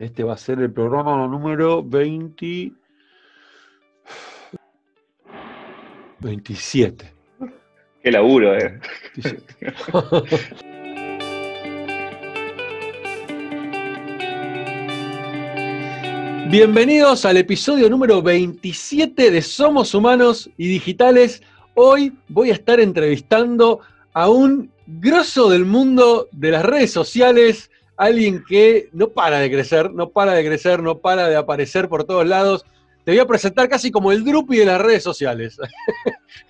Este 0.00 0.24
va 0.24 0.32
a 0.32 0.38
ser 0.38 0.58
el 0.60 0.72
programa 0.72 1.26
número 1.28 1.82
20... 1.84 2.72
27. 6.20 7.12
Qué 8.02 8.10
laburo, 8.10 8.56
eh. 8.56 8.80
27. 9.14 9.74
Bienvenidos 16.48 17.26
al 17.26 17.36
episodio 17.36 17.90
número 17.90 18.22
27 18.22 19.30
de 19.30 19.42
Somos 19.42 19.94
Humanos 19.94 20.48
y 20.56 20.68
Digitales. 20.68 21.42
Hoy 21.74 22.14
voy 22.28 22.48
a 22.48 22.54
estar 22.54 22.80
entrevistando 22.80 23.80
a 24.14 24.30
un 24.30 24.72
grosso 24.86 25.50
del 25.50 25.66
mundo 25.66 26.26
de 26.32 26.52
las 26.52 26.64
redes 26.64 26.90
sociales, 26.90 27.70
alguien 28.00 28.42
que 28.48 28.88
no 28.92 29.10
para 29.10 29.40
de 29.40 29.50
crecer, 29.50 29.92
no 29.92 30.08
para 30.08 30.32
de 30.32 30.42
crecer, 30.42 30.82
no 30.82 31.00
para 31.00 31.28
de 31.28 31.36
aparecer 31.36 31.86
por 31.86 32.04
todos 32.04 32.26
lados. 32.26 32.64
Te 33.04 33.10
voy 33.10 33.18
a 33.18 33.26
presentar 33.26 33.68
casi 33.68 33.90
como 33.90 34.10
el 34.10 34.24
drupi 34.24 34.56
de 34.56 34.64
las 34.64 34.80
redes 34.80 35.02
sociales. 35.02 35.58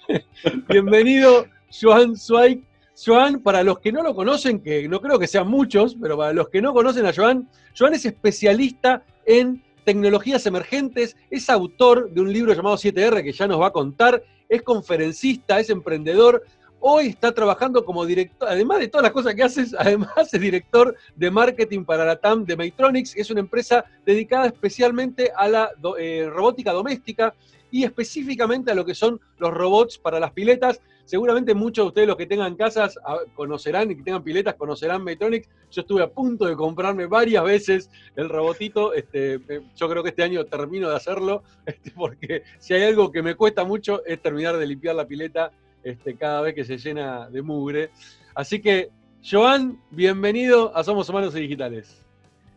Bienvenido, 0.69 1.47
Joan 1.69 2.16
Zweig. 2.16 2.62
Joan, 3.05 3.41
para 3.41 3.65
los 3.65 3.80
que 3.80 3.91
no 3.91 4.01
lo 4.05 4.15
conocen, 4.15 4.60
que 4.60 4.88
no 4.88 5.01
creo 5.01 5.19
que 5.19 5.27
sean 5.27 5.48
muchos, 5.48 5.97
pero 6.01 6.16
para 6.16 6.33
los 6.33 6.48
que 6.51 6.62
no 6.62 6.73
conocen 6.73 7.05
a 7.07 7.12
Joan, 7.12 7.48
Joan 7.77 7.95
es 7.95 8.05
especialista 8.05 9.02
en 9.27 9.60
tecnologías 9.85 10.46
emergentes, 10.46 11.16
es 11.30 11.51
autor 11.51 12.12
de 12.12 12.21
un 12.21 12.32
libro 12.32 12.55
llamado 12.55 12.77
7R 12.77 13.24
que 13.24 13.32
ya 13.32 13.48
nos 13.48 13.60
va 13.60 13.69
a 13.69 13.73
contar, 13.73 14.23
es 14.48 14.62
conferencista, 14.62 15.59
es 15.59 15.69
emprendedor, 15.69 16.45
hoy 16.80 17.09
está 17.09 17.33
trabajando 17.33 17.84
como 17.84 18.05
director, 18.05 18.48
además 18.48 18.80
de 18.80 18.88
todas 18.88 19.05
las 19.05 19.12
cosas 19.12 19.34
que 19.34 19.43
haces, 19.43 19.75
además 19.79 20.33
es 20.33 20.41
director 20.41 20.97
de 21.15 21.30
marketing 21.30 21.84
para 21.84 22.05
la 22.05 22.16
TAM 22.16 22.45
de 22.45 22.57
Maytronics, 22.57 23.15
que 23.15 23.21
es 23.21 23.30
una 23.30 23.41
empresa 23.41 23.84
dedicada 24.05 24.47
especialmente 24.47 25.30
a 25.37 25.48
la 25.48 25.71
eh, 25.98 26.29
robótica 26.30 26.73
doméstica 26.73 27.35
y 27.71 27.85
específicamente 27.85 28.71
a 28.71 28.74
lo 28.74 28.85
que 28.85 28.95
son 28.95 29.21
los 29.38 29.52
robots 29.54 29.99
para 29.99 30.19
las 30.19 30.32
piletas. 30.32 30.80
Seguramente 31.04 31.54
muchos 31.54 31.85
de 31.85 31.88
ustedes 31.88 32.09
los 32.09 32.16
que 32.16 32.27
tengan 32.27 32.54
casas 32.54 32.99
ah, 33.04 33.19
conocerán 33.35 33.91
y 33.91 33.97
que 33.97 34.02
tengan 34.02 34.23
piletas 34.23 34.54
conocerán 34.54 35.02
Maytronics. 35.02 35.49
Yo 35.71 35.82
estuve 35.82 36.02
a 36.02 36.09
punto 36.09 36.47
de 36.47 36.57
comprarme 36.57 37.07
varias 37.07 37.45
veces 37.45 37.91
el 38.16 38.29
robotito. 38.29 38.93
Este, 38.93 39.35
eh, 39.35 39.63
yo 39.74 39.88
creo 39.88 40.02
que 40.02 40.10
este 40.10 40.23
año 40.23 40.45
termino 40.47 40.88
de 40.88 40.97
hacerlo, 40.97 41.43
este, 41.66 41.91
porque 41.93 42.43
si 42.59 42.74
hay 42.74 42.85
algo 42.85 43.10
que 43.10 43.23
me 43.23 43.35
cuesta 43.35 43.65
mucho 43.65 44.04
es 44.04 44.21
terminar 44.21 44.57
de 44.57 44.66
limpiar 44.66 44.95
la 44.95 45.07
pileta 45.07 45.52
este, 45.84 46.16
cada 46.16 46.40
vez 46.42 46.54
que 46.54 46.64
se 46.64 46.78
llena 46.78 47.28
de 47.30 47.42
mugre. 47.42 47.90
Así 48.34 48.60
que, 48.60 48.90
Joan, 49.28 49.78
bienvenido 49.90 50.76
a 50.76 50.84
Somos 50.84 51.09
Humanos 51.09 51.34
y 51.36 51.40
Digitales. 51.40 52.04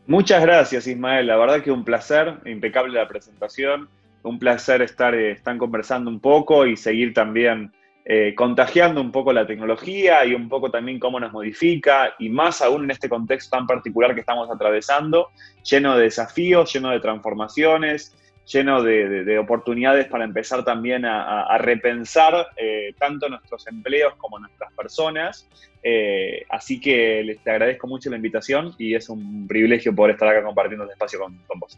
Muchas 0.05 0.41
gracias, 0.41 0.85
Ismael. 0.87 1.27
La 1.27 1.37
verdad 1.37 1.61
que 1.61 1.71
un 1.71 1.85
placer, 1.85 2.35
impecable 2.45 2.93
la 2.99 3.07
presentación. 3.07 3.87
Un 4.23 4.39
placer 4.39 4.81
estar, 4.81 5.15
eh, 5.15 5.37
conversando 5.57 6.09
un 6.09 6.19
poco 6.19 6.65
y 6.65 6.77
seguir 6.77 7.13
también 7.13 7.71
eh, 8.05 8.33
contagiando 8.35 8.99
un 8.99 9.13
poco 9.13 9.31
la 9.31 9.47
tecnología 9.47 10.25
y 10.25 10.33
un 10.33 10.49
poco 10.49 10.69
también 10.69 10.99
cómo 10.99 11.21
nos 11.21 11.31
modifica, 11.31 12.13
y 12.19 12.27
más 12.27 12.61
aún 12.61 12.83
en 12.83 12.91
este 12.91 13.07
contexto 13.07 13.55
tan 13.55 13.65
particular 13.65 14.13
que 14.13 14.19
estamos 14.19 14.49
atravesando, 14.51 15.29
lleno 15.63 15.95
de 15.95 16.03
desafíos, 16.03 16.73
lleno 16.73 16.89
de 16.89 16.99
transformaciones, 16.99 18.13
lleno 18.45 18.83
de, 18.83 19.37
oportunidades 19.39 20.07
para 20.07 20.23
empezar 20.23 20.63
también 20.63 21.05
a, 21.05 21.57
repensar 21.57 22.47
eh, 22.57 22.93
tanto 22.97 23.29
nuestros 23.29 23.67
empleos 23.67 24.13
como 24.17 24.39
nuestras 24.39 24.71
personas. 24.73 25.47
Eh, 25.81 26.45
así 26.49 26.79
que 26.79 27.23
les 27.23 27.45
agradezco 27.45 27.87
mucho 27.87 28.09
la 28.09 28.15
invitación 28.15 28.73
y 28.77 28.95
es 28.95 29.09
un 29.09 29.47
privilegio 29.47 29.93
poder 29.93 30.13
estar 30.13 30.29
acá 30.29 30.43
compartiendo 30.43 30.85
este 30.85 30.93
espacio 30.93 31.19
con, 31.19 31.59
vos. 31.59 31.77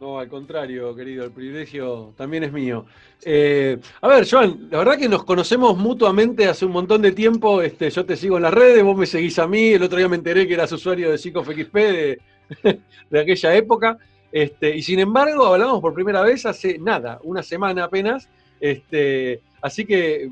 No, 0.00 0.18
al 0.18 0.28
contrario, 0.28 0.94
querido, 0.94 1.24
el 1.24 1.32
privilegio 1.32 2.12
también 2.16 2.44
es 2.44 2.52
mío. 2.52 2.84
Eh, 3.24 3.78
a 4.02 4.08
ver, 4.08 4.28
Joan, 4.28 4.68
la 4.70 4.78
verdad 4.78 4.98
que 4.98 5.08
nos 5.08 5.24
conocemos 5.24 5.76
mutuamente 5.78 6.46
hace 6.46 6.66
un 6.66 6.72
montón 6.72 7.00
de 7.00 7.12
tiempo. 7.12 7.62
Este, 7.62 7.88
yo 7.88 8.04
te 8.04 8.16
sigo 8.16 8.36
en 8.36 8.42
las 8.42 8.52
redes, 8.52 8.82
vos 8.82 8.96
me 8.96 9.06
seguís 9.06 9.38
a 9.38 9.46
mí. 9.46 9.68
El 9.70 9.82
otro 9.82 9.96
día 9.96 10.08
me 10.08 10.16
enteré 10.16 10.46
que 10.46 10.54
eras 10.54 10.72
usuario 10.72 11.10
de 11.10 11.16
PsicoFXP 11.16 11.74
de, 11.74 12.20
de 13.10 13.20
aquella 13.20 13.54
época. 13.54 13.98
Este, 14.36 14.76
y 14.76 14.82
sin 14.82 14.98
embargo, 14.98 15.46
hablamos 15.46 15.80
por 15.80 15.94
primera 15.94 16.20
vez 16.20 16.44
hace 16.44 16.78
nada, 16.78 17.18
una 17.22 17.42
semana 17.42 17.84
apenas. 17.84 18.28
Este, 18.60 19.40
así 19.62 19.86
que, 19.86 20.28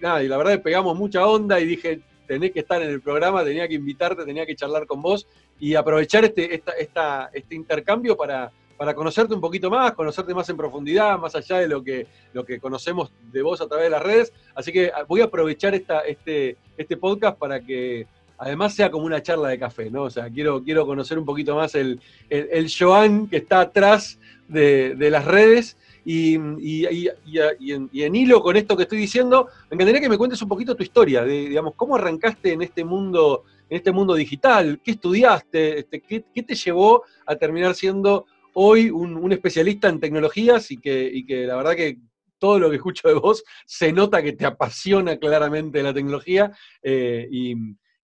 nada, 0.00 0.22
y 0.24 0.28
la 0.28 0.38
verdad 0.38 0.62
pegamos 0.62 0.96
mucha 0.96 1.26
onda 1.26 1.60
y 1.60 1.66
dije, 1.66 2.00
tenés 2.26 2.52
que 2.52 2.60
estar 2.60 2.80
en 2.80 2.88
el 2.88 3.02
programa, 3.02 3.44
tenía 3.44 3.68
que 3.68 3.74
invitarte, 3.74 4.24
tenía 4.24 4.46
que 4.46 4.56
charlar 4.56 4.86
con 4.86 5.02
vos 5.02 5.26
y 5.60 5.74
aprovechar 5.74 6.24
este, 6.24 6.54
este 6.54 7.54
intercambio 7.54 8.16
para, 8.16 8.50
para 8.78 8.94
conocerte 8.94 9.34
un 9.34 9.42
poquito 9.42 9.68
más, 9.68 9.92
conocerte 9.92 10.32
más 10.32 10.48
en 10.48 10.56
profundidad, 10.56 11.18
más 11.18 11.34
allá 11.34 11.58
de 11.58 11.68
lo 11.68 11.84
que, 11.84 12.06
lo 12.32 12.46
que 12.46 12.58
conocemos 12.58 13.12
de 13.30 13.42
vos 13.42 13.60
a 13.60 13.68
través 13.68 13.84
de 13.84 13.90
las 13.90 14.02
redes. 14.02 14.32
Así 14.54 14.72
que 14.72 14.90
voy 15.06 15.20
a 15.20 15.24
aprovechar 15.24 15.74
esta, 15.74 16.00
este, 16.00 16.56
este 16.78 16.96
podcast 16.96 17.38
para 17.38 17.60
que 17.60 18.06
además 18.38 18.74
sea 18.74 18.90
como 18.90 19.06
una 19.06 19.22
charla 19.22 19.48
de 19.48 19.58
café, 19.58 19.90
¿no? 19.90 20.04
O 20.04 20.10
sea, 20.10 20.30
quiero, 20.30 20.62
quiero 20.62 20.86
conocer 20.86 21.18
un 21.18 21.24
poquito 21.24 21.54
más 21.56 21.74
el, 21.74 22.00
el, 22.28 22.70
Joan 22.70 23.26
que 23.28 23.38
está 23.38 23.60
atrás 23.60 24.18
de, 24.48 24.96
las 25.10 25.24
redes. 25.24 25.76
Y, 26.04 26.34
en, 26.34 28.14
hilo 28.14 28.42
con 28.42 28.56
esto 28.56 28.76
que 28.76 28.82
estoy 28.82 28.98
diciendo, 28.98 29.48
me 29.70 29.76
encantaría 29.76 30.00
que 30.00 30.08
me 30.08 30.18
cuentes 30.18 30.42
un 30.42 30.48
poquito 30.48 30.74
tu 30.74 30.82
historia, 30.82 31.24
de, 31.24 31.48
digamos, 31.48 31.74
cómo 31.76 31.96
arrancaste 31.96 32.52
en 32.52 32.62
este 32.62 32.84
mundo, 32.84 33.44
en 33.70 33.76
este 33.78 33.92
mundo 33.92 34.14
digital, 34.14 34.80
qué 34.84 34.92
estudiaste, 34.92 35.78
este, 35.78 36.00
qué, 36.00 36.20
te 36.20 36.54
llevó 36.54 37.04
a 37.26 37.36
terminar 37.36 37.74
siendo 37.74 38.26
hoy 38.52 38.90
un, 38.90 39.32
especialista 39.32 39.88
en 39.88 40.00
tecnologías 40.00 40.70
y 40.70 40.76
que, 40.76 41.24
que 41.26 41.46
la 41.46 41.56
verdad 41.56 41.74
que 41.74 41.98
todo 42.38 42.58
lo 42.58 42.68
que 42.68 42.76
escucho 42.76 43.08
de 43.08 43.14
vos 43.14 43.42
se 43.64 43.90
nota 43.92 44.22
que 44.22 44.32
te 44.32 44.44
apasiona 44.44 45.16
claramente 45.16 45.82
la 45.82 45.94
tecnología 45.94 46.52
eh, 46.82 47.26
y, 47.30 47.54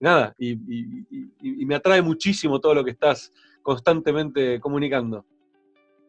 nada, 0.00 0.34
y, 0.38 0.56
me 1.65 1.75
atrae 1.77 2.03
muchísimo 2.03 2.61
todo 2.61 2.75
lo 2.75 2.84
que 2.84 2.91
estás 2.91 3.33
constantemente 3.62 4.59
comunicando. 4.59 5.25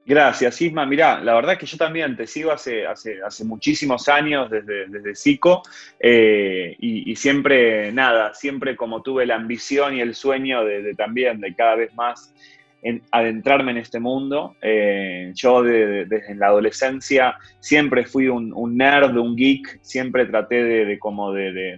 Gracias, 0.03 0.59
Isma. 0.61 0.85
Mirá, 0.87 1.21
la 1.21 1.35
verdad 1.35 1.53
es 1.53 1.59
que 1.59 1.65
yo 1.67 1.77
también 1.77 2.17
te 2.17 2.25
sigo 2.25 2.51
hace, 2.51 2.87
hace, 2.87 3.21
hace 3.21 3.45
muchísimos 3.45 4.09
años 4.09 4.49
desde, 4.49 4.87
desde 4.87 5.13
SICO 5.13 5.61
eh, 5.99 6.75
y, 6.79 7.15
siempre, 7.15 7.91
nada, 7.91 8.33
siempre 8.33 8.75
como 8.75 9.03
tuve 9.03 9.27
la 9.27 9.35
ambición 9.35 9.95
y 9.95 10.01
el 10.01 10.15
sueño 10.15 10.65
de, 10.65 10.95
también 10.95 11.39
de 11.39 11.53
cada 11.53 11.75
vez 11.75 11.93
más 11.93 12.33
adentrarme 13.11 13.71
en 13.71 13.77
este 13.77 13.99
mundo. 13.99 14.55
Eh, 14.61 15.33
yo 15.35 15.61
desde 15.61 16.35
la 16.35 16.47
adolescencia 16.47 17.35
siempre 17.59 18.05
fui 18.05 18.27
un, 18.27 18.75
nerd, 18.75 19.15
un 19.17 19.35
geek, 19.35 19.79
siempre 19.81 20.25
traté 20.25 20.63
de, 20.63 20.99
como 20.99 21.31
de, 21.31 21.77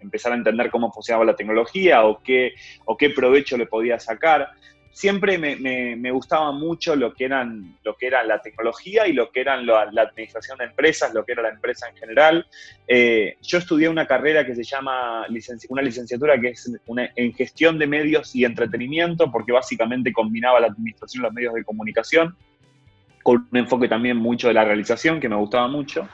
empezar 0.00 0.32
a 0.32 0.36
entender 0.36 0.70
cómo 0.70 0.92
funcionaba 0.92 1.24
la 1.24 1.36
tecnología 1.36 2.04
o 2.04 2.20
qué, 2.22 2.54
o 2.84 2.96
qué 2.96 3.10
provecho 3.10 3.56
le 3.56 3.66
podía 3.66 3.98
sacar. 3.98 4.48
Siempre 4.90 5.38
me, 5.38 6.10
gustaba 6.10 6.50
mucho 6.50 6.96
lo 6.96 7.14
que, 7.14 7.26
eran, 7.26 7.76
lo 7.84 7.94
que 7.96 8.08
era 8.08 8.24
la 8.24 8.42
tecnología 8.42 9.06
y 9.06 9.12
lo 9.12 9.30
que 9.30 9.40
eran 9.42 9.64
la, 9.64 9.82
administración 9.82 10.58
de 10.58 10.64
empresas, 10.64 11.14
lo 11.14 11.24
que 11.24 11.32
era 11.32 11.42
la 11.42 11.50
empresa 11.50 11.88
en 11.88 11.96
general. 11.96 12.46
Eh, 12.88 13.36
yo 13.40 13.58
estudié 13.58 13.88
una 13.88 14.06
carrera 14.06 14.44
que 14.44 14.56
se 14.56 14.64
llama 14.64 15.24
una 15.68 15.82
licenciatura 15.82 16.40
que 16.40 16.48
es 16.48 16.72
en 16.88 17.32
gestión 17.34 17.78
de 17.78 17.86
medios 17.86 18.34
y 18.34 18.44
entretenimiento, 18.44 19.30
porque 19.30 19.52
básicamente 19.52 20.12
combinaba 20.12 20.58
la 20.58 20.66
administración 20.66 21.22
y 21.22 21.26
los 21.26 21.32
medios 21.32 21.54
de 21.54 21.62
comunicación, 21.62 22.36
con 23.22 23.46
un 23.52 23.58
enfoque 23.58 23.86
también 23.86 24.16
mucho 24.16 24.48
de 24.48 24.54
la 24.54 24.64
realización, 24.64 25.20
que 25.20 25.28
me 25.28 25.36
gustaba 25.36 25.68
mucho. 25.68 26.08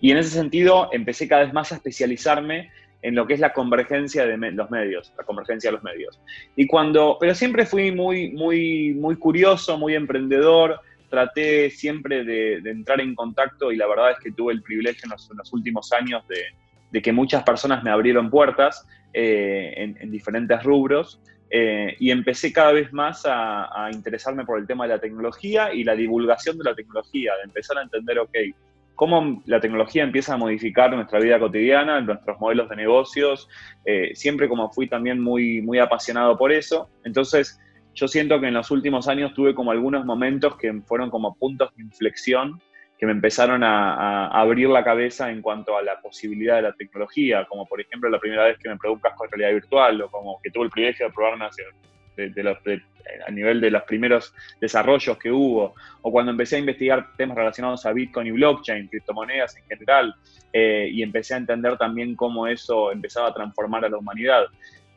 Y 0.00 0.10
en 0.10 0.18
ese 0.18 0.30
sentido 0.30 0.88
empecé 0.92 1.28
cada 1.28 1.44
vez 1.44 1.52
más 1.52 1.72
a 1.72 1.76
especializarme 1.76 2.70
en 3.04 3.14
lo 3.14 3.26
que 3.26 3.34
es 3.34 3.40
la 3.40 3.52
convergencia 3.52 4.26
de 4.26 4.38
los 4.38 4.70
medios, 4.70 5.12
la 5.18 5.24
convergencia 5.24 5.68
de 5.68 5.74
los 5.74 5.84
medios. 5.84 6.18
Y 6.56 6.66
cuando, 6.66 7.18
pero 7.20 7.34
siempre 7.34 7.66
fui 7.66 7.92
muy, 7.92 8.30
muy, 8.32 8.94
muy 8.94 9.16
curioso, 9.16 9.76
muy 9.76 9.94
emprendedor, 9.94 10.80
traté 11.10 11.68
siempre 11.68 12.24
de, 12.24 12.54
entrar 12.64 13.02
en 13.02 13.14
contacto 13.14 13.70
y 13.70 13.76
la 13.76 13.86
verdad 13.86 14.12
es 14.12 14.18
que 14.20 14.32
tuve 14.32 14.54
el 14.54 14.62
privilegio 14.62 15.02
en 15.04 15.10
los, 15.10 15.52
últimos 15.52 15.92
años 15.92 16.24
de, 16.28 17.02
que 17.02 17.12
muchas 17.12 17.42
personas 17.42 17.84
me 17.84 17.90
abrieron 17.90 18.30
puertas 18.30 18.86
eh, 19.12 19.74
en, 19.76 20.10
diferentes 20.10 20.62
rubros. 20.62 21.20
Eh, 21.50 21.94
y 22.00 22.10
empecé 22.10 22.52
cada 22.54 22.72
vez 22.72 22.90
más 22.92 23.26
a, 23.26 23.84
a, 23.84 23.92
interesarme 23.92 24.46
por 24.46 24.58
el 24.58 24.66
tema 24.66 24.88
de 24.88 24.94
la 24.94 24.98
tecnología 24.98 25.74
y 25.74 25.84
la 25.84 25.94
divulgación 25.94 26.56
de 26.56 26.64
la 26.64 26.74
tecnología, 26.74 27.32
de 27.36 27.42
empezar 27.44 27.76
a 27.78 27.82
entender, 27.82 28.18
ok, 28.18 28.34
cómo 28.94 29.42
la 29.46 29.60
tecnología 29.60 30.04
empieza 30.04 30.34
a 30.34 30.36
modificar 30.36 30.94
nuestra 30.94 31.18
vida 31.18 31.38
cotidiana, 31.38 32.00
nuestros 32.00 32.38
modelos 32.40 32.68
de 32.68 32.76
negocios, 32.76 33.48
eh, 33.84 34.12
siempre 34.14 34.48
como 34.48 34.70
fui 34.70 34.88
también 34.88 35.20
muy, 35.20 35.62
muy 35.62 35.78
apasionado 35.78 36.36
por 36.36 36.52
eso. 36.52 36.88
Entonces, 37.04 37.58
yo 37.94 38.08
siento 38.08 38.40
que 38.40 38.48
en 38.48 38.54
los 38.54 38.70
últimos 38.70 39.08
años 39.08 39.34
tuve 39.34 39.54
como 39.54 39.70
algunos 39.70 40.04
momentos 40.04 40.56
que 40.56 40.72
fueron 40.86 41.10
como 41.10 41.34
puntos 41.34 41.74
de 41.76 41.82
inflexión 41.82 42.60
que 42.98 43.06
me 43.06 43.12
empezaron 43.12 43.64
a, 43.64 44.28
abrir 44.28 44.68
la 44.68 44.84
cabeza 44.84 45.30
en 45.30 45.42
cuanto 45.42 45.76
a 45.76 45.82
la 45.82 46.00
posibilidad 46.00 46.56
de 46.56 46.62
la 46.62 46.72
tecnología, 46.72 47.44
como 47.46 47.66
por 47.66 47.80
ejemplo 47.80 48.08
la 48.08 48.20
primera 48.20 48.44
vez 48.44 48.58
que 48.58 48.68
me 48.68 48.76
probé 48.76 48.94
un 48.94 49.00
casco 49.00 49.24
de 49.24 49.30
realidad 49.30 49.60
virtual 49.60 50.02
o 50.02 50.10
como 50.10 50.40
que 50.42 50.50
tuve 50.50 50.64
el 50.64 50.70
privilegio 50.70 51.06
de 51.06 51.12
probarme 51.12 51.44
hace 51.46 51.62
de, 52.16 52.42
los, 52.42 52.58
a 53.26 53.30
nivel 53.30 53.60
de 53.60 53.70
los 53.70 53.82
primeros 53.84 54.34
desarrollos 54.60 55.18
que 55.18 55.30
hubo, 55.30 55.74
o 56.02 56.10
cuando 56.10 56.32
empecé 56.32 56.56
a 56.56 56.60
investigar 56.60 57.14
temas 57.16 57.36
relacionados 57.36 57.84
a 57.86 57.92
Bitcoin 57.92 58.26
y 58.26 58.30
blockchain, 58.32 58.88
criptomonedas 58.88 59.56
en 59.56 59.64
general, 59.64 60.14
eh, 60.52 60.88
y 60.90 61.02
empecé 61.02 61.34
a 61.34 61.38
entender 61.38 61.76
también 61.76 62.14
cómo 62.14 62.46
eso 62.46 62.92
empezaba 62.92 63.28
a 63.28 63.34
transformar 63.34 63.84
a 63.84 63.88
la 63.88 63.98
humanidad. 63.98 64.44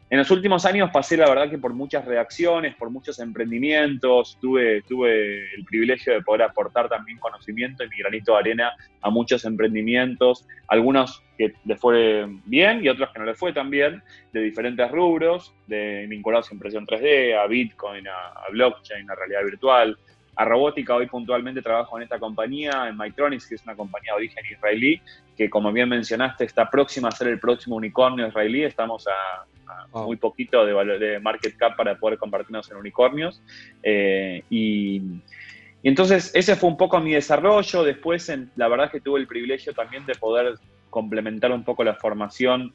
En 0.10 0.18
los 0.18 0.32
últimos 0.32 0.66
años 0.66 0.90
pasé, 0.94 1.18
la 1.18 1.28
verdad, 1.28 1.50
que 1.50 1.58
por 1.58 1.74
muchas 1.74 2.06
reacciones, 2.06 2.76
por 2.76 2.90
muchos 2.90 3.20
emprendimientos, 3.20 4.38
tuve, 4.40 4.82
tuve 4.84 5.54
el 5.54 5.66
privilegio 5.66 6.14
de 6.14 6.22
poder 6.22 6.44
aportar 6.44 6.88
también 6.88 7.20
conocimiento 7.20 7.84
y 7.84 7.90
mi 7.90 7.98
granito 7.98 8.32
de 8.32 8.40
arena 8.40 8.72
a 9.02 9.10
muchos 9.10 9.44
emprendimientos, 9.44 10.48
algunos 10.70 11.22
que 11.38 11.54
les 11.66 11.78
fue 11.78 12.26
bien 12.46 12.86
y 12.86 12.88
otros 12.88 13.10
que 13.12 13.20
no 13.20 13.26
les 13.26 13.38
fue 13.38 13.52
tan 13.52 13.70
bien, 13.70 14.02
de 14.32 14.42
diferentes 14.44 14.90
rubros, 14.90 15.54
de 15.68 16.08
vinculados 16.08 16.50
a 16.52 16.54
impresión 16.54 16.88
3D, 16.88 17.38
a 17.38 17.46
Bitcoin, 17.48 18.08
a, 18.08 18.50
blockchain, 18.54 19.12
a 19.12 19.16
realidad 19.16 19.44
virtual, 19.44 19.98
a 20.38 20.46
robótica. 20.46 20.96
Hoy 20.96 21.08
puntualmente 21.08 21.62
trabajo 21.62 21.98
en 21.98 22.04
esta 22.04 22.18
compañía, 22.18 22.88
en 22.88 22.98
Mytronics, 22.98 23.46
que 23.46 23.56
es 23.56 23.64
una 23.64 23.76
compañía 23.76 24.14
de 24.14 24.20
origen 24.20 24.46
israelí, 24.50 25.02
que 25.38 25.50
como 25.50 25.72
bien 25.72 25.88
mencionaste 25.88 26.44
está 26.44 26.70
próxima 26.70 27.10
a 27.10 27.12
ser 27.12 27.28
el 27.28 27.40
próximo 27.40 27.76
unicornio 27.76 28.28
israelí. 28.28 28.64
Estamos 28.64 29.08
a 29.08 29.46
muy 29.94 30.18
poquito 30.18 30.66
de, 30.66 30.74
valor, 30.74 31.00
de 31.00 31.20
market 31.20 31.56
cap 31.58 31.76
para 31.76 31.96
poder 31.96 32.18
convertirnos 32.18 32.70
en 32.72 32.78
unicornios. 32.78 33.42
Eh, 33.84 34.44
y, 34.50 35.02
entonces 35.84 36.32
ese 36.34 36.56
fue 36.56 36.70
un 36.70 36.78
poco 36.78 37.00
mi 37.00 37.14
desarrollo. 37.14 37.84
Después, 37.84 38.28
en, 38.30 38.50
la 38.56 38.68
verdad 38.68 38.88
es 38.88 38.92
que 38.94 39.02
tuve 39.02 39.20
el 39.20 39.28
privilegio 39.28 39.74
también 39.74 40.06
de 40.06 40.16
poder 40.16 40.56
complementar 40.90 41.52
un 41.52 41.64
poco 41.64 41.84
la 41.84 41.96
formación 41.96 42.74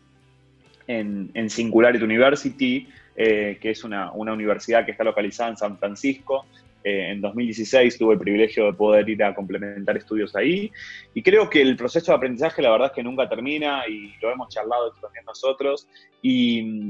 en, 0.87 1.31
en 1.35 1.51
Singularity 1.51 2.05
University, 2.05 2.89
eh, 3.17 3.59
que 3.61 3.71
es 3.71 3.85
una, 3.85 4.13
una, 4.13 4.33
universidad 4.33 4.85
que 4.85 4.93
está 4.93 5.05
localizada 5.05 5.51
en 5.51 5.57
San 5.57 5.79
Francisco, 5.79 6.47
eh, 6.85 7.11
en 7.11 7.21
2016 7.21 7.99
tuve 7.99 8.15
el 8.15 8.21
privilegio 8.21 8.67
de 8.67 8.73
poder 8.73 9.09
ir 9.09 9.23
a 9.23 9.35
complementar 9.35 9.97
estudios 9.97 10.35
ahí. 10.37 10.71
Y 11.15 11.23
creo 11.23 11.49
que 11.49 11.63
el 11.63 11.77
proceso 11.77 12.13
de 12.13 12.17
aprendizaje 12.17 12.63
la 12.63 12.71
verdad 12.71 12.89
es 12.89 12.93
que 12.93 13.03
nunca 13.03 13.29
termina 13.29 13.87
y 13.89 14.13
lo 14.21 14.33
hemos 14.33 14.49
charlado 14.49 14.93
también 15.01 15.25
nosotros. 15.25 15.89
Y, 16.23 16.89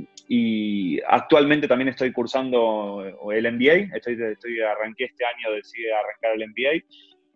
actualmente 1.07 1.69
también 1.69 1.89
estoy 1.89 2.11
cursando 2.11 3.05
el 3.33 3.53
MBA, 3.53 3.95
estoy, 3.95 4.19
estoy 4.23 4.61
arranqué 4.61 5.05
este 5.05 5.25
año, 5.25 5.55
decidí 5.55 5.85
arrancar 5.91 6.33
el 6.35 6.49
MBA 6.49 6.87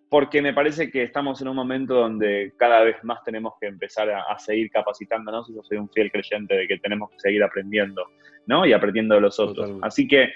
porque 0.09 0.41
me 0.41 0.55
parece 0.55 0.91
que 0.91 1.03
estamos 1.03 1.41
en 1.43 1.49
un 1.49 1.57
momento 1.57 1.95
donde 1.95 2.53
cada 2.57 2.83
vez 2.85 2.97
más 3.03 3.23
tenemos 3.25 3.55
que 3.61 3.67
empezar 3.67 4.09
a, 4.11 4.39
seguir 4.39 4.71
capacitándonos. 4.71 5.51
Y 5.51 5.55
yo 5.55 5.63
soy 5.65 5.79
un 5.79 5.91
fiel 5.91 6.13
creyente 6.13 6.55
de 6.55 6.69
que 6.69 6.79
tenemos 6.79 7.11
que 7.11 7.19
seguir 7.19 7.43
aprendiendo, 7.43 8.03
¿no? 8.47 8.65
Y 8.65 8.73
aprendiendo 8.73 9.17
de 9.17 9.21
los 9.21 9.39
otros. 9.41 9.73
Así 9.83 10.07
que 10.07 10.33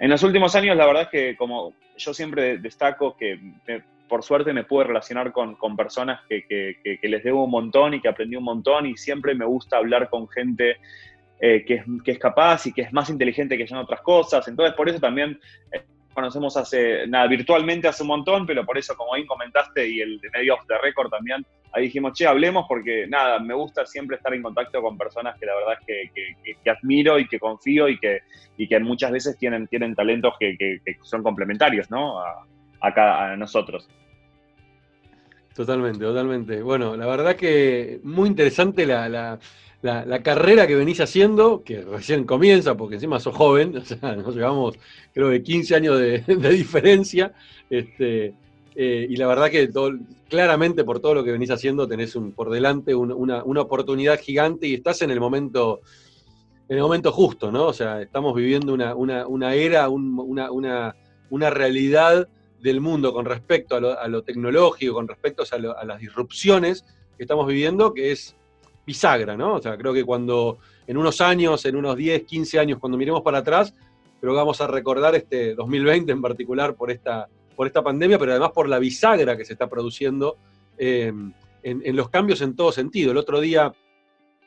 en 0.00 0.10
los 0.10 0.22
últimos 0.22 0.56
años, 0.56 0.76
la 0.76 0.86
verdad 0.86 1.02
es 1.02 1.08
que 1.08 1.36
como 1.36 1.74
yo 1.96 2.14
siempre 2.14 2.56
destaco 2.58 3.16
que 3.16 3.38
por 4.08 4.24
suerte 4.24 4.52
me 4.52 4.64
pude 4.64 4.84
relacionar 4.84 5.30
con, 5.30 5.76
personas 5.76 6.20
que, 6.28 6.98
les 7.02 7.22
debo 7.22 7.44
un 7.44 7.50
montón 7.50 7.94
y 7.94 8.00
que 8.00 8.08
aprendí 8.08 8.34
un 8.34 8.44
montón 8.44 8.86
y 8.86 8.96
siempre 8.96 9.34
me 9.34 9.44
gusta 9.44 9.76
hablar 9.76 10.08
con 10.08 10.26
gente 10.28 10.78
eh, 11.38 11.64
que, 11.64 11.84
es, 12.04 12.18
capaz 12.18 12.66
y 12.66 12.72
que 12.72 12.82
es 12.82 12.92
más 12.92 13.08
inteligente 13.10 13.56
que 13.56 13.66
yo 13.66 13.76
en 13.76 13.82
otras 13.82 14.00
cosas. 14.00 14.48
Entonces, 14.48 14.74
por 14.74 14.88
eso 14.88 14.98
también 14.98 15.38
eh, 15.70 15.82
conocemos 16.12 16.56
hace, 16.56 17.06
nada, 17.06 17.28
virtualmente 17.28 17.86
hace 17.86 18.02
un 18.02 18.08
montón, 18.08 18.46
pero 18.46 18.64
por 18.66 18.78
eso, 18.78 18.96
como 18.96 19.14
bien 19.14 19.26
comentaste, 19.26 19.86
y 19.86 20.00
el 20.00 20.18
de 20.18 20.30
medio 20.30 20.54
off 20.54 20.66
the 20.66 20.78
record 20.78 21.10
también, 21.10 21.46
ahí 21.72 21.84
dijimos, 21.84 22.12
che, 22.12 22.26
hablemos 22.26 22.66
porque, 22.68 23.06
nada, 23.06 23.38
me 23.38 23.54
gusta 23.54 23.86
siempre 23.86 24.16
estar 24.16 24.32
en 24.34 24.42
contacto 24.42 24.80
con 24.82 24.96
personas 24.98 25.38
que 25.38 25.46
la 25.46 25.54
verdad 25.54 25.74
es 25.86 26.10
que, 26.12 26.70
admiro 26.70 27.18
y 27.18 27.26
que 27.26 27.38
confío 27.38 27.88
y 27.88 27.98
que, 27.98 28.20
y 28.56 28.68
que 28.68 28.78
muchas 28.80 29.10
veces 29.12 29.38
tienen, 29.38 29.66
tienen 29.66 29.94
talentos 29.94 30.34
que, 30.38 30.80
son 31.02 31.22
complementarios, 31.22 31.90
¿no? 31.90 32.20
A, 32.20 32.46
a, 32.80 33.32
a 33.32 33.36
nosotros. 33.36 33.88
Totalmente, 35.54 36.04
totalmente. 36.04 36.62
Bueno, 36.62 36.96
la 36.96 37.06
verdad 37.06 37.36
que 37.36 38.00
muy 38.02 38.28
interesante 38.28 38.86
la 38.86 39.38
la, 39.82 40.22
carrera 40.22 40.66
que 40.66 40.74
venís 40.74 41.00
haciendo, 41.00 41.62
que 41.64 41.82
recién 41.82 42.24
comienza, 42.24 42.76
porque 42.76 42.96
encima 42.96 43.20
sos 43.20 43.34
joven, 43.34 43.76
o 43.78 43.84
sea, 43.84 44.16
nos 44.16 44.34
llevamos 44.34 44.78
creo 45.12 45.30
que 45.30 45.42
15 45.42 45.74
años 45.74 45.98
de, 45.98 46.20
diferencia, 46.50 47.32
este, 47.68 48.34
eh, 48.82 49.06
y 49.10 49.16
la 49.16 49.26
verdad 49.26 49.50
que 49.50 49.68
claramente 50.30 50.84
por 50.84 51.00
todo 51.00 51.12
lo 51.12 51.22
que 51.22 51.32
venís 51.32 51.50
haciendo 51.50 51.86
tenés 51.86 52.16
un, 52.16 52.32
por 52.32 52.48
delante 52.48 52.94
una, 52.94 53.42
oportunidad 53.42 54.18
gigante 54.18 54.68
y 54.68 54.72
estás 54.72 55.02
en 55.02 55.10
el 55.10 55.20
momento 55.20 55.82
en 56.66 56.78
el 56.78 56.82
momento 56.82 57.12
justo, 57.12 57.52
¿no? 57.52 57.66
O 57.66 57.74
sea, 57.74 58.00
estamos 58.00 58.34
viviendo 58.34 58.72
una, 58.72 59.52
era, 59.52 59.90
una, 59.90 61.50
realidad 61.50 62.26
del 62.62 62.80
mundo 62.80 63.12
con 63.12 63.26
respecto 63.26 63.76
a 63.76 64.08
lo, 64.08 64.22
tecnológico, 64.22 64.94
con 64.94 65.08
respecto 65.08 65.42
a, 65.42 65.56
a 65.78 65.84
las 65.84 66.00
disrupciones 66.00 66.82
que 67.18 67.24
estamos 67.24 67.46
viviendo, 67.46 67.92
que 67.92 68.12
es 68.12 68.34
bisagra, 68.86 69.36
¿no? 69.36 69.56
O 69.56 69.60
sea, 69.60 69.76
creo 69.76 69.92
que 69.92 70.04
cuando 70.04 70.56
en 70.86 70.96
unos 70.96 71.20
años, 71.20 71.66
en 71.66 71.76
unos 71.76 71.96
10, 71.96 72.22
15 72.22 72.58
años, 72.58 72.78
cuando 72.78 72.96
miremos 72.96 73.20
para 73.20 73.38
atrás, 73.38 73.74
creo 74.22 74.32
que 74.32 74.38
vamos 74.38 74.58
a 74.62 74.66
recordar 74.68 75.14
este 75.16 75.54
2020 75.54 76.12
en 76.12 76.22
particular 76.22 76.74
por 76.76 76.90
esta, 76.90 77.28
por 77.56 77.66
esta 77.66 77.82
pandemia, 77.82 78.18
pero 78.18 78.32
además 78.32 78.50
por 78.52 78.68
la 78.68 78.78
bisagra 78.78 79.36
que 79.36 79.44
se 79.44 79.52
está 79.52 79.68
produciendo 79.68 80.36
eh, 80.78 81.12
en, 81.62 81.96
los 81.96 82.08
cambios 82.08 82.40
en 82.40 82.56
todo 82.56 82.72
sentido. 82.72 83.10
El 83.10 83.18
otro 83.18 83.40
día 83.40 83.72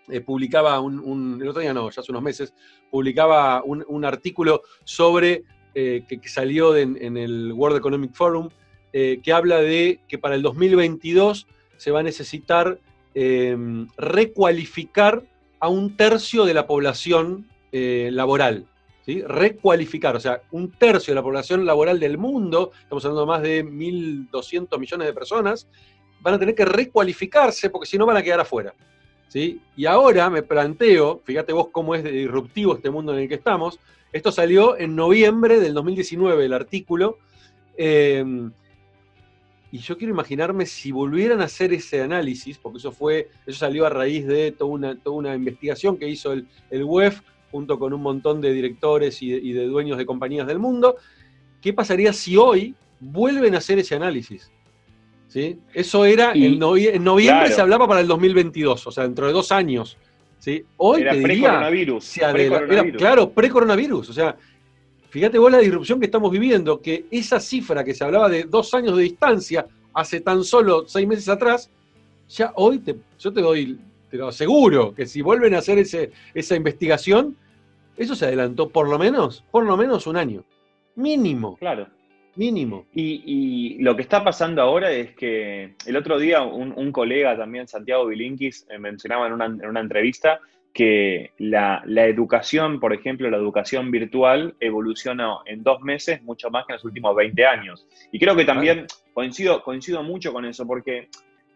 eh, 0.10 0.22
publicaba 0.22 0.80
un, 0.80 1.40
el 1.42 1.48
otro 1.48 1.62
día 1.62 1.74
no, 1.74 1.90
ya 1.92 2.02
hace 2.02 2.12
unos 2.12 2.24
meses, 2.24 2.54
publicaba 2.90 3.62
un, 3.64 4.04
artículo 4.04 4.64
sobre, 4.84 5.44
eh, 5.76 6.04
que, 6.08 6.20
salió 6.28 6.76
en 6.76 7.18
el 7.18 7.54
World 7.54 7.78
Economic 7.78 8.14
Forum, 8.14 8.50
que 8.92 9.34
habla 9.34 9.60
de 9.60 10.02
que 10.08 10.20
para 10.20 10.36
el 10.36 10.44
2022 10.44 11.48
se 11.78 11.92
va 11.92 12.02
a 12.02 12.04
necesitar 12.04 12.80
recualificar 13.98 15.24
a 15.60 15.68
un 15.68 15.98
tercio 15.98 16.46
de 16.46 16.54
la 16.54 16.68
población 16.68 17.48
laboral. 17.72 18.68
¿Sí? 19.06 19.22
Recualificar, 19.22 20.16
o 20.16 20.20
sea, 20.20 20.42
un 20.52 20.72
tercio 20.72 21.12
de 21.12 21.16
la 21.16 21.24
población 21.24 21.66
laboral 21.66 22.00
del 22.00 22.18
mundo, 22.18 22.72
estamos 22.82 23.04
hablando 23.06 23.22
de 23.22 23.28
más 23.28 23.42
de 23.42 23.66
1.200 23.66 24.80
millones 24.80 25.08
de 25.08 25.14
personas, 25.14 25.68
van 26.22 26.36
a 26.36 26.40
tener 26.40 26.56
que 26.56 26.66
recualificarse 26.66 27.70
porque 27.70 27.88
si 27.88 27.98
no 27.98 28.06
van 28.06 28.18
a 28.18 28.24
quedar 28.24 28.40
afuera. 28.40 28.74
¿sí? 29.28 29.62
Y 29.76 29.86
ahora 29.86 30.30
me 30.30 30.42
planteo, 30.42 31.22
fíjate 31.24 31.54
vos 31.54 31.68
cómo 31.72 31.96
es 31.96 32.04
disruptivo 32.04 32.76
este 32.76 32.90
mundo 32.90 33.14
en 33.14 33.20
el 33.20 33.28
que 33.28 33.36
estamos, 33.36 33.80
esto 34.12 34.32
salió 34.32 34.78
en 34.78 34.96
noviembre 34.96 35.60
del 35.60 35.74
2019, 35.74 36.46
el 36.46 36.54
artículo, 36.54 37.18
em, 37.76 38.52
y 39.72 39.80
yo 39.80 39.98
quiero 39.98 40.14
imaginarme 40.14 40.68
si 40.68 40.92
volvieran 40.92 41.42
a 41.42 41.45
hacer 41.45 41.74
ese 41.74 42.04
análisis, 42.04 42.60
porque 42.60 42.78
eso 42.78 42.92
fue, 42.92 43.31
eso 43.48 43.57
salió 43.57 43.88
a 43.88 43.90
raíz 43.90 44.28
de 44.28 44.52
toda 44.52 44.69
una, 44.69 44.95
toda 45.00 45.16
una 45.16 45.33
investigación 45.33 45.98
que 45.98 46.07
hizo 46.07 46.31
el, 46.31 46.48
el 46.69 46.83
WEF 46.83 47.22
junto 47.54 47.78
con 47.78 47.94
un 47.94 48.02
montón 48.02 48.42
de 48.42 48.52
directores 48.52 49.22
y 49.22 49.54
de, 49.54 49.68
dueños 49.68 50.00
de 50.00 50.07
compañías 50.07 50.48
del 50.48 50.57
mundo. 50.57 50.98
¿Qué 51.62 51.72
pasaría 51.72 52.12
si 52.12 52.36
hoy 52.36 52.74
vuelven 53.00 53.54
a 53.54 53.60
hacer 53.60 53.78
ese 53.78 53.94
análisis? 53.94 54.52
¿Sí? 55.28 55.60
Eso 55.72 56.04
era, 56.04 56.33
en, 56.33 56.57
noviembre 56.57 57.52
se 57.52 57.62
hablaba 57.62 57.88
para 57.88 58.02
el 58.02 58.07
2022, 58.07 58.88
o 58.88 58.92
sea, 58.92 59.04
dentro 59.04 59.28
de 59.28 59.33
dos 59.33 59.52
años. 59.52 60.00
¿sí? 60.40 60.66
Hoy 60.78 61.02
era 61.02 61.14
pre-coronavirus. 61.14 62.18
claro, 62.98 63.30
pre-coronavirus. 63.30 64.10
O 64.10 64.14
sea, 64.14 64.36
Fíjate 65.14 65.38
vos 65.38 65.52
la 65.52 65.60
disrupción 65.60 66.00
que 66.00 66.07
estamos 66.07 66.31
viviendo, 66.31 66.81
que 66.81 67.06
esa 67.12 67.40
cifra 67.40 67.83
que 67.83 67.94
se 67.94 68.04
hablaba 68.04 68.30
de 68.30 68.45
dos 68.45 68.74
años 68.74 68.98
de 68.98 69.04
distancia 69.04 69.68
hace 69.94 70.22
tan 70.22 70.44
solo 70.44 70.86
seis 70.88 71.07
meses 71.07 71.30
atrás, 71.30 71.69
ya 72.28 72.52
hoy 72.56 72.80
te, 72.80 72.95
yo 73.19 73.31
te 73.31 73.42
doy, 73.42 73.78
te 74.10 74.18
lo 74.18 74.30
aseguro, 74.30 74.95
que 74.95 75.06
si 75.06 75.22
vuelven 75.22 75.54
a 75.54 75.60
hacer 75.60 75.78
ese, 75.78 76.12
esa 76.33 76.56
investigación, 76.56 77.38
eso 77.97 78.16
se 78.16 78.26
adelantó 78.26 78.69
por 78.69 78.90
lo 78.90 78.97
menos, 78.97 79.44
por 79.52 79.66
lo 79.66 79.78
menos 79.78 80.07
un 80.07 80.18
año. 80.18 80.44
Mínimo. 80.95 81.57
Claro. 81.57 81.88
Mínimo. 82.35 82.85
Y, 82.94 83.78
lo 83.83 83.95
que 83.95 84.02
está 84.02 84.23
pasando 84.23 84.62
ahora 84.62 84.92
es 84.92 85.16
que 85.16 85.76
el 85.85 85.95
otro 85.95 86.18
día 86.18 86.42
un, 86.42 86.92
colega 86.92 87.38
también, 87.38 87.68
Santiago 87.68 88.07
Bilinkis, 88.07 88.66
eh, 88.69 88.80
mencionaba 88.80 89.28
en 89.28 89.33
una, 89.33 89.45
en 89.45 89.66
una 89.68 89.80
entrevista 89.80 90.40
que 90.73 91.31
la, 91.38 91.83
educación, 91.85 92.80
por 92.80 92.94
ejemplo, 92.94 93.30
la 93.30 93.38
educación 93.38 93.92
virtual 93.92 94.56
evolucionó 94.59 95.42
en 95.45 95.62
dos 95.62 95.81
meses 95.81 96.23
mucho 96.23 96.50
más 96.50 96.66
que 96.66 96.73
en 96.73 96.78
los 96.78 96.85
últimos 96.85 97.16
20 97.16 97.45
años. 97.45 97.85
Y 98.12 98.19
creo 98.19 98.35
que 98.35 98.45
también 98.45 98.88
coincido, 99.14 99.62
coincido 99.62 100.02
mucho 100.02 100.33
con 100.33 100.45
eso, 100.45 100.66
porque 100.66 101.09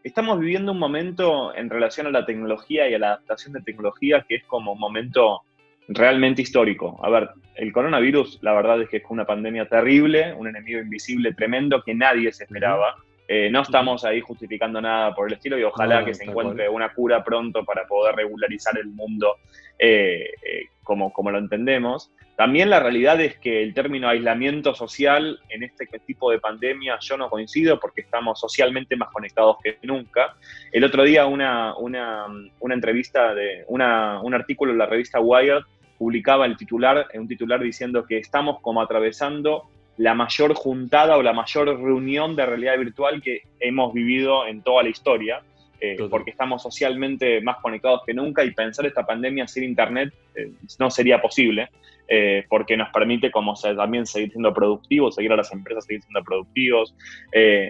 estamos 0.03 0.39
viviendo 0.39 0.71
un 0.71 0.79
momento 0.79 1.53
en 1.55 1.69
relación 1.69 2.05
a 2.05 2.11
la 2.11 2.25
tecnología 2.25 2.87
y 2.87 2.93
a 2.93 2.99
la 2.99 3.07
adaptación 3.07 3.53
de 3.53 3.61
tecnología 3.61 4.23
que 4.27 4.35
es 4.35 4.43
como 4.45 4.73
un 4.73 4.79
momento 4.79 5.41
realmente 5.87 6.41
histórico. 6.41 6.99
A 7.03 7.09
ver, 7.09 7.29
el 7.55 7.71
coronavirus, 7.71 8.39
la 8.41 8.53
verdad 8.53 8.81
es 8.81 8.89
que 8.89 8.97
es 8.97 9.03
una 9.09 9.25
pandemia 9.25 9.67
terrible, 9.67 10.33
un 10.33 10.47
enemigo 10.47 10.79
invisible 10.79 11.33
tremendo 11.33 11.81
que 11.81 11.95
nadie 11.95 12.31
se 12.31 12.43
esperaba. 12.43 12.95
Eh, 13.27 13.49
no 13.51 13.61
estamos 13.61 14.05
ahí 14.05 14.21
justificando 14.21 14.79
nada 14.79 15.13
por 15.13 15.27
el 15.27 15.33
estilo 15.33 15.57
y 15.57 15.63
ojalá 15.63 16.05
que 16.05 16.13
se 16.13 16.23
encuentre 16.23 16.69
una 16.69 16.93
cura 16.93 17.23
pronto 17.23 17.65
para 17.65 17.85
poder 17.85 18.15
regularizar 18.15 18.77
el 18.77 18.87
mundo 18.87 19.35
eh, 19.77 20.29
eh, 20.43 20.67
como, 20.83 21.11
como 21.11 21.31
lo 21.31 21.37
entendemos. 21.37 22.11
También 22.37 22.69
la 22.69 22.79
realidad 22.79 23.19
es 23.19 23.37
que 23.39 23.63
el 23.63 23.73
término 23.73 24.07
aislamiento 24.07 24.75
social 24.75 25.39
en 25.49 25.63
este 25.63 25.87
tipo 26.05 26.29
de 26.29 26.39
pandemia 26.39 26.99
yo 27.01 27.17
no 27.17 27.29
coincido 27.31 27.79
porque 27.79 28.01
estamos 28.01 28.39
socialmente 28.39 28.95
más 28.95 29.09
conectados 29.09 29.57
que 29.63 29.79
nunca. 29.81 30.35
El 30.71 30.83
otro 30.83 31.03
día 31.03 31.25
una, 31.25 31.75
una, 31.75 32.27
una 32.59 32.75
entrevista, 32.75 33.33
de 33.33 33.65
una, 33.67 34.21
un 34.21 34.35
artículo 34.35 34.71
en 34.71 34.77
la 34.77 34.85
revista 34.85 35.19
Wired 35.19 35.63
publicaba 35.97 36.45
el 36.45 36.57
titular, 36.57 37.07
un 37.13 37.27
titular 37.27 37.61
diciendo 37.61 38.05
que 38.05 38.17
estamos 38.17 38.59
como 38.61 38.81
atravesando 38.81 39.63
la 39.97 40.13
mayor 40.13 40.53
juntada 40.53 41.17
o 41.17 41.23
la 41.23 41.33
mayor 41.33 41.67
reunión 41.81 42.35
de 42.35 42.45
realidad 42.45 42.77
virtual 42.77 43.21
que 43.21 43.41
hemos 43.59 43.93
vivido 43.93 44.45
en 44.47 44.61
toda 44.61 44.83
la 44.83 44.89
historia. 44.89 45.41
Eh, 45.79 45.95
porque 46.09 46.31
estamos 46.31 46.63
socialmente 46.63 47.39
más 47.41 47.57
conectados 47.57 48.01
que 48.03 48.11
nunca 48.11 48.43
y 48.43 48.49
pensar 48.49 48.87
esta 48.87 49.05
pandemia 49.05 49.47
sin 49.47 49.63
Internet 49.63 50.11
eh, 50.33 50.49
no 50.79 50.89
sería 50.89 51.21
posible, 51.21 51.69
eh, 52.07 52.45
porque 52.49 52.75
nos 52.75 52.89
permite 52.89 53.29
como 53.29 53.53
también 53.53 54.07
seguir 54.07 54.31
siendo 54.31 54.51
productivos, 54.51 55.13
seguir 55.13 55.31
a 55.33 55.35
las 55.35 55.53
empresas, 55.53 55.85
seguir 55.85 56.01
siendo 56.01 56.23
productivos. 56.23 56.95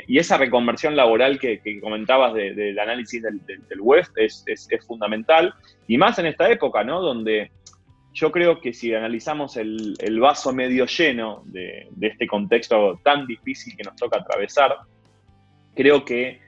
y 0.07 0.17
esa 0.17 0.37
reconversión 0.37 0.95
laboral 0.95 1.37
que, 1.37 1.59
comentabas 1.81 2.33
del 2.33 2.79
análisis 2.79 3.21
del, 3.21 3.81
web 3.81 4.05
es, 4.15 4.41
es, 4.47 4.69
fundamental, 4.87 5.53
y 5.85 5.97
más 5.97 6.17
en 6.17 6.27
esta 6.27 6.49
época, 6.49 6.85
¿no? 6.85 7.01
Donde 7.01 7.51
yo 8.17 8.31
creo 8.31 8.59
que 8.59 8.73
si 8.73 8.95
analizamos 8.95 9.57
el, 9.57 9.93
el 9.99 10.19
vaso 10.19 10.51
medio 10.51 10.87
lleno 10.87 11.43
de, 11.45 11.87
de 11.91 12.07
este 12.07 12.25
contexto 12.25 12.99
tan 13.03 13.27
difícil 13.27 13.77
que 13.77 13.83
nos 13.83 13.95
toca 13.95 14.17
atravesar, 14.17 14.75
creo 15.75 16.03
que 16.03 16.39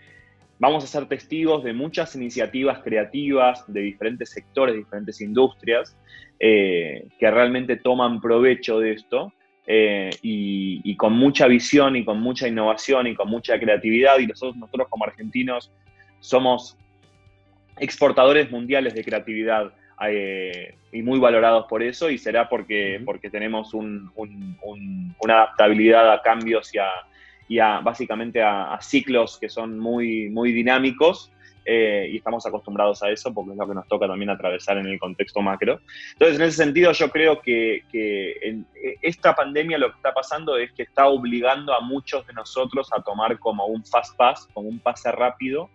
vamos 0.58 0.84
a 0.84 0.88
ser 0.88 1.06
testigos 1.06 1.64
de 1.64 1.74
muchas 1.74 2.16
iniciativas 2.16 2.80
creativas 2.80 3.64
de 3.72 3.82
diferentes 3.82 4.32
sectores, 4.32 4.76
diferentes 4.76 5.22
industrias, 5.22 5.96
eh, 6.40 7.08
que 7.20 7.30
realmente 7.30 7.78
toman 7.78 8.20
provecho 8.20 8.80
de 8.80 8.94
esto 8.94 9.32
eh, 9.68 10.10
y, 10.24 10.96
con 10.96 11.14
mucha 11.14 11.46
visión 11.46 11.96
y 11.96 12.04
con 12.04 12.20
mucha 12.20 12.48
innovación 12.48 13.06
y 13.06 13.14
con 13.14 13.30
mucha 13.30 13.60
creatividad. 13.60 14.18
Y 14.18 14.26
nosotros, 14.26 14.58
nosotros 14.58 14.88
como 14.90 15.06
argentinos 15.06 15.72
somos 16.20 16.76
exportadores 17.78 18.50
mundiales 18.50 18.96
de 18.96 19.04
creatividad. 19.04 19.72
Eh, 20.08 20.76
y 20.92 21.02
muy 21.02 21.20
valorados 21.20 21.66
por 21.68 21.84
eso 21.84 22.10
y 22.10 22.18
será 22.18 22.48
porque, 22.48 23.02
porque 23.06 23.30
tenemos 23.30 23.74
una 23.74 25.34
adaptabilidad 25.34 26.12
a 26.12 26.22
cambios 26.22 26.74
y 26.74 26.78
a, 26.78 26.90
y 27.48 27.58
básicamente 27.58 28.42
a, 28.42 28.78
ciclos 28.82 29.38
que 29.40 29.50
son 29.50 29.78
muy, 29.78 30.30
muy 30.30 30.52
dinámicos 30.52 31.32
eh, 31.66 32.08
y 32.12 32.18
estamos 32.18 32.46
acostumbrados 32.46 33.04
a 33.04 33.10
eso 33.12 33.34
porque 33.34 33.52
es 33.52 33.58
lo 33.58 33.68
que 33.68 33.76
nos 33.76 33.88
toca 33.88 34.08
también 34.08 34.30
atravesar 34.30 34.78
en 34.78 34.88
el 34.88 34.98
contexto 34.98 35.42
macro. 35.42 35.82
Entonces, 36.14 36.40
en 36.40 36.46
ese 36.46 36.64
sentido, 36.64 36.92
yo 36.94 37.10
creo 37.12 37.42
que, 37.42 37.84
que 37.92 38.64
esta 39.02 39.36
pandemia 39.36 39.78
lo 39.78 39.92
que 39.92 39.98
está 39.98 40.14
pasando 40.14 40.58
es 40.58 40.72
que 40.72 40.84
está 40.84 41.08
obligando 41.08 41.74
a 41.74 41.82
muchos 41.82 42.26
de 42.26 42.34
nosotros 42.34 42.90
a 42.94 43.02
tomar 43.02 43.38
como 43.38 43.66
un 43.68 43.86
fast 43.86 44.16
pass, 44.16 44.48
como 44.54 44.70
un 44.70 44.80
pase 44.80 45.12
rápido 45.12 45.70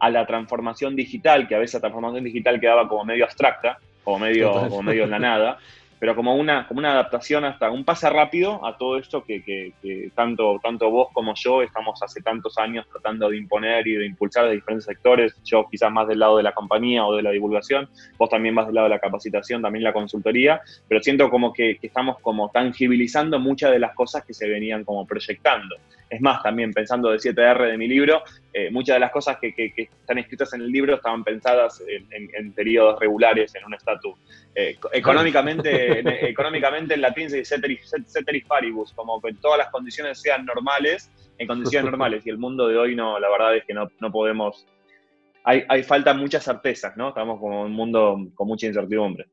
a 0.00 0.10
la 0.10 0.26
transformación 0.26 0.96
digital, 0.96 1.46
que 1.46 1.54
a 1.54 1.58
veces 1.58 1.74
la 1.74 1.80
transformación 1.80 2.24
digital 2.24 2.58
quedaba 2.58 2.88
como 2.88 3.04
medio 3.04 3.24
abstracta, 3.24 3.78
como 4.02 4.18
medio, 4.18 4.52
como 4.52 4.82
medio 4.82 5.04
en 5.04 5.10
la 5.10 5.18
nada 5.18 5.58
pero 6.00 6.16
como 6.16 6.34
una, 6.34 6.66
como 6.66 6.78
una 6.78 6.92
adaptación 6.92 7.44
hasta 7.44 7.70
un 7.70 7.84
pase 7.84 8.08
rápido 8.08 8.66
a 8.66 8.76
todo 8.78 8.96
esto 8.96 9.22
que, 9.22 9.42
que, 9.42 10.10
tanto, 10.14 10.58
tanto 10.62 10.90
vos 10.90 11.08
como 11.12 11.34
yo 11.34 11.62
estamos 11.62 12.02
hace 12.02 12.22
tantos 12.22 12.56
años 12.56 12.86
tratando 12.90 13.28
de 13.28 13.36
imponer 13.36 13.86
y 13.86 13.92
de 13.92 14.06
impulsar 14.06 14.46
de 14.46 14.54
diferentes 14.54 14.86
sectores, 14.86 15.36
yo 15.44 15.68
quizás 15.70 15.92
más 15.92 16.08
del 16.08 16.18
lado 16.18 16.38
de 16.38 16.42
la 16.42 16.52
compañía 16.52 17.04
o 17.04 17.14
de 17.14 17.22
la 17.22 17.30
divulgación, 17.30 17.90
vos 18.16 18.30
también 18.30 18.54
más 18.54 18.66
del 18.66 18.76
lado 18.76 18.88
de 18.88 18.94
la 18.94 18.98
capacitación, 18.98 19.60
también 19.60 19.84
la 19.84 19.92
consultoría, 19.92 20.62
pero 20.88 21.02
siento 21.02 21.28
como 21.28 21.52
que, 21.52 21.76
que 21.78 21.88
estamos 21.88 22.18
como 22.20 22.48
tangibilizando 22.48 23.38
muchas 23.38 23.70
de 23.70 23.78
las 23.78 23.94
cosas 23.94 24.24
que 24.24 24.32
se 24.32 24.48
venían 24.48 24.84
como 24.84 25.06
proyectando. 25.06 25.76
Es 26.10 26.20
más, 26.20 26.42
también 26.42 26.72
pensando 26.72 27.10
de 27.10 27.18
7R 27.18 27.70
de 27.70 27.78
mi 27.78 27.86
libro, 27.86 28.22
eh, 28.52 28.68
muchas 28.72 28.96
de 28.96 29.00
las 29.00 29.12
cosas 29.12 29.38
que, 29.38 29.54
están 29.76 30.18
escritas 30.18 30.52
en 30.54 30.62
el 30.62 30.68
libro 30.68 30.96
estaban 30.96 31.22
pensadas 31.22 31.80
en, 31.86 32.52
periodos 32.52 32.98
regulares, 32.98 33.54
en 33.54 33.64
un 33.64 33.74
estatus. 33.74 34.18
Eh, 34.56 34.76
económicamente, 34.92 36.00
en, 36.00 36.08
económicamente 36.08 36.94
en 36.94 37.00
latín 37.00 37.30
se 37.30 37.38
dice 37.38 37.60
ceteris, 38.06 38.44
paribus, 38.44 38.92
como 38.92 39.22
que 39.22 39.32
todas 39.34 39.58
las 39.58 39.70
condiciones 39.70 40.20
sean 40.20 40.44
normales, 40.44 41.08
en 41.38 41.46
condiciones 41.46 41.84
normales, 41.92 42.26
y 42.26 42.30
el 42.30 42.38
mundo 42.38 42.66
de 42.66 42.76
hoy 42.76 42.96
no, 42.96 43.20
la 43.20 43.30
verdad 43.30 43.56
es 43.56 43.64
que 43.64 43.72
no, 43.72 43.88
podemos... 44.10 44.66
Hay, 45.44 45.62
hay 45.68 45.84
falta 45.84 46.12
muchas 46.12 46.44
certezas, 46.44 46.96
¿no? 46.96 47.10
Estamos 47.10 47.38
como 47.38 47.60
en 47.60 47.66
un 47.66 47.72
mundo 47.72 48.18
con 48.34 48.48
mucha 48.48 48.66
incertidumbre. 48.66 49.26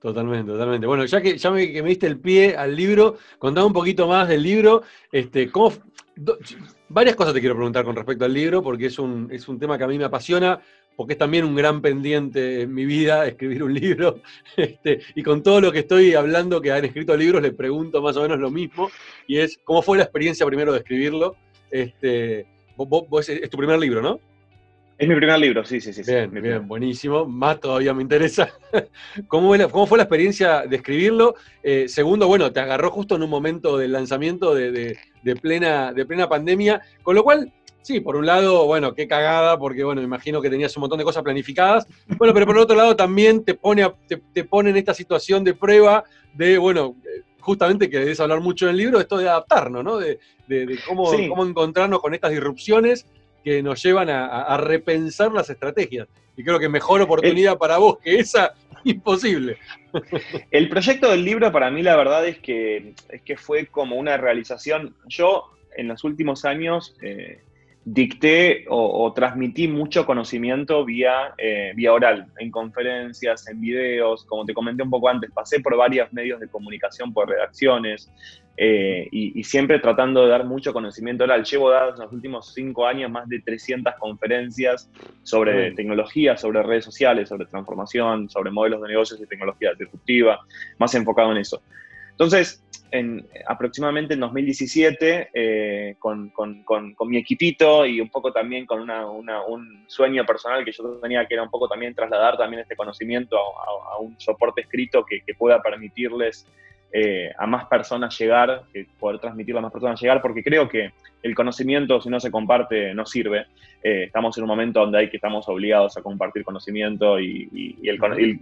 Totalmente, 0.00 0.50
totalmente. 0.50 0.86
Bueno, 0.86 1.04
ya 1.04 1.20
que 1.20 1.36
ya 1.36 1.50
me, 1.50 1.72
que 1.72 1.82
me 1.82 1.90
diste 1.90 2.06
el 2.06 2.18
pie 2.18 2.56
al 2.56 2.74
libro, 2.74 3.16
contame 3.38 3.66
un 3.66 3.72
poquito 3.72 4.08
más 4.08 4.28
del 4.28 4.42
libro. 4.42 4.82
Este, 5.12 5.50
¿cómo, 5.50 5.72
varias 6.88 7.16
cosas 7.16 7.34
te 7.34 7.40
quiero 7.40 7.54
preguntar 7.54 7.84
con 7.84 7.96
respecto 7.96 8.24
al 8.24 8.32
libro, 8.32 8.62
porque 8.62 8.86
es 8.86 8.98
un, 8.98 9.28
es 9.30 9.48
un 9.48 9.58
tema 9.58 9.76
que 9.76 9.84
a 9.84 9.88
mí 9.88 9.98
me 9.98 10.04
apasiona, 10.04 10.60
porque 10.96 11.12
es 11.12 11.18
también 11.18 11.44
un 11.44 11.54
gran 11.54 11.82
pendiente 11.82 12.62
en 12.62 12.72
mi 12.72 12.86
vida 12.86 13.26
escribir 13.26 13.62
un 13.62 13.74
libro. 13.74 14.20
Este, 14.56 15.00
y 15.14 15.22
con 15.22 15.42
todo 15.42 15.60
lo 15.60 15.70
que 15.70 15.80
estoy 15.80 16.14
hablando 16.14 16.62
que 16.62 16.72
han 16.72 16.84
escrito 16.84 17.14
libros, 17.16 17.42
les 17.42 17.52
pregunto 17.52 18.00
más 18.00 18.16
o 18.16 18.22
menos 18.22 18.38
lo 18.38 18.50
mismo, 18.50 18.90
y 19.26 19.38
es, 19.38 19.58
¿cómo 19.64 19.82
fue 19.82 19.98
la 19.98 20.04
experiencia 20.04 20.46
primero 20.46 20.72
de 20.72 20.78
escribirlo? 20.78 21.36
Este, 21.70 22.40
es 22.40 23.50
tu 23.50 23.58
primer 23.58 23.78
libro, 23.78 24.00
¿no? 24.00 24.20
Es 24.98 25.06
mi 25.06 25.14
primer 25.14 25.38
libro, 25.38 25.62
sí, 25.62 25.78
sí, 25.78 25.92
sí. 25.92 26.02
Bien, 26.06 26.30
bien, 26.30 26.66
buenísimo. 26.66 27.26
Más 27.26 27.60
todavía 27.60 27.92
me 27.92 28.00
interesa. 28.00 28.48
¿Cómo, 29.28 29.54
fue 29.86 29.98
la, 29.98 30.04
experiencia 30.04 30.62
de 30.62 30.76
escribirlo? 30.76 31.34
Eh, 31.62 31.86
segundo, 31.86 32.26
bueno, 32.26 32.50
te 32.50 32.60
agarró 32.60 32.90
justo 32.90 33.16
en 33.16 33.22
un 33.22 33.28
momento 33.28 33.76
del 33.76 33.92
lanzamiento 33.92 34.54
de, 34.54 34.96
plena, 35.42 35.92
de 35.92 36.06
plena 36.06 36.30
pandemia, 36.30 36.80
con 37.02 37.14
lo 37.14 37.24
cual, 37.24 37.52
sí, 37.82 38.00
por 38.00 38.16
un 38.16 38.24
lado, 38.24 38.64
bueno, 38.64 38.94
qué 38.94 39.06
cagada, 39.06 39.58
porque 39.58 39.84
bueno, 39.84 40.00
me 40.00 40.06
imagino 40.06 40.40
que 40.40 40.48
tenías 40.48 40.74
un 40.78 40.80
montón 40.80 40.98
de 40.98 41.04
cosas 41.04 41.22
planificadas. 41.22 41.86
Bueno, 42.16 42.32
pero 42.32 42.46
por 42.46 42.56
otro 42.56 42.74
lado 42.74 42.96
también 42.96 43.44
te 43.44 43.52
pone, 43.52 43.86
te, 44.08 44.44
pone 44.44 44.70
en 44.70 44.78
esta 44.78 44.94
situación 44.94 45.44
de 45.44 45.52
prueba 45.52 46.04
de, 46.32 46.56
bueno, 46.56 46.96
justamente 47.40 47.90
que 47.90 47.98
debes 47.98 48.20
hablar 48.20 48.40
mucho 48.40 48.64
en 48.64 48.70
el 48.70 48.78
libro, 48.78 48.98
esto 48.98 49.18
de 49.18 49.28
adaptarnos, 49.28 49.84
¿no? 49.84 49.98
De, 49.98 50.18
cómo, 50.88 51.04
cómo 51.28 51.44
encontrarnos 51.44 52.00
con 52.00 52.14
estas 52.14 52.30
disrupciones 52.30 53.04
que 53.46 53.62
nos 53.62 53.80
llevan 53.80 54.10
a, 54.10 54.56
repensar 54.56 55.30
las 55.30 55.48
estrategias. 55.48 56.08
Y 56.36 56.42
creo 56.42 56.58
que 56.58 56.68
mejor 56.68 57.00
oportunidad 57.00 57.56
para 57.56 57.78
vos 57.78 57.98
que 57.98 58.16
esa, 58.16 58.54
imposible. 58.84 59.56
El 60.50 60.68
proyecto 60.68 61.08
del 61.08 61.24
libro 61.24 61.52
para 61.52 61.70
mí 61.70 61.80
la 61.84 61.94
verdad 61.94 62.26
es 62.26 62.40
que, 62.40 62.94
es 63.08 63.22
que 63.22 63.36
fue 63.36 63.66
como 63.66 63.94
una 63.94 64.16
realización. 64.16 64.96
Yo 65.06 65.44
en 65.76 65.86
los 65.86 66.02
últimos 66.02 66.44
años 66.44 66.96
eh, 67.00 67.38
dicté 67.84 68.64
o, 68.68 69.12
transmití 69.12 69.68
mucho 69.68 70.06
conocimiento 70.06 70.84
vía, 70.84 71.32
eh, 71.38 71.70
vía 71.76 71.92
oral, 71.92 72.26
en 72.40 72.50
conferencias, 72.50 73.46
en 73.46 73.60
videos, 73.60 74.24
como 74.24 74.44
te 74.44 74.54
comenté 74.54 74.82
un 74.82 74.90
poco 74.90 75.08
antes, 75.08 75.30
pasé 75.30 75.60
por 75.60 75.76
varios 75.76 76.12
medios 76.12 76.40
de 76.40 76.48
comunicación, 76.48 77.14
por 77.14 77.28
redacciones, 77.28 78.10
eh, 78.58 79.08
y, 79.10 79.44
siempre 79.44 79.78
tratando 79.78 80.22
de 80.22 80.30
dar 80.30 80.44
mucho 80.44 80.72
conocimiento 80.72 81.24
oral. 81.24 81.44
Llevo 81.44 81.70
dados 81.70 81.96
en 81.96 82.04
los 82.04 82.12
últimos 82.12 82.54
cinco 82.54 82.86
años 82.86 83.10
más 83.10 83.28
de 83.28 83.40
300 83.40 83.94
conferencias 83.98 84.90
sobre 85.22 85.72
tecnología, 85.72 86.36
sobre 86.36 86.62
redes 86.62 86.84
sociales, 86.84 87.28
sobre 87.28 87.46
transformación, 87.46 88.30
sobre 88.30 88.50
modelos 88.50 88.80
de 88.82 88.88
negocios 88.88 89.20
y 89.20 89.26
tecnología 89.26 89.72
disruptiva, 89.78 90.40
más 90.78 90.94
enfocado 90.94 91.32
en 91.32 91.38
eso. 91.38 91.60
Entonces, 92.12 92.64
en, 92.92 93.26
aproximadamente 93.46 94.14
en 94.14 94.20
2017, 94.20 95.30
eh, 95.34 95.96
con, 95.98 96.30
con, 96.30 96.62
con, 96.64 96.94
mi 97.08 97.18
equipito 97.18 97.84
y 97.84 98.00
un 98.00 98.08
poco 98.08 98.32
también 98.32 98.64
con 98.64 98.80
una, 98.80 99.06
un 99.06 99.84
sueño 99.86 100.24
personal 100.24 100.64
que 100.64 100.72
yo 100.72 100.98
tenía, 101.02 101.26
que 101.26 101.34
era 101.34 101.42
un 101.42 101.50
poco 101.50 101.68
también 101.68 101.94
trasladar 101.94 102.38
también 102.38 102.62
este 102.62 102.74
conocimiento 102.74 103.36
a, 103.36 103.98
un 104.00 104.18
soporte 104.18 104.62
escrito 104.62 105.04
que, 105.04 105.20
que 105.20 105.34
pueda 105.34 105.60
permitirles 105.60 106.46
eh, 106.92 107.32
a 107.36 107.46
más 107.46 107.66
personas 107.66 108.18
llegar, 108.18 108.62
que 108.72 108.86
poder 108.98 109.18
transmitirlo 109.18 109.58
a 109.58 109.62
más 109.62 109.72
personas 109.72 110.00
llegar, 110.00 110.22
porque 110.22 110.42
creo 110.42 110.68
que 110.68 110.92
el 111.26 111.34
conocimiento, 111.34 112.00
si 112.00 112.08
no 112.08 112.20
se 112.20 112.30
comparte, 112.30 112.94
no 112.94 113.04
sirve. 113.04 113.46
Eh, 113.82 114.04
estamos 114.04 114.36
en 114.36 114.44
un 114.44 114.48
momento 114.48 114.80
donde 114.80 114.98
hay 114.98 115.10
que 115.10 115.16
estamos 115.16 115.48
obligados 115.48 115.96
a 115.96 116.02
compartir 116.02 116.44
conocimiento 116.44 117.20
y, 117.20 117.76
el, 117.82 117.98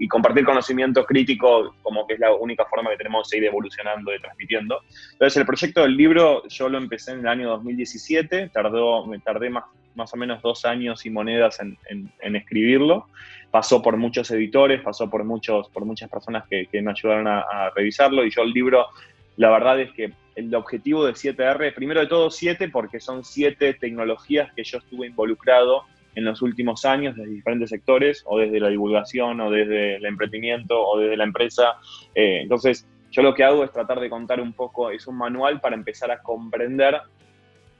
compartir 0.09 0.45
conocimiento 0.45 1.05
crítico 1.05 1.75
como 1.83 2.07
que 2.07 2.15
es 2.15 2.21
la 2.21 2.33
única 2.35 2.65
forma 2.67 2.91
que 2.91 2.97
tenemos 2.97 3.29
de 3.29 3.37
seguir 3.37 3.49
evolucionando 3.49 4.15
y 4.15 4.21
transmitiendo. 4.21 4.81
Entonces, 5.13 5.37
el 5.37 5.47
proyecto 5.47 5.83
del 5.83 5.97
libro 5.97 6.47
yo 6.49 6.69
lo 6.69 6.79
empecé 6.79 7.13
en 7.13 7.21
el 7.21 7.29
año 7.29 7.51
2017, 7.51 8.51
tardó, 8.51 9.07
me 9.07 9.19
tardé 9.19 9.51
más, 9.51 9.65
más 9.95 10.13
o 10.15 10.17
menos 10.17 10.41
dos 10.43 10.65
años 10.65 11.05
y 11.05 11.11
monedas 11.11 11.61
en, 11.61 11.77
en 11.89 12.37
escribirlo 12.37 13.07
pasó 13.55 13.81
por 13.81 13.97
muchos 13.97 14.29
editores, 14.33 14.83
pasó 14.83 15.09
por, 15.09 15.23
muchos, 15.23 15.69
por 15.69 15.85
muchas 15.85 16.11
personas 16.11 16.43
que, 16.51 16.67
me 16.73 16.91
ayudaron 16.91 17.29
a, 17.29 17.71
revisarlo 17.73 18.25
y 18.25 18.31
yo 18.31 18.43
el 18.43 18.51
libro, 18.51 18.89
la 19.37 19.49
verdad 19.49 19.79
es 19.79 19.93
que 19.93 20.13
el 20.35 20.55
objetivo 20.55 21.05
de 21.05 21.13
7R, 21.13 21.75
primero 21.75 22.01
de 22.01 22.07
todo 22.07 22.31
7 22.31 22.69
porque 22.69 23.01
son 23.01 23.25
7 23.25 23.75
tecnologías 23.75 24.53
que 24.55 24.65
yo 24.65 24.79
estuve 24.79 25.07
involucrado 25.07 25.85
en 26.15 26.25
los 26.25 26.43
últimos 26.43 26.85
años 26.85 27.17
desde 27.17 27.31
diferentes 27.31 27.71
sectores, 27.71 28.23
o 28.27 28.39
desde 28.39 28.61
la 28.61 28.69
divulgación, 28.69 29.41
o 29.41 29.51
desde 29.51 29.97
el 29.97 30.05
emprendimiento, 30.05 30.81
o 30.81 30.99
desde 30.99 31.17
la 31.17 31.25
empresa. 31.25 31.75
Eh, 32.15 32.41
entonces, 32.43 32.87
yo 33.11 33.23
lo 33.23 33.35
que 33.35 33.45
hago 33.45 33.65
es 33.65 33.73
tratar 33.73 34.01
de 34.01 34.11
contar 34.11 34.41
un 34.41 34.53
poco, 34.53 34.91
es 34.91 35.07
un 35.07 35.17
manual 35.17 35.61
para 35.61 35.75
empezar 35.75 36.11
a 36.11 36.23
comprender 36.23 37.01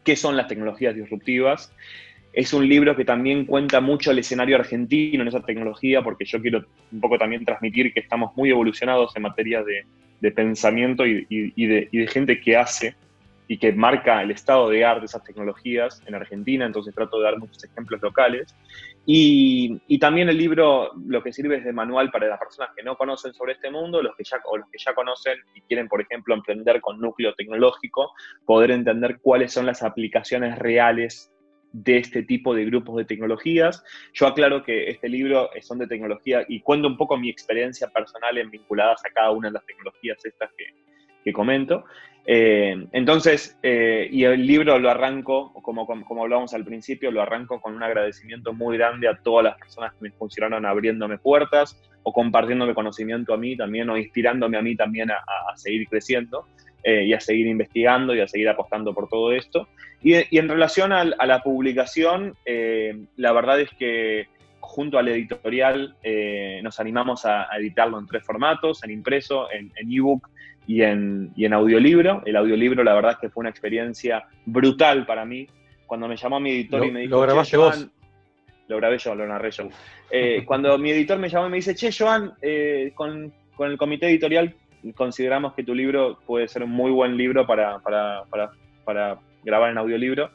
qué 0.03 0.17
son 0.17 0.37
las 0.37 0.49
tecnologías 0.49 0.95
disruptivas. 0.95 1.73
Es 2.35 2.53
un 2.53 2.69
libro 2.69 2.97
que 2.97 3.05
también 3.05 3.47
cuenta 3.47 3.81
mucho 3.81 4.11
el 4.11 4.19
escenario 4.19 4.57
argentino 4.57 5.23
en 5.23 5.29
esa 5.29 5.41
tecnología, 5.41 6.03
porque 6.03 6.25
yo 6.25 6.41
quiero 6.41 6.65
un 6.91 7.01
poco 7.01 7.17
también 7.17 7.45
transmitir 7.45 7.95
que 7.95 8.01
estamos 8.01 8.37
muy 8.37 8.51
evolucionados 8.51 9.15
en 9.15 9.23
materia 9.23 9.63
de, 9.63 9.87
pensamiento 10.33 11.07
y, 11.07 11.25
de, 11.29 11.89
y, 11.93 11.99
de, 11.99 12.07
gente 12.09 12.41
que 12.41 12.57
hace 12.57 12.97
y 13.47 13.59
que 13.59 13.73
marca 13.73 14.23
el 14.23 14.31
estado 14.31 14.71
de 14.71 14.85
arte 14.85 15.01
de 15.01 15.07
esas 15.07 15.23
tecnologías 15.23 16.03
en 16.07 16.15
Argentina, 16.15 16.65
entonces 16.65 16.95
trato 16.95 17.19
de 17.19 17.25
dar 17.25 17.39
muchos 17.39 17.63
ejemplos 17.63 18.03
locales. 18.03 18.53
Y, 19.07 19.81
y, 19.87 19.99
también 19.99 20.29
el 20.29 20.39
libro 20.39 20.93
lo 21.07 21.23
que 21.23 21.33
sirve 21.33 21.59
es 21.59 21.65
de 21.65 21.73
manual 21.73 22.11
para 22.11 22.27
las 22.27 22.39
personas 22.41 22.71
que 22.75 22.83
no 22.83 22.97
conocen 22.97 23.35
sobre 23.35 23.53
este 23.53 23.71
mundo, 23.71 24.03
los 24.03 24.17
que 24.17 24.25
ya, 24.25 24.39
o 24.47 24.57
los 24.57 24.69
que 24.71 24.79
ya 24.79 24.95
conocen 24.95 25.39
y 25.55 25.61
quieren, 25.61 25.89
por 25.89 26.01
ejemplo, 26.01 26.35
emprender 26.35 26.81
con 26.81 26.99
núcleo 26.99 27.35
tecnológico, 27.35 28.13
poder 28.47 28.71
entender 28.71 29.19
cuáles 29.21 29.53
son 29.53 29.67
las 29.67 29.83
aplicaciones 29.83 30.59
reales 30.59 31.34
de 31.75 31.99
este 31.99 32.23
tipo 32.23 32.55
de 32.55 32.65
grupos 32.65 32.97
de 32.97 33.05
tecnologías. 33.05 33.83
Yo 34.13 34.29
aclaro 34.29 34.63
que 34.63 34.89
este 34.91 35.09
libro 35.09 35.51
son 35.61 35.79
de 35.79 35.89
tecnología 35.89 36.45
y 36.49 36.61
cuento 36.61 36.87
un 36.87 36.97
poco 36.97 37.17
mi 37.17 37.29
experiencia 37.29 37.89
personal 37.89 38.39
en 38.39 38.51
vinculadas 38.51 39.05
a 39.05 39.13
cada 39.13 39.33
una 39.33 39.49
de 39.49 39.55
las 39.55 39.67
tecnologías 39.67 40.25
estas 40.25 40.51
que, 40.57 40.67
que 41.25 41.33
comento. 41.33 41.85
Eh, 42.27 42.87
entonces, 42.93 43.59
eh, 43.63 44.09
y 44.11 44.25
el 44.25 44.47
libro 44.47 44.79
lo 44.79 44.89
arranco, 44.89 45.53
como, 45.63 45.87
como, 45.87 46.23
hablábamos 46.23 46.55
al 46.55 46.65
principio, 46.65 47.11
lo 47.11 47.21
arranco 47.21 47.61
con 47.61 47.75
un 47.75 47.83
agradecimiento 47.83 48.55
muy 48.55 48.79
grande 48.79 49.09
a 49.09 49.19
todas 49.19 49.45
las 49.45 49.59
personas 49.59 49.93
que 49.95 49.99
me 50.01 50.11
funcionaron 50.13 50.65
abriéndome 50.65 51.19
puertas 51.19 51.83
o 52.03 52.13
compartiéndome 52.13 52.73
conocimiento 52.73 53.35
a 53.35 53.37
mí 53.37 53.57
también 53.57 53.91
o 53.91 53.99
inspirándome 53.99 54.57
a 54.57 54.63
mí 54.63 54.77
también 54.77 55.11
a, 55.11 55.17
seguir 55.57 55.89
creciendo 55.89 56.47
eh, 56.85 57.05
y 57.07 57.13
a 57.13 57.21
seguir 57.21 57.47
investigando 57.47 58.15
y 58.15 58.21
a 58.21 58.29
seguir 58.29 58.49
apostando 58.49 58.95
por 58.95 59.09
todo 59.09 59.33
esto. 59.33 59.69
Y, 60.03 60.15
en 60.15 60.49
relación 60.49 60.93
a, 60.93 61.05
la 61.05 61.43
publicación, 61.43 62.37
la 63.17 63.33
verdad 63.33 63.59
es 63.61 63.71
que 63.79 64.29
junto 64.61 64.99
al 64.99 65.09
editorial 65.09 65.97
nos 66.63 66.79
animamos 66.79 67.25
a, 67.25 67.49
editarlo 67.59 67.99
en 67.99 68.07
tres 68.07 68.23
formatos, 68.23 68.85
en 68.85 68.91
impreso, 68.91 69.49
en 69.51 69.73
ebook 69.91 70.29
y 70.67 70.83
en, 70.83 71.33
y 71.37 71.45
en 71.45 71.53
audiolibro. 71.53 72.23
El 72.25 72.37
audiolibro, 72.37 72.83
la 72.85 72.95
verdad 72.95 73.13
es 73.13 73.19
que 73.19 73.29
fue 73.29 73.43
una 73.43 73.51
experiencia 73.51 74.25
brutal 74.47 75.07
para 75.07 75.25
mí. 75.25 75.47
Cuando 75.87 76.09
me 76.09 76.17
llamó 76.17 76.41
mi 76.41 76.51
editor 76.51 76.85
y 76.87 76.91
me 76.91 77.01
dijo. 77.01 77.17
¿Lo 77.17 77.21
grabaste 77.21 77.57
vos? 77.57 77.89
Lo 78.67 78.79
grabé 78.79 78.99
yo, 78.99 79.15
lo 79.15 79.27
narré 79.27 79.51
yo. 79.51 79.69
Eh, 80.11 80.43
cuando 80.47 80.79
mi 80.79 80.91
editor 80.91 81.19
me 81.19 81.29
llamó 81.29 81.49
y 81.49 81.51
me 81.51 81.57
dice, 81.57 81.75
che, 81.75 81.91
Joan, 81.93 82.33
eh, 82.41 82.93
con, 82.95 83.33
con, 83.55 83.71
el 83.71 83.77
comité 83.77 84.07
editorial 84.07 84.55
consideramos 84.93 85.55
que 85.55 85.65
tu 85.65 85.75
libro 85.75 86.19
puede 86.27 86.49
ser 86.49 86.63
un 86.63 86.71
muy 86.71 86.91
buen 86.91 87.17
libro 87.17 87.47
para, 87.47 87.79
para, 87.81 88.25
para, 88.25 88.51
para 88.85 89.19
grabar 89.43 89.71
en 89.71 89.79
audiolibro. 89.79 90.31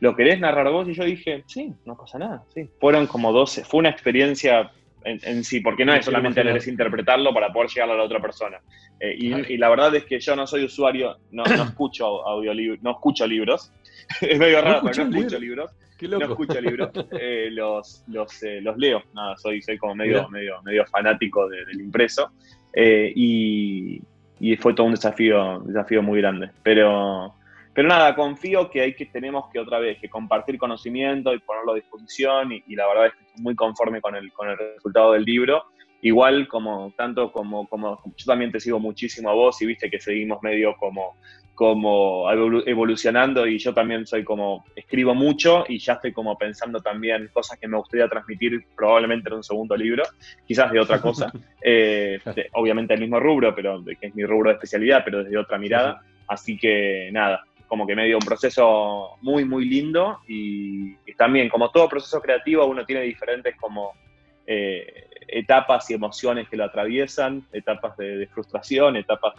¿Lo 0.00 0.16
querés 0.16 0.40
narrar 0.40 0.70
vos? 0.70 0.88
Y 0.88 0.94
yo 0.94 1.04
dije, 1.04 1.44
sí, 1.46 1.74
no 1.84 1.96
pasa 1.96 2.18
nada. 2.18 2.44
Sí. 2.54 2.68
Fueron 2.80 3.06
como 3.06 3.32
12. 3.32 3.64
Fue 3.64 3.80
una 3.80 3.90
experiencia 3.90 4.70
en, 5.04 5.44
sí, 5.44 5.60
porque 5.60 5.84
no 5.84 5.94
es 5.94 6.04
solamente 6.04 6.44
leer, 6.44 6.58
es 6.58 6.68
interpretarlo 6.68 7.32
para 7.32 7.52
poder 7.52 7.70
llegar 7.70 7.90
a 7.90 7.94
la 7.94 8.02
otra 8.02 8.20
persona. 8.20 8.60
Eh, 8.98 9.16
y, 9.18 9.56
la 9.56 9.68
verdad 9.70 9.94
es 9.94 10.04
que 10.04 10.20
yo 10.20 10.36
no 10.36 10.46
soy 10.46 10.64
usuario, 10.64 11.16
no, 11.30 11.42
no 11.44 11.62
escucho 11.64 12.26
audiolibros, 12.26 12.82
no 12.82 12.92
escucho 12.92 13.26
libros. 13.26 13.72
es 14.20 14.38
medio 14.38 14.60
raro, 14.60 14.82
pero 14.84 15.06
no 15.06 15.16
escucho 15.16 15.38
libros. 15.38 15.70
No 16.02 16.18
escucho 16.18 16.60
libros, 16.60 16.90
eh, 17.20 17.48
los, 17.50 18.04
los, 18.08 18.42
eh, 18.42 18.60
los, 18.62 18.76
leo. 18.78 19.02
Nada, 19.14 19.36
soy, 19.36 19.60
soy 19.60 19.76
como 19.76 19.94
medio, 19.94 20.28
medio, 20.30 20.62
medio 20.62 20.86
fanático 20.86 21.48
del 21.48 21.78
impreso. 21.78 22.32
Y, 22.74 24.02
y 24.40 24.56
fue 24.56 24.74
todo 24.74 24.86
un 24.86 24.94
desafío, 24.94 25.60
desafío 25.60 26.02
muy 26.02 26.20
grande. 26.20 26.50
Pero, 26.62 27.34
pero 27.74 27.88
nada, 27.88 28.14
confío 28.14 28.70
que 28.70 28.80
hay 28.80 28.94
que 28.94 29.06
tenemos 29.06 29.50
que 29.52 29.60
otra 29.60 29.78
vez 29.78 29.98
que 30.00 30.08
compartir 30.08 30.58
conocimiento 30.58 31.32
y 31.34 31.38
ponerlo 31.38 31.72
a 31.72 31.76
disposición 31.76 32.52
y, 32.52 32.74
la 32.74 32.88
verdad 32.88 33.06
es 33.06 33.12
que 33.14 33.24
estoy 33.24 33.42
muy 33.42 33.54
conforme 33.54 34.00
con 34.00 34.16
el, 34.16 34.32
con 34.32 34.48
el 34.48 34.56
resultado 34.56 35.12
del 35.12 35.24
libro. 35.24 35.64
Igual 36.02 36.48
como 36.48 36.94
tanto 36.96 37.30
como, 37.30 37.68
como 37.68 38.02
yo 38.16 38.24
también 38.24 38.50
te 38.50 38.58
sigo 38.58 38.80
muchísimo 38.80 39.28
a 39.28 39.34
vos 39.34 39.60
y 39.60 39.66
viste 39.66 39.90
que 39.90 40.00
seguimos 40.00 40.42
medio 40.42 40.74
como, 40.78 41.16
como 41.60 42.24
evolucionando 42.64 43.46
y 43.46 43.58
yo 43.58 43.74
también 43.74 44.06
soy 44.06 44.24
como, 44.24 44.64
escribo 44.74 45.14
mucho 45.14 45.66
y 45.68 45.78
ya 45.78 45.92
estoy 45.92 46.10
como 46.10 46.38
pensando 46.38 46.80
también 46.80 47.28
cosas 47.34 47.58
que 47.58 47.68
me 47.68 47.76
gustaría 47.76 48.08
transmitir 48.08 48.64
probablemente 48.74 49.28
en 49.28 49.34
un 49.34 49.44
segundo 49.44 49.76
libro, 49.76 50.04
quizás 50.46 50.72
de 50.72 50.80
otra 50.80 51.02
cosa, 51.02 51.30
eh, 51.62 52.18
obviamente 52.54 52.94
el 52.94 53.00
mismo 53.00 53.20
rubro, 53.20 53.54
pero 53.54 53.84
que 53.84 54.06
es 54.06 54.14
mi 54.14 54.24
rubro 54.24 54.48
de 54.48 54.54
especialidad, 54.54 55.02
pero 55.04 55.22
desde 55.22 55.36
otra 55.36 55.58
mirada. 55.58 56.00
Así 56.28 56.56
que 56.56 57.10
nada, 57.12 57.44
como 57.68 57.86
que 57.86 57.94
me 57.94 58.06
dio 58.06 58.16
un 58.16 58.24
proceso 58.24 59.18
muy, 59.20 59.44
muy 59.44 59.66
lindo 59.66 60.20
y, 60.26 60.94
también, 61.18 61.50
como 61.50 61.70
todo 61.70 61.90
proceso 61.90 62.22
creativo, 62.22 62.64
uno 62.64 62.86
tiene 62.86 63.02
diferentes 63.02 63.54
como 63.56 63.92
eh, 64.46 65.06
etapas 65.28 65.90
y 65.90 65.94
emociones 65.94 66.48
que 66.48 66.56
lo 66.56 66.64
atraviesan, 66.64 67.46
etapas 67.52 67.96
de, 67.96 68.26
frustración, 68.32 68.96
etapas 68.96 69.34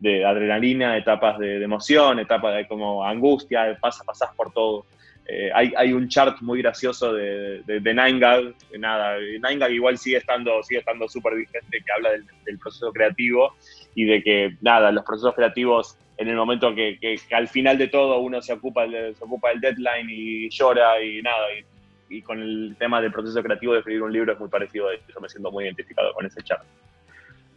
de, 0.00 0.24
adrenalina, 0.24 0.96
etapas 0.96 1.38
de, 1.38 1.62
emoción, 1.62 2.18
etapas 2.18 2.56
de 2.56 2.66
como 2.66 3.04
angustia, 3.04 3.76
pasas, 3.80 4.06
pasas 4.06 4.34
por 4.36 4.52
todo. 4.52 4.84
Eh, 5.26 5.50
hay, 5.54 5.72
hay, 5.76 5.92
un 5.92 6.08
chart 6.08 6.40
muy 6.40 6.60
gracioso 6.60 7.12
de, 7.12 7.62
de, 7.62 7.78
de 7.78 7.94
Nine 7.94 8.54
nada, 8.76 9.18
Nine 9.18 9.70
igual 9.70 9.96
sigue 9.96 10.16
estando 10.16 10.60
sigue 10.64 10.80
estando 10.80 11.08
súper 11.08 11.36
vigente, 11.36 11.80
que 11.80 11.92
habla 11.92 12.10
del, 12.10 12.26
del, 12.44 12.58
proceso 12.58 12.92
creativo 12.92 13.54
y 13.94 14.04
de 14.04 14.22
que, 14.22 14.56
nada, 14.60 14.90
los 14.90 15.04
procesos 15.04 15.34
creativos 15.36 15.96
en 16.22 16.28
el 16.28 16.36
momento 16.36 16.74
que, 16.74 17.18
al 17.32 17.48
final 17.48 17.78
de 17.78 17.88
todo 17.88 18.20
uno 18.20 18.40
se 18.42 18.52
ocupa, 18.52 18.86
se 18.86 19.24
ocupa 19.24 19.50
del 19.50 19.60
deadline 19.60 20.08
y 20.08 20.48
llora 20.50 21.02
y 21.02 21.22
nada. 21.22 21.46
Con 22.20 22.42
el 22.42 22.76
tema 22.78 23.00
del 23.00 23.12
proceso 23.12 23.42
creativo 23.42 23.72
de 23.72 23.78
escribir 23.78 24.02
un 24.02 24.12
libro 24.12 24.32
es 24.32 24.38
muy 24.38 24.48
parecido 24.48 24.88
a 24.88 24.94
eso. 24.94 25.20
Me 25.20 25.28
siento 25.28 25.50
muy 25.50 25.64
identificado 25.64 26.12
con 26.12 26.26
ese 26.26 26.42
chat. 26.42 26.62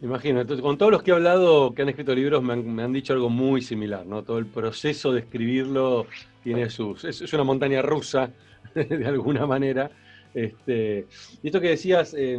Imagino, 0.00 0.40
entonces 0.40 0.62
con 0.62 0.76
todos 0.76 0.92
los 0.92 1.02
que 1.02 1.10
he 1.10 1.14
hablado 1.14 1.74
que 1.74 1.82
han 1.82 1.88
escrito 1.88 2.14
libros 2.14 2.42
me 2.42 2.82
han, 2.82 2.92
dicho 2.92 3.12
algo 3.12 3.30
muy 3.30 3.62
similar, 3.62 4.06
¿no? 4.06 4.22
Todo 4.22 4.38
el 4.38 4.46
proceso 4.46 5.12
de 5.12 5.20
escribirlo 5.20 6.06
tiene 6.42 6.70
sus. 6.70 7.04
Es, 7.04 7.32
una 7.32 7.44
montaña 7.44 7.82
rusa, 7.82 8.30
de 8.74 9.06
alguna 9.06 9.46
manera. 9.46 9.90
Este, 10.34 11.06
y 11.42 11.46
esto 11.46 11.60
que 11.60 11.70
decías, 11.70 12.14
eh, 12.16 12.38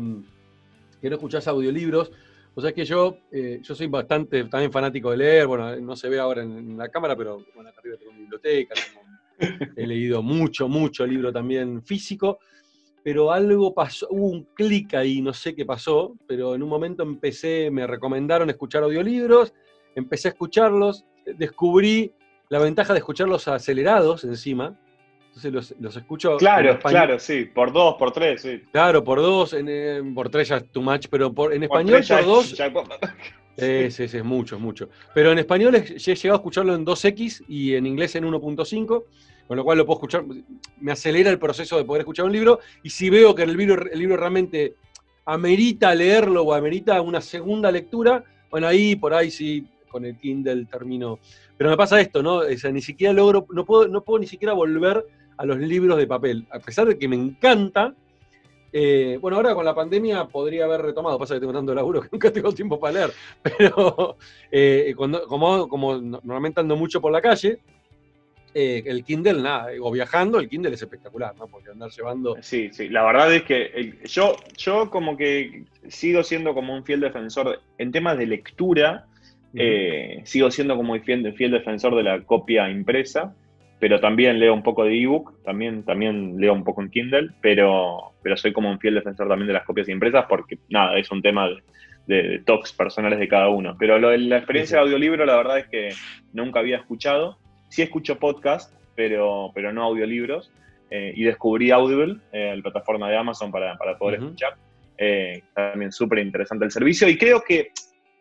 que 1.01 1.09
no 1.09 1.15
escuchás 1.15 1.47
audiolibros, 1.47 2.11
o 2.57 2.61
sea 2.61 2.71
que 2.71 2.85
yo, 2.85 3.17
eh, 3.31 3.59
yo 3.61 3.75
soy 3.75 3.85
bastante 3.85 4.43
también 4.45 4.71
fanático 4.71 5.11
de 5.11 5.17
leer, 5.17 5.45
bueno, 5.45 5.75
no 5.75 5.95
se 5.95 6.09
ve 6.09 6.19
ahora 6.19 6.41
en, 6.41 6.75
la 6.77 6.89
cámara, 6.89 7.15
pero 7.15 7.43
bueno, 7.53 7.69
acá 7.69 7.79
arriba 7.81 7.97
tengo 7.97 8.11
una 8.11 8.19
biblioteca, 8.19 8.73
he 9.39 9.87
leído 9.87 10.21
mucho, 10.21 10.67
mucho 10.67 11.05
libro 11.05 11.31
también 11.31 11.83
físico, 11.83 12.39
pero 13.03 13.31
algo 13.31 13.73
pasó, 13.73 14.07
hubo 14.09 14.27
un 14.27 14.43
clic 14.53 14.93
ahí, 14.93 15.21
no 15.21 15.33
sé 15.33 15.55
qué 15.55 15.65
pasó, 15.65 16.15
pero 16.27 16.55
en 16.55 16.63
un 16.63 16.69
momento 16.69 17.03
empecé, 17.03 17.69
me 17.71 17.87
recomendaron 17.87 18.49
escuchar 18.49 18.83
audiolibros, 18.83 19.53
empecé 19.95 20.27
a 20.27 20.31
escucharlos, 20.31 21.05
descubrí 21.37 22.11
la 22.49 22.59
ventaja 22.59 22.93
de 22.93 22.99
escucharlos 22.99 23.47
acelerados 23.47 24.23
encima, 24.23 24.79
entonces 25.37 25.75
los, 25.79 25.95
escucho. 25.95 26.37
Claro, 26.37 26.79
claro, 26.79 27.19
sí, 27.19 27.45
por 27.45 27.71
dos, 27.71 27.95
por 27.95 28.11
tres, 28.11 28.41
sí. 28.41 28.61
Claro, 28.71 29.03
por 29.03 29.19
dos, 29.19 29.53
en, 29.53 30.13
por 30.15 30.29
tres 30.29 30.49
ya 30.49 30.57
es 30.57 30.71
too 30.71 30.81
much, 30.81 31.07
pero 31.09 31.31
por, 31.31 31.53
en 31.53 31.63
español 31.63 32.01
por, 32.07 32.25
dos. 32.25 32.55
Sí, 33.57 33.89
sí, 33.89 34.03
es 34.03 34.23
mucho, 34.23 34.59
mucho. 34.59 34.87
Pero 35.15 35.31
en 35.31 35.39
español 35.39 35.73
he, 35.73 35.81
llegado 35.81 36.35
a 36.35 36.37
escucharlo 36.37 36.75
en 36.75 36.85
2X 36.85 37.45
y 37.47 37.73
en 37.73 37.87
inglés 37.87 38.15
en 38.15 38.23
1.5, 38.25 39.03
con 39.47 39.57
lo 39.57 39.63
cual 39.63 39.79
lo 39.79 39.85
puedo 39.87 39.97
escuchar, 39.97 40.25
me 40.79 40.91
acelera 40.91 41.31
el 41.31 41.39
proceso 41.39 41.75
de 41.75 41.83
poder 41.83 42.01
escuchar 42.01 42.25
un 42.25 42.33
libro, 42.33 42.59
y 42.83 42.91
si 42.91 43.09
veo 43.09 43.33
que 43.33 43.41
el 43.41 43.57
libro, 43.57 43.83
el 43.91 43.97
libro 43.97 44.15
realmente 44.15 44.75
amerita 45.25 45.95
leerlo 45.95 46.43
o 46.43 46.53
amerita 46.53 47.01
una 47.01 47.19
segunda 47.19 47.71
lectura, 47.71 48.23
bueno, 48.51 48.67
ahí 48.67 48.95
por 48.95 49.15
ahí 49.15 49.31
sí, 49.31 49.65
con 49.89 50.05
el 50.05 50.17
Kindle 50.17 50.65
termino. 50.65 51.17
Pero 51.57 51.71
me 51.71 51.77
pasa 51.77 51.99
esto, 51.99 52.21
¿no? 52.21 52.37
O 52.37 52.57
sea, 52.57 52.71
ni 52.71 52.81
siquiera 52.81 53.11
logro, 53.11 53.47
no 53.49 53.65
puedo, 53.65 53.87
no 53.87 54.03
puedo 54.03 54.19
ni 54.19 54.27
siquiera 54.27 54.53
volver 54.53 55.03
a 55.37 55.45
los 55.45 55.57
libros 55.57 55.97
de 55.97 56.07
papel. 56.07 56.47
A 56.51 56.59
pesar 56.59 56.87
de 56.87 56.97
que 56.97 57.07
me 57.07 57.15
encanta, 57.15 57.93
eh, 58.73 59.17
bueno, 59.21 59.37
ahora 59.37 59.55
con 59.55 59.65
la 59.65 59.73
pandemia 59.73 60.25
podría 60.25 60.65
haber 60.65 60.81
retomado, 60.81 61.17
pasa 61.17 61.35
que 61.35 61.39
tengo 61.39 61.53
tanto 61.53 61.73
laburo 61.73 62.01
que 62.01 62.09
nunca 62.11 62.31
tengo 62.31 62.51
tiempo 62.51 62.79
para 62.79 62.93
leer, 62.93 63.11
pero 63.41 64.17
eh, 64.51 64.93
como, 64.95 65.67
como 65.67 65.97
normalmente 65.97 66.59
ando 66.59 66.75
mucho 66.75 66.99
por 66.99 67.11
la 67.11 67.21
calle, 67.21 67.59
eh, 68.53 68.83
el 68.85 69.03
Kindle, 69.03 69.41
nada, 69.41 69.67
o 69.81 69.91
viajando, 69.91 70.39
el 70.39 70.49
Kindle 70.49 70.73
es 70.73 70.81
espectacular, 70.81 71.35
¿no? 71.37 71.47
Porque 71.47 71.69
andar 71.69 71.91
llevando... 71.91 72.37
Sí, 72.41 72.69
sí, 72.71 72.89
la 72.89 73.03
verdad 73.03 73.33
es 73.33 73.43
que 73.43 73.99
yo, 74.05 74.35
yo 74.57 74.89
como 74.89 75.15
que 75.15 75.65
sigo 75.87 76.23
siendo 76.23 76.55
como 76.55 76.73
un 76.73 76.83
fiel 76.83 77.01
defensor 77.01 77.61
en 77.77 77.91
temas 77.91 78.17
de 78.17 78.25
lectura, 78.25 79.05
sigo 80.23 80.49
siendo 80.49 80.75
como 80.75 80.99
fiel, 81.01 81.33
fiel 81.33 81.51
defensor 81.51 81.95
de 81.95 82.03
la 82.03 82.23
copia 82.23 82.69
impresa, 82.69 83.35
pero 83.79 83.99
también 83.99 84.39
leo 84.39 84.53
un 84.53 84.63
poco 84.63 84.83
de 84.83 84.99
ebook, 84.99 85.43
también, 85.43 85.83
también 85.83 86.39
leo 86.39 86.53
un 86.53 86.63
poco 86.63 86.81
en 86.81 86.89
Kindle, 86.89 87.29
pero, 87.41 88.13
pero 88.23 88.35
soy 88.35 88.51
como 88.51 88.71
un 88.71 88.79
fiel 88.79 88.95
defensor 88.95 89.27
también 89.27 89.47
de 89.47 89.53
las 89.53 89.65
copias 89.65 89.87
impresas 89.87 90.25
porque, 90.27 90.57
nada, 90.69 90.97
es 90.97 91.11
un 91.11 91.21
tema 91.21 91.47
de, 92.07 92.39
talks 92.45 92.73
personales 92.73 93.19
de 93.19 93.27
cada 93.27 93.49
uno. 93.49 93.75
Pero 93.77 93.99
lo 93.99 94.09
de 94.09 94.17
la 94.17 94.37
experiencia 94.37 94.77
de 94.77 94.83
audiolibro, 94.83 95.25
la 95.25 95.35
verdad 95.35 95.59
es 95.59 95.67
que 95.67 95.89
nunca 96.33 96.59
había 96.59 96.77
escuchado. 96.77 97.37
Sí 97.69 97.81
escucho 97.81 98.17
podcast, 98.17 98.73
pero, 98.95 99.51
pero 99.53 99.73
no 99.73 99.83
audiolibros. 99.83 100.51
Eh, 100.89 101.11
y 101.15 101.23
descubrí 101.23 101.69
Audible, 101.69 102.15
eh, 102.31 102.53
la 102.55 102.61
plataforma 102.63 103.09
de 103.09 103.17
Amazon 103.17 103.51
para, 103.51 103.75
para 103.75 103.97
poder 103.97 104.21
escuchar. 104.21 104.55
Eh, 104.97 105.43
también 105.53 105.91
súper 105.91 106.19
interesante 106.19 106.63
el 106.63 106.71
servicio. 106.71 107.09
Y 107.09 107.17
creo 107.17 107.43
que 107.45 107.71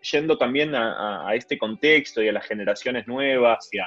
yendo 0.03 0.37
también 0.37 0.75
a, 0.75 1.29
a, 1.29 1.35
este 1.37 1.57
contexto 1.57 2.21
y 2.23 2.29
a 2.29 2.33
las 2.33 2.45
generaciones 2.45 3.07
nuevas 3.07 3.69
y 3.73 3.79
a, 3.79 3.87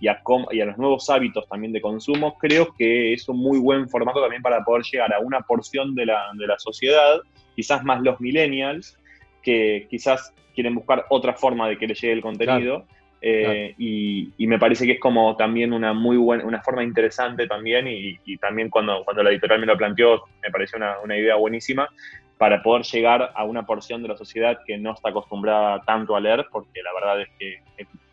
y 0.00 0.08
a, 0.08 0.22
y 0.52 0.60
a, 0.60 0.64
los 0.66 0.78
nuevos 0.78 1.10
hábitos 1.10 1.48
también 1.48 1.72
de 1.72 1.80
consumo, 1.80 2.36
creo 2.38 2.74
que 2.76 3.12
es 3.12 3.28
un 3.28 3.38
muy 3.38 3.58
buen 3.58 3.88
formato 3.88 4.20
también 4.20 4.42
para 4.42 4.62
poder 4.64 4.84
llegar 4.84 5.12
a 5.12 5.20
una 5.20 5.40
porción 5.40 5.94
de 5.94 6.06
la, 6.06 6.30
de 6.34 6.46
la 6.46 6.58
sociedad, 6.58 7.20
quizás 7.56 7.82
más 7.84 8.00
los 8.02 8.20
millennials, 8.20 8.96
que 9.42 9.86
quizás 9.90 10.32
quieren 10.54 10.74
buscar 10.74 11.04
otra 11.10 11.34
forma 11.34 11.68
de 11.68 11.78
que 11.78 11.86
les 11.86 12.00
llegue 12.00 12.14
el 12.14 12.22
contenido. 12.22 12.84
Eh, 13.20 13.74
y, 13.78 14.32
y, 14.38 14.46
me 14.46 14.60
parece 14.60 14.86
que 14.86 14.92
es 14.92 15.00
como 15.00 15.36
también 15.36 15.72
una 15.72 15.92
muy 15.92 16.16
buena, 16.16 16.44
una 16.44 16.62
forma 16.62 16.84
interesante 16.84 17.48
también, 17.48 17.88
y, 17.88 18.16
y 18.24 18.36
también 18.36 18.70
cuando, 18.70 19.04
cuando 19.04 19.24
la 19.24 19.30
editorial 19.30 19.58
me 19.58 19.66
lo 19.66 19.76
planteó, 19.76 20.22
me 20.40 20.50
pareció 20.52 20.78
una, 20.78 21.00
una, 21.00 21.16
idea 21.16 21.34
buenísima 21.34 21.88
para 22.36 22.62
poder 22.62 22.84
llegar 22.84 23.32
a 23.34 23.42
una 23.42 23.66
porción 23.66 24.02
de 24.02 24.08
la 24.08 24.16
sociedad 24.16 24.60
que 24.64 24.78
no 24.78 24.92
está 24.92 25.08
acostumbrada 25.08 25.82
tanto 25.84 26.14
a 26.14 26.20
leer, 26.20 26.46
porque 26.52 26.80
la 26.80 26.92
verdad 26.94 27.22
es 27.22 27.28
que 27.40 27.60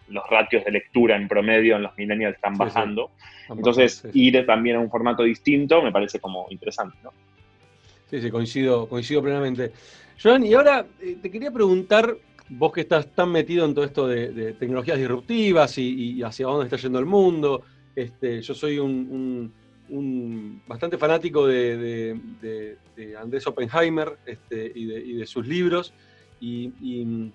los 0.10 0.24
ratios 0.30 0.64
de 0.66 0.72
lectura 0.72 1.16
en 1.16 1.28
promedio 1.28 1.76
en 1.76 1.84
los 1.84 1.98
millennials 1.98 2.36
están 2.36 2.58
bajando. 2.58 3.12
Entonces, 3.50 4.08
ir 4.14 4.46
también 4.46 4.78
a 4.78 4.80
un 4.80 4.90
formato 4.90 5.24
distinto 5.24 5.82
me 5.82 5.92
parece 5.92 6.20
como 6.20 6.48
interesante, 6.50 6.98
¿no? 7.04 7.12
Sí, 8.10 8.22
sí, 8.22 8.30
coincido, 8.30 8.88
coincido 8.88 9.22
plenamente. 9.24 9.72
Joan, 10.22 10.46
y 10.46 10.54
ahora 10.54 10.86
eh, 11.02 11.18
te 11.22 11.32
quería 11.32 11.52
preguntar, 11.52 12.16
vos 12.50 12.72
que 12.72 12.82
estás 12.82 13.08
tan 13.14 13.32
metido 13.32 13.66
en 13.66 13.74
todo 13.74 13.86
esto 13.86 14.08
de, 14.08 14.54
tecnologías 14.54 14.98
disruptivas 14.98 15.78
y, 15.78 16.22
hacia 16.22 16.46
dónde 16.46 16.66
está 16.66 16.78
yendo 16.78 17.00
el 17.00 17.06
mundo, 17.06 17.64
este, 17.96 18.42
yo 18.42 18.54
soy 18.54 18.78
un, 18.78 19.52
bastante 20.68 20.98
fanático 20.98 21.48
de, 21.48 22.16
Andrés 23.20 23.48
Oppenheimer 23.48 24.18
este, 24.26 24.72
y, 24.74 25.16
de, 25.16 25.26
sus 25.26 25.48
libros, 25.48 25.94
y 26.40 26.72
y 26.82 27.32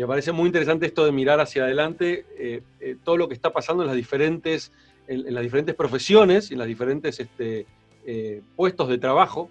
me 0.00 0.06
parece 0.06 0.32
muy 0.32 0.46
interesante 0.46 0.86
esto 0.86 1.04
de 1.04 1.12
mirar 1.12 1.40
hacia 1.40 1.64
adelante 1.64 2.26
eh, 2.38 2.62
eh, 2.80 2.96
todo 3.02 3.16
lo 3.16 3.28
que 3.28 3.34
está 3.34 3.52
pasando 3.52 3.82
en 3.82 3.88
las 3.88 3.96
diferentes, 3.96 4.72
en, 5.06 5.32
las 5.34 5.42
diferentes 5.42 5.74
profesiones, 5.74 6.50
en 6.50 6.58
los 6.58 6.66
diferentes 6.66 7.20
este, 7.20 7.66
eh, 8.06 8.42
puestos 8.56 8.88
de 8.88 8.98
trabajo, 8.98 9.50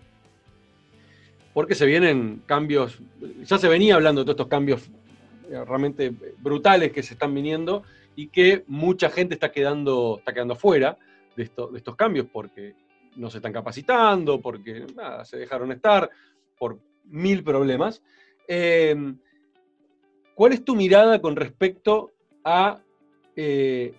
porque 1.53 1.75
se 1.75 1.85
vienen 1.85 2.43
cambios, 2.45 2.99
ya 3.43 3.57
se 3.57 3.67
venía 3.67 3.95
hablando 3.95 4.21
de 4.21 4.25
todos 4.25 4.35
estos 4.35 4.47
cambios 4.47 4.89
realmente 5.49 6.13
brutales 6.39 6.91
que 6.91 7.01
se 7.01 7.13
están 7.13 7.33
viniendo 7.33 7.83
y 8.15 8.27
que 8.27 8.63
mucha 8.67 9.09
gente 9.09 9.33
está 9.33 9.51
quedando, 9.51 10.17
está 10.19 10.33
quedando 10.33 10.55
fuera 10.55 10.97
de, 11.35 11.45
de 11.45 11.77
estos 11.77 11.95
cambios 11.95 12.27
porque 12.31 12.75
no 13.15 13.29
se 13.29 13.37
están 13.37 13.53
capacitando, 13.53 14.39
porque 14.39 14.85
nada, 14.95 15.25
se 15.25 15.37
dejaron 15.37 15.71
estar, 15.71 16.09
por 16.57 16.79
mil 17.05 17.43
problemas. 17.43 18.01
¿Cuál 20.37 20.53
es 20.53 20.63
tu 20.63 20.75
mirada 20.75 21.19
con 21.19 21.35
respecto 21.35 22.11
a, 22.43 22.79
eh, 23.35 23.95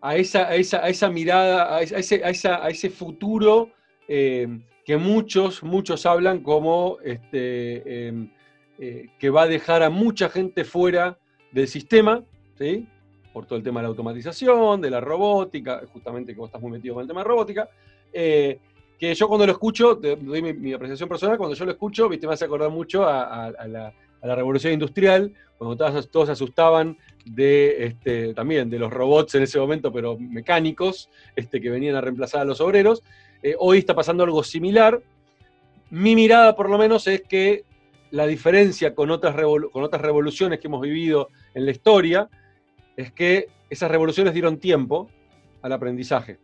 a, 0.00 0.16
esa, 0.16 0.54
esa, 0.56 1.10
mirada, 1.10 1.76
a 1.76 1.82
ese, 1.82 2.24
a 2.24 2.68
ese 2.70 2.88
futuro 2.88 3.68
eh, 4.08 4.48
que 4.86 4.96
muchos, 4.96 5.62
muchos 5.62 6.06
hablan 6.06 6.42
como 6.42 6.96
este, 7.04 8.06
em, 8.06 8.30
eh, 8.78 9.10
que 9.18 9.28
va 9.28 9.42
a 9.42 9.46
dejar 9.48 9.82
a 9.82 9.90
mucha 9.90 10.30
gente 10.30 10.64
fuera 10.64 11.18
del 11.52 11.68
sistema, 11.68 12.24
¿sí? 12.56 12.88
por 13.34 13.44
todo 13.44 13.58
el 13.58 13.62
tema 13.62 13.80
de 13.80 13.82
la 13.82 13.88
automatización, 13.90 14.80
de 14.80 14.88
la 14.88 15.02
robótica, 15.02 15.82
justamente 15.92 16.32
que 16.32 16.40
vos 16.40 16.48
estás 16.48 16.62
muy 16.62 16.70
metido 16.72 16.94
con 16.94 17.02
el 17.02 17.08
tema 17.08 17.20
de 17.20 17.28
robótica, 17.28 17.68
que 18.10 19.14
yo 19.14 19.28
cuando 19.28 19.44
lo 19.44 19.52
escucho, 19.52 19.98
te 19.98 20.16
doy 20.16 20.40
mi, 20.54 20.72
apreciación 20.72 21.06
personal, 21.06 21.36
cuando 21.36 21.54
yo 21.54 21.66
lo 21.66 21.72
escucho, 21.72 22.08
viste, 22.08 22.26
me 22.26 22.32
hace 22.32 22.46
acordar 22.46 22.70
mucho 22.70 23.04
a 23.04 23.52
la 23.68 23.92
a 24.22 24.26
la 24.26 24.34
revolución 24.34 24.72
industrial, 24.72 25.32
cuando 25.58 25.76
todos, 25.76 26.26
se 26.26 26.32
asustaban 26.32 26.96
de, 27.24 27.84
este, 27.84 28.34
también 28.34 28.70
de 28.70 28.78
los 28.78 28.92
robots 28.92 29.34
en 29.34 29.42
ese 29.42 29.58
momento, 29.58 29.92
pero 29.92 30.18
mecánicos, 30.18 31.10
este, 31.36 31.60
que 31.60 31.70
venían 31.70 31.96
a 31.96 32.00
reemplazar 32.00 32.42
a 32.42 32.44
los 32.44 32.60
obreros. 32.60 33.02
Eh, 33.42 33.54
hoy 33.58 33.78
está 33.78 33.94
pasando 33.94 34.24
algo 34.24 34.42
similar. 34.42 35.02
Mi 35.90 36.14
mirada, 36.14 36.56
por 36.56 36.70
lo 36.70 36.78
menos, 36.78 37.06
es 37.06 37.22
que 37.22 37.64
la 38.10 38.26
diferencia 38.26 38.94
con 38.94 39.10
otras 39.10 39.34
revoluciones 39.34 40.60
que 40.60 40.66
hemos 40.66 40.80
vivido 40.80 41.28
en 41.54 41.64
la 41.66 41.70
historia 41.72 42.28
es 42.96 43.12
que 43.12 43.48
esas 43.68 43.90
revoluciones 43.90 44.32
dieron 44.32 44.58
tiempo 44.58 45.08
al 45.62 45.72
aprendizaje. 45.72 46.38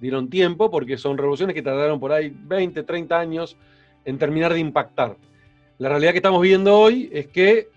Dieron 0.00 0.28
tiempo 0.28 0.70
porque 0.70 0.98
son 0.98 1.16
revoluciones 1.16 1.54
que 1.54 1.62
tardaron 1.62 2.00
por 2.00 2.12
ahí 2.12 2.32
20, 2.34 2.82
30 2.82 3.18
años 3.18 3.56
en 4.04 4.18
terminar 4.18 4.52
de 4.52 4.60
impactar. 4.60 5.16
La 5.78 5.88
realidad 5.88 6.12
que 6.12 6.18
estamos 6.18 6.40
viendo 6.40 6.78
hoy 6.78 7.10
es 7.12 7.28
que 7.28 7.68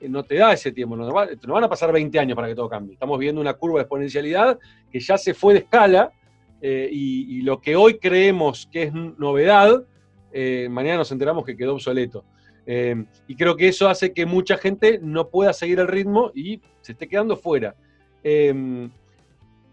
eh, 0.00 0.08
no 0.08 0.24
te 0.24 0.36
da 0.36 0.52
ese 0.52 0.72
tiempo, 0.72 0.96
no, 0.96 1.12
van 1.12 1.64
a 1.64 1.68
pasar 1.68 1.92
20 1.92 2.18
años 2.18 2.34
para 2.34 2.48
que 2.48 2.54
todo 2.54 2.68
cambie. 2.68 2.94
Estamos 2.94 3.18
viendo 3.18 3.40
una 3.40 3.54
curva 3.54 3.78
de 3.78 3.82
exponencialidad 3.82 4.58
que 4.90 5.00
ya 5.00 5.16
se 5.16 5.34
fue 5.34 5.54
de 5.54 5.60
escala 5.60 6.12
eh, 6.60 6.88
y, 6.90 7.42
lo 7.42 7.60
que 7.60 7.74
hoy 7.76 7.98
creemos 7.98 8.68
que 8.70 8.84
es 8.84 8.92
novedad, 8.92 9.84
eh, 10.32 10.68
mañana 10.70 10.98
nos 10.98 11.12
enteramos 11.12 11.44
que 11.44 11.56
quedó 11.56 11.74
obsoleto. 11.74 12.24
y 12.64 13.34
creo 13.34 13.56
que 13.56 13.68
eso 13.68 13.88
hace 13.88 14.12
que 14.12 14.24
mucha 14.24 14.56
gente 14.56 15.00
no 15.02 15.28
pueda 15.28 15.52
seguir 15.52 15.80
el 15.80 15.88
ritmo 15.88 16.30
y 16.34 16.60
se 16.80 16.92
esté 16.92 17.08
quedando 17.08 17.36
fuera. 17.36 17.74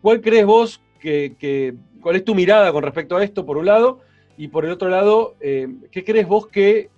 ¿Cuál 0.01 0.21
crees 0.21 0.45
vos 0.45 0.81
que, 0.99 1.75
cuál 2.01 2.15
es 2.15 2.25
tu 2.25 2.33
mirada 2.33 2.71
con 2.71 2.83
respecto 2.83 3.15
a 3.15 3.23
esto, 3.23 3.45
por 3.45 3.57
un 3.57 3.67
lado? 3.67 3.99
Y 4.37 4.47
por 4.47 4.65
el 4.65 4.71
otro 4.71 4.89
lado, 4.89 5.35
¿qué 5.39 6.03
crees 6.03 6.27
vos 6.27 6.47
que 6.47 6.89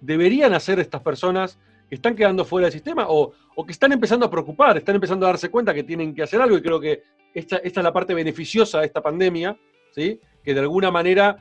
deberían 0.00 0.54
hacer 0.54 0.78
estas 0.80 1.00
personas 1.02 1.58
que 1.88 1.96
están 1.96 2.14
quedando 2.14 2.44
fuera 2.44 2.66
del 2.66 2.72
sistema 2.72 3.06
o, 3.08 3.32
que 3.66 3.72
están 3.72 3.92
empezando 3.92 4.24
a 4.24 4.30
preocupar, 4.30 4.78
están 4.78 4.94
empezando 4.94 5.26
a 5.26 5.30
darse 5.30 5.50
cuenta 5.50 5.74
que 5.74 5.82
tienen 5.82 6.14
que 6.14 6.22
hacer 6.22 6.40
algo 6.40 6.56
y 6.56 6.62
creo 6.62 6.80
que 6.80 7.02
esta, 7.34 7.58
es 7.58 7.76
la 7.76 7.92
parte 7.92 8.14
beneficiosa 8.14 8.80
de 8.80 8.86
esta 8.86 9.02
pandemia, 9.02 9.54
¿sí? 9.90 10.18
que 10.42 10.54
de 10.54 10.60
alguna 10.60 10.90
manera 10.90 11.36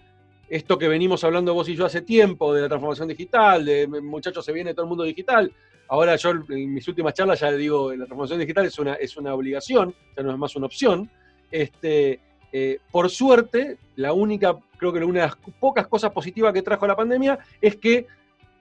esto 0.49 0.77
que 0.77 0.89
venimos 0.89 1.23
hablando 1.23 1.53
vos 1.53 1.69
y 1.69 1.75
yo 1.75 1.85
hace 1.85 2.01
tiempo, 2.01 2.53
de 2.53 2.63
la 2.63 2.67
transformación 2.67 3.07
digital, 3.07 3.63
de 3.63 3.87
muchachos 3.87 4.43
se 4.43 4.51
viene 4.51 4.73
todo 4.73 4.83
el 4.83 4.89
mundo 4.89 5.03
digital, 5.05 5.53
ahora 5.87 6.15
yo 6.15 6.31
en 6.31 6.73
mis 6.73 6.87
últimas 6.87 7.13
charlas 7.13 7.39
ya 7.39 7.51
digo, 7.51 7.91
la 7.91 8.05
transformación 8.05 8.39
digital 8.39 8.65
es 8.65 8.79
una, 8.79 8.93
es 8.95 9.15
una 9.15 9.33
obligación, 9.33 9.93
ya 10.17 10.23
no 10.23 10.31
es 10.31 10.37
más 10.37 10.55
una 10.55 10.65
opción. 10.65 11.09
Este, 11.51 12.19
eh, 12.51 12.79
por 12.91 13.09
suerte, 13.09 13.77
la 13.95 14.13
única, 14.13 14.57
creo 14.77 14.91
que 14.91 14.99
una 14.99 15.21
de 15.21 15.27
las 15.27 15.35
pocas 15.59 15.87
cosas 15.87 16.11
positivas 16.11 16.53
que 16.53 16.61
trajo 16.61 16.87
la 16.87 16.95
pandemia 16.95 17.39
es 17.61 17.75
que 17.75 18.07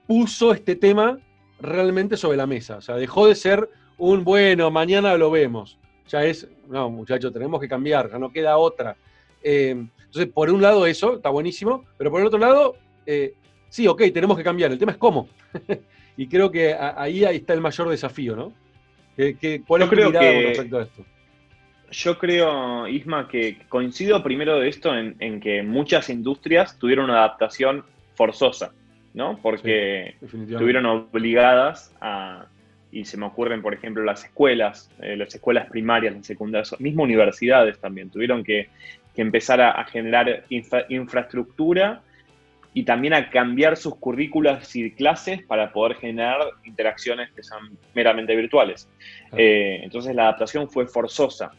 puso 0.09 0.51
este 0.53 0.75
tema 0.75 1.19
realmente 1.61 2.17
sobre 2.17 2.35
la 2.35 2.47
mesa. 2.47 2.77
O 2.77 2.81
sea, 2.81 2.95
dejó 2.95 3.27
de 3.27 3.35
ser 3.35 3.69
un 3.99 4.23
bueno, 4.23 4.71
mañana 4.71 5.15
lo 5.15 5.29
vemos. 5.29 5.77
Ya 6.07 6.25
es, 6.25 6.49
no, 6.67 6.89
muchachos, 6.89 7.31
tenemos 7.31 7.61
que 7.61 7.67
cambiar, 7.67 8.09
ya 8.09 8.17
no 8.17 8.31
queda 8.31 8.57
otra. 8.57 8.97
Eh, 9.43 9.69
entonces, 9.69 10.33
por 10.33 10.49
un 10.49 10.63
lado 10.63 10.87
eso, 10.87 11.17
está 11.17 11.29
buenísimo, 11.29 11.85
pero 11.95 12.09
por 12.09 12.21
el 12.21 12.25
otro 12.25 12.39
lado, 12.39 12.75
eh, 13.05 13.35
sí, 13.69 13.87
ok, 13.87 14.01
tenemos 14.11 14.35
que 14.35 14.43
cambiar, 14.43 14.71
el 14.71 14.79
tema 14.79 14.93
es 14.93 14.97
cómo. 14.97 15.29
y 16.17 16.25
creo 16.25 16.49
que 16.49 16.73
ahí, 16.73 17.23
ahí 17.23 17.35
está 17.35 17.53
el 17.53 17.61
mayor 17.61 17.87
desafío, 17.89 18.35
¿no? 18.35 18.51
cuál 19.67 19.83
es 19.83 19.89
tu 19.91 19.95
mirada 19.95 20.33
con 20.33 20.43
respecto 20.43 20.77
a 20.79 20.81
esto? 20.81 21.05
Yo 21.91 22.17
creo, 22.17 22.87
Isma, 22.87 23.27
que 23.27 23.59
coincido 23.69 24.23
primero 24.23 24.57
de 24.59 24.69
esto 24.69 24.91
en, 24.95 25.15
en 25.19 25.39
que 25.39 25.61
muchas 25.61 26.09
industrias 26.09 26.79
tuvieron 26.79 27.05
una 27.05 27.19
adaptación 27.19 27.85
forzosa. 28.15 28.73
¿No? 29.13 29.39
Porque 29.41 30.15
estuvieron 30.21 30.85
obligadas 30.85 31.95
a, 32.01 32.47
y 32.91 33.05
se 33.05 33.17
me 33.17 33.25
ocurren, 33.25 33.61
por 33.61 33.73
ejemplo, 33.73 34.03
las 34.03 34.23
escuelas, 34.23 34.89
eh, 35.01 35.15
las 35.15 35.33
escuelas 35.33 35.69
primarias, 35.69 36.15
las 36.15 36.25
secundarias, 36.25 36.79
mismo 36.79 37.03
universidades 37.03 37.79
también, 37.79 38.09
tuvieron 38.09 38.43
que, 38.43 38.69
empezar 39.15 39.59
a, 39.59 39.83
generar 39.83 40.45
infraestructura 40.87 42.01
y 42.73 42.83
también 42.83 43.13
a 43.13 43.29
cambiar 43.29 43.75
sus 43.75 43.95
currículas 43.95 44.73
y 44.77 44.91
clases 44.91 45.43
para 45.43 45.73
poder 45.73 45.97
generar 45.97 46.39
interacciones 46.63 47.29
que 47.33 47.43
son 47.43 47.77
meramente 47.93 48.33
virtuales. 48.33 48.87
Eh, 49.35 49.81
entonces 49.83 50.15
la 50.15 50.23
adaptación 50.23 50.69
fue 50.69 50.87
forzosa. 50.87 51.51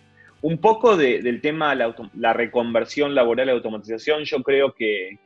Un 0.43 0.59
poco 0.59 0.97
del 0.97 1.41
tema 1.43 1.75
la, 1.75 1.95
la 2.15 2.33
reconversión 2.33 3.15
laboral 3.15 3.49
y 3.49 3.51
automatización, 3.51 4.25
yo 4.25 4.43
creo 4.43 4.75
que, 4.75 5.19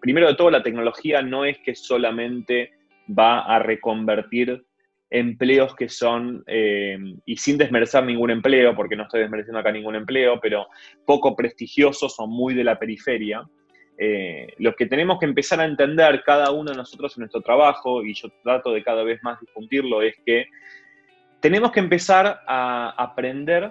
primero 0.00 0.26
de 0.26 0.36
todo 0.36 0.50
la 0.50 0.62
tecnología 0.62 1.20
no 1.20 1.44
es 1.44 1.58
que 1.58 1.74
solamente 1.74 2.72
va 3.06 3.40
a 3.40 3.58
reconvertir 3.58 4.64
empleos 5.10 5.76
que 5.76 5.90
son, 5.90 6.42
eh, 6.46 6.98
y 7.26 7.36
sin 7.36 7.58
desmerecer 7.58 8.04
ningún 8.04 8.30
empleo, 8.30 8.74
porque 8.74 8.96
no 8.96 9.02
estoy 9.02 9.20
desmereciendo 9.20 9.60
acá 9.60 9.70
ningún 9.70 9.96
empleo, 9.96 10.40
pero 10.40 10.66
poco 11.04 11.36
prestigiosos 11.36 12.14
o 12.18 12.26
muy 12.26 12.54
de 12.54 12.64
la 12.64 12.78
periferia. 12.78 13.46
Eh, 13.98 14.48
lo 14.58 14.74
que 14.74 14.86
tenemos 14.86 15.18
que 15.20 15.26
empezar 15.26 15.60
a 15.60 15.66
entender 15.66 16.22
cada 16.24 16.50
uno 16.50 16.70
de 16.70 16.76
nosotros 16.78 17.16
en 17.16 17.20
nuestro 17.20 17.42
trabajo, 17.42 18.02
y 18.02 18.14
yo 18.14 18.28
trato 18.42 18.72
de 18.72 18.82
cada 18.82 19.04
vez 19.04 19.22
más 19.22 19.38
difundirlo, 19.40 20.00
es 20.00 20.16
que 20.24 20.46
tenemos 21.40 21.70
que 21.70 21.80
empezar 21.80 22.40
a 22.46 22.94
aprender 22.96 23.70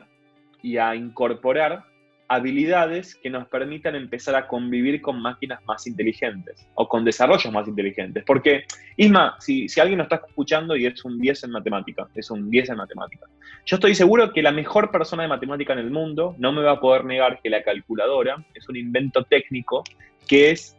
y 0.64 0.78
a 0.78 0.96
incorporar 0.96 1.86
habilidades 2.28 3.16
que 3.16 3.30
nos 3.30 3.48
permitan 3.48 3.96
empezar 3.96 4.36
a 4.36 4.48
convivir 4.48 5.02
con 5.02 5.22
máquinas 5.22 5.64
más 5.66 5.86
inteligentes 5.86 6.68
o 6.74 6.88
con 6.88 7.06
desarrollos 7.06 7.52
más 7.54 7.68
inteligentes. 7.68 8.24
Porque, 8.26 8.64
Isma, 8.98 9.36
si, 9.40 9.70
si 9.70 9.80
alguien 9.80 10.00
nos 10.00 10.06
está 10.06 10.26
escuchando 10.26 10.76
y 10.76 10.86
es 10.86 11.04
un 11.06 11.20
10 11.20 11.44
en 11.44 11.52
matemática, 11.52 12.08
es 12.16 12.32
un 12.32 12.50
10 12.50 12.70
en 12.70 12.78
matemática, 12.78 13.28
yo 13.66 13.76
estoy 13.76 13.94
seguro 13.94 14.34
que 14.34 14.42
la 14.42 14.52
mejor 14.52 14.90
persona 14.90 15.24
de 15.24 15.30
matemática 15.30 15.74
en 15.74 15.80
el 15.80 15.92
mundo 15.92 16.36
no 16.40 16.52
me 16.52 16.64
va 16.64 16.72
a 16.72 16.80
poder 16.80 17.06
negar 17.06 17.40
que 17.42 17.50
la 17.50 17.62
calculadora 17.62 18.44
es 18.56 18.68
un 18.68 18.78
invento 18.78 19.24
técnico 19.26 19.84
que 20.28 20.52
es 20.52 20.78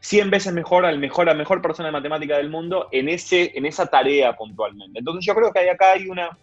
100 0.00 0.30
veces 0.30 0.52
mejor 0.52 0.86
al 0.86 0.98
mejor, 0.98 1.28
a 1.28 1.34
mejor 1.34 1.60
persona 1.60 1.88
de 1.88 1.92
matemática 1.92 2.36
del 2.36 2.50
mundo 2.50 2.88
en, 2.92 3.08
ese, 3.08 3.52
en 3.56 3.66
esa 3.66 3.86
tarea 3.86 4.34
puntualmente. 4.34 4.98
Entonces 4.98 5.24
yo 5.24 5.34
creo 5.34 5.52
que 5.52 5.70
acá 5.70 5.92
hay 5.92 6.08
una, 6.08 6.36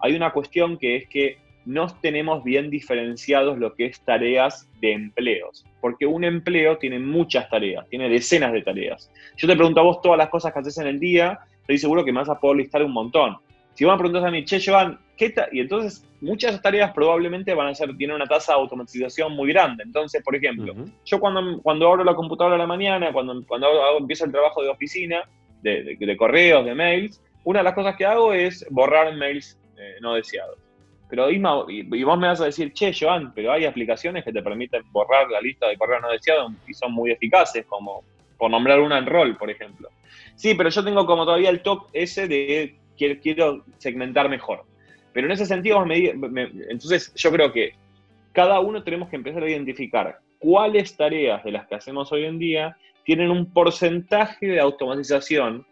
hay 0.00 0.14
una 0.14 0.30
cuestión 0.32 0.78
que 0.78 0.96
es 0.96 1.08
que 1.08 1.43
no 1.66 1.86
tenemos 2.00 2.44
bien 2.44 2.70
diferenciados 2.70 3.58
lo 3.58 3.74
que 3.74 3.86
es 3.86 4.00
tareas 4.00 4.68
de 4.80 4.92
empleos, 4.92 5.64
porque 5.80 6.06
un 6.06 6.24
empleo 6.24 6.78
tiene 6.78 6.98
muchas 6.98 7.48
tareas, 7.48 7.88
tiene 7.88 8.08
decenas 8.08 8.52
de 8.52 8.62
tareas. 8.62 9.10
Yo 9.36 9.48
te 9.48 9.56
pregunto 9.56 9.80
a 9.80 9.84
vos 9.84 10.00
todas 10.02 10.18
las 10.18 10.28
cosas 10.28 10.52
que 10.52 10.60
haces 10.60 10.78
en 10.78 10.86
el 10.86 11.00
día, 11.00 11.38
estoy 11.60 11.78
seguro 11.78 12.04
que 12.04 12.12
me 12.12 12.20
vas 12.20 12.28
a 12.28 12.38
poder 12.38 12.58
listar 12.58 12.82
un 12.82 12.92
montón. 12.92 13.36
Si 13.74 13.84
vos 13.84 13.94
me 13.94 13.98
preguntas 13.98 14.24
a 14.24 14.30
mí, 14.30 14.44
che, 14.44 14.60
Joan, 14.64 14.98
¿qué 15.16 15.34
y 15.52 15.60
entonces 15.60 16.06
muchas 16.20 16.60
tareas 16.62 16.92
probablemente 16.92 17.54
van 17.54 17.68
a 17.68 17.74
ser, 17.74 17.96
tienen 17.96 18.16
una 18.16 18.26
tasa 18.26 18.52
de 18.52 18.60
automatización 18.60 19.32
muy 19.32 19.52
grande. 19.52 19.82
Entonces, 19.82 20.22
por 20.22 20.34
ejemplo, 20.34 20.74
yo 21.04 21.20
cuando, 21.20 21.60
cuando 21.62 21.88
abro 21.88 22.04
la 22.04 22.14
computadora 22.14 22.56
a 22.56 22.58
la 22.58 22.66
mañana, 22.66 23.12
cuando, 23.12 23.44
cuando 23.46 23.66
hago, 23.66 23.98
empiezo 23.98 24.24
el 24.24 24.32
trabajo 24.32 24.62
de 24.62 24.70
oficina, 24.70 25.22
de, 25.62 26.16
correos, 26.16 26.64
de 26.64 26.74
mails, 26.74 27.22
una 27.44 27.60
de 27.60 27.64
las 27.64 27.74
cosas 27.74 27.96
que 27.96 28.04
hago 28.04 28.32
es 28.32 28.66
borrar 28.70 29.14
mails 29.16 29.58
eh, 29.76 29.96
no 30.00 30.14
deseados. 30.14 30.63
Pero 31.08 31.30
y, 31.30 31.38
vos 31.38 32.18
me 32.18 32.28
vas 32.28 32.40
a 32.40 32.46
decir, 32.46 32.72
che, 32.72 32.92
Joan, 32.98 33.32
pero 33.34 33.52
hay 33.52 33.66
aplicaciones 33.66 34.24
que 34.24 34.32
te 34.32 34.42
permiten 34.42 34.82
borrar 34.90 35.30
la 35.30 35.40
lista 35.40 35.68
de 35.68 35.76
correos 35.76 36.02
no 36.02 36.10
deseados 36.10 36.52
y 36.66 36.74
son 36.74 36.92
muy 36.92 37.10
eficaces, 37.10 37.66
como 37.66 38.02
por 38.38 38.50
nombrar 38.50 38.80
una 38.80 38.98
en 38.98 39.06
rol, 39.06 39.36
por 39.36 39.50
ejemplo. 39.50 39.90
Sí, 40.34 40.54
pero 40.54 40.70
yo 40.70 40.82
tengo 40.82 41.06
como 41.06 41.24
todavía 41.24 41.50
el 41.50 41.62
top 41.62 41.88
ese 41.92 42.26
de 42.26 42.76
quiero, 42.96 43.20
quiero 43.20 43.64
segmentar 43.78 44.28
mejor. 44.28 44.64
Pero 45.12 45.26
en 45.26 45.32
ese 45.32 45.46
sentido, 45.46 45.84
entonces 45.88 47.14
yo 47.14 47.30
creo 47.30 47.52
que 47.52 47.74
cada 48.32 48.58
uno 48.58 48.82
tenemos 48.82 49.08
que 49.08 49.16
empezar 49.16 49.44
a 49.44 49.48
identificar 49.48 50.18
cuáles 50.40 50.96
tareas 50.96 51.44
de 51.44 51.52
las 51.52 51.66
que 51.68 51.76
hacemos 51.76 52.10
hoy 52.10 52.24
en 52.24 52.38
día 52.38 52.76
tienen 53.04 53.30
un 53.30 53.52
porcentaje 53.52 54.46
de 54.46 54.60
automatización 54.60 55.64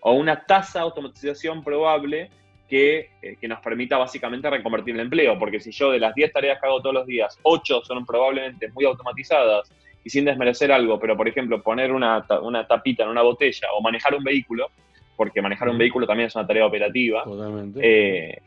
o 0.00 0.12
una 0.12 0.46
tasa 0.46 0.78
de 0.78 0.84
automatización 0.84 1.62
probable 1.62 2.30
eh, 2.68 3.08
que, 3.40 3.48
nos 3.48 3.60
permita 3.60 3.96
básicamente 3.96 4.50
reconvertir 4.50 4.94
el 4.94 5.00
empleo, 5.00 5.38
porque 5.38 5.60
si 5.60 5.70
yo 5.70 5.90
de 5.90 6.00
las 6.00 6.14
10 6.14 6.32
tareas 6.32 6.60
que 6.60 6.66
hago 6.66 6.80
todos 6.80 6.94
los 6.94 7.06
días, 7.06 7.38
8 7.42 7.82
son 7.84 8.04
probablemente 8.04 8.68
muy 8.72 8.84
automatizadas 8.84 9.70
y 10.02 10.10
sin 10.10 10.24
desmerecer 10.24 10.72
algo, 10.72 10.98
pero 10.98 11.16
por 11.16 11.28
ejemplo 11.28 11.62
poner 11.62 11.92
una, 11.92 12.24
una 12.42 12.66
tapita 12.66 13.04
en 13.04 13.10
una 13.10 13.22
botella 13.22 13.68
o 13.76 13.80
manejar 13.80 14.14
un 14.14 14.24
vehículo, 14.24 14.70
porque 15.16 15.40
manejar 15.40 15.68
un 15.68 15.78
vehículo 15.78 16.06
también 16.06 16.28
es 16.28 16.34
una 16.34 16.46
tarea 16.46 16.66
operativa. 16.66 17.24
Eh, 17.80 18.38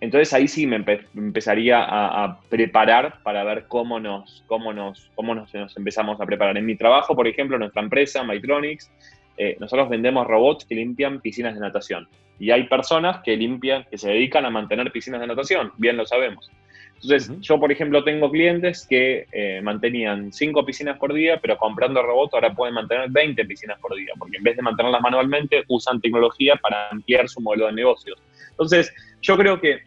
entonces 0.00 0.32
ahí 0.34 0.48
sí 0.48 0.66
me 0.66 0.84
empezaría 1.14 1.82
a, 1.82 2.40
preparar 2.48 3.22
para 3.22 3.42
ver 3.44 3.66
cómo 3.68 3.98
nos, 3.98 4.44
cómo 4.46 4.72
nos, 4.72 5.10
cómo 5.14 5.34
nos, 5.34 5.54
empezamos 5.76 6.20
a 6.20 6.26
preparar. 6.26 6.56
En 6.58 6.66
mi 6.66 6.76
trabajo, 6.76 7.16
por 7.16 7.26
ejemplo, 7.26 7.58
nuestra 7.58 7.82
empresa, 7.82 8.22
Mytronics, 8.22 8.90
eh, 9.36 9.56
nosotros 9.58 9.88
vendemos 9.88 10.26
robots 10.26 10.64
que 10.64 10.74
limpian 10.74 11.20
piscinas 11.20 11.54
de 11.54 11.60
natación. 11.60 12.08
Y 12.38 12.50
hay 12.50 12.64
personas 12.64 13.22
que 13.22 13.36
limpian, 13.36 13.84
que 13.90 13.98
se 13.98 14.08
dedican 14.08 14.44
a 14.44 14.50
mantener 14.50 14.90
piscinas 14.90 15.20
de 15.20 15.26
natación, 15.26 15.72
bien 15.76 15.96
lo 15.96 16.04
sabemos. 16.06 16.50
Entonces, 16.94 17.38
yo, 17.40 17.60
por 17.60 17.70
ejemplo, 17.70 18.02
tengo 18.02 18.30
clientes 18.30 18.86
que 18.88 19.26
eh, 19.30 19.60
mantenían 19.62 20.32
5 20.32 20.64
piscinas 20.64 20.98
por 20.98 21.12
día, 21.12 21.38
pero 21.40 21.58
comprando 21.58 22.02
robots 22.02 22.32
ahora 22.32 22.54
pueden 22.54 22.74
mantener 22.74 23.10
20 23.10 23.44
piscinas 23.44 23.78
por 23.78 23.94
día, 23.94 24.12
porque 24.18 24.38
en 24.38 24.42
vez 24.42 24.56
de 24.56 24.62
mantenerlas 24.62 25.02
manualmente, 25.02 25.64
usan 25.68 26.00
tecnología 26.00 26.56
para 26.56 26.88
ampliar 26.88 27.28
su 27.28 27.40
modelo 27.42 27.66
de 27.66 27.72
negocios. 27.72 28.18
Entonces, 28.50 28.92
yo 29.20 29.36
creo 29.36 29.60
que, 29.60 29.80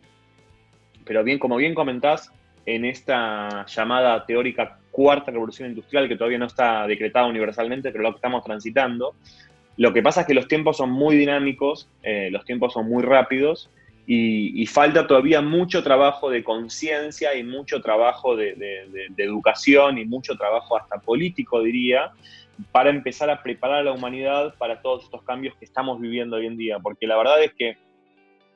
pero 1.05 1.23
bien, 1.23 1.39
como 1.39 1.55
bien 1.55 1.73
comentás, 1.73 2.31
en 2.67 2.85
esta 2.85 3.65
llamada 3.65 4.25
teórica 4.25 4.77
cuarta 4.91 5.31
revolución 5.31 5.69
industrial, 5.69 6.07
que 6.07 6.17
todavía 6.17 6.37
no 6.37 6.45
está 6.45 6.85
decretada 6.85 7.25
universalmente, 7.25 7.91
pero 7.91 8.03
lo 8.03 8.11
que 8.11 8.17
estamos 8.17 8.43
transitando, 8.43 9.15
lo 9.77 9.93
que 9.93 10.01
pasa 10.01 10.21
es 10.21 10.27
que 10.27 10.33
los 10.33 10.47
tiempos 10.47 10.77
son 10.77 10.91
muy 10.91 11.15
dinámicos, 11.15 11.89
eh, 12.01 12.29
los 12.31 12.43
tiempos 12.45 12.73
son 12.73 12.89
muy 12.89 13.03
rápidos 13.03 13.69
y, 14.07 14.65
falta 14.67 15.05
todavía 15.05 15.41
mucho 15.41 15.83
trabajo 15.83 16.29
de 16.29 16.43
conciencia 16.43 17.35
y 17.35 17.43
mucho 17.43 17.81
trabajo 17.81 18.35
de, 18.35 18.55
educación 19.17 19.97
y 19.97 20.05
mucho 20.05 20.35
trabajo 20.35 20.77
hasta 20.77 20.97
político, 20.99 21.61
diría, 21.61 22.11
para 22.71 22.89
empezar 22.89 23.29
a 23.29 23.43
preparar 23.43 23.79
a 23.79 23.83
la 23.83 23.91
humanidad 23.91 24.55
para 24.57 24.81
todos 24.81 25.03
estos 25.03 25.21
cambios 25.23 25.55
que 25.57 25.65
estamos 25.65 25.99
viviendo 25.99 26.37
hoy 26.37 26.47
en 26.47 26.57
día. 26.57 26.79
Porque 26.79 27.05
la 27.05 27.17
verdad 27.17 27.43
es 27.43 27.53
que 27.53 27.77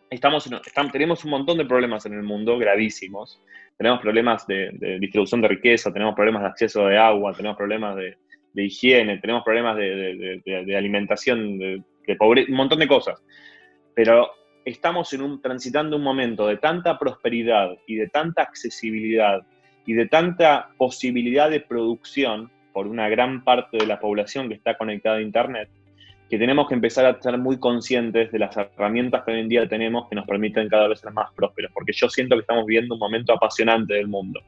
estamos, 0.10 0.50
tenemos 0.92 1.26
un 1.26 1.32
montón 1.32 1.58
de 1.58 1.66
problemas 1.66 2.06
en 2.06 2.14
el 2.14 2.24
mundo 2.24 2.58
gravísimos. 2.58 3.40
Tenemos 3.78 4.00
problemas 4.00 4.48
de 4.48 4.98
distribución 5.02 5.42
de 5.42 5.50
riqueza, 5.50 5.92
tenemos 5.92 6.16
problemas 6.16 6.44
de 6.44 6.48
acceso 6.48 6.86
de 6.86 6.98
agua, 6.98 7.34
tenemos 7.34 7.58
problemas 7.58 7.96
de, 7.98 8.16
de 8.54 8.66
higiene, 8.66 9.18
tenemos 9.20 9.44
problemas 9.44 9.78
de, 9.78 10.76
alimentación, 10.76 11.58
de, 11.58 11.84
pobreza, 12.18 12.52
un 12.52 12.58
montón 12.58 12.80
de 12.80 12.88
cosas. 12.88 13.22
Pero 13.94 14.32
estamos 14.66 15.12
en 15.14 15.22
un, 15.22 15.42
transitando 15.42 15.98
un 15.98 16.04
momento 16.04 16.48
de 16.48 16.58
tanta 16.58 16.98
prosperidad 16.98 17.78
y 17.88 17.96
de 17.96 18.08
tanta 18.08 18.44
accesibilidad 18.44 19.42
y 19.86 19.94
de 19.94 20.08
tanta 20.08 20.70
posibilidad 20.78 21.50
de 21.50 21.62
producción 21.62 22.52
por 22.74 22.88
una 22.88 23.10
gran 23.10 23.44
parte 23.44 23.78
de 23.78 23.88
la 23.88 24.00
población 24.00 24.48
que 24.48 24.56
está 24.56 24.78
conectada 24.78 25.18
a 25.18 25.22
Internet, 25.22 25.70
que 26.32 26.38
tenemos 26.38 26.70
que 26.70 26.76
empezar 26.76 27.06
a 27.06 27.22
ser 27.22 27.38
muy 27.38 27.60
conscientes 27.60 28.32
de 28.32 28.40
las 28.40 28.56
herramientas 28.56 29.24
que 29.26 29.34
hoy 29.34 29.42
en 29.42 29.50
día 29.50 29.68
tenemos 29.68 30.08
que 30.08 30.16
nos 30.16 30.26
permiten 30.26 30.70
cada 30.70 30.88
vez 30.88 31.02
ser 31.02 31.12
más 31.12 31.30
prósperos, 31.34 31.74
porque 31.74 31.92
yo 31.92 32.08
siento 32.08 32.36
que 32.36 32.40
estamos 32.40 32.66
viviendo 32.66 32.94
un 32.94 33.02
momento 33.02 33.34
apasionante 33.34 33.96
del 33.96 34.08
mundo. 34.08 34.40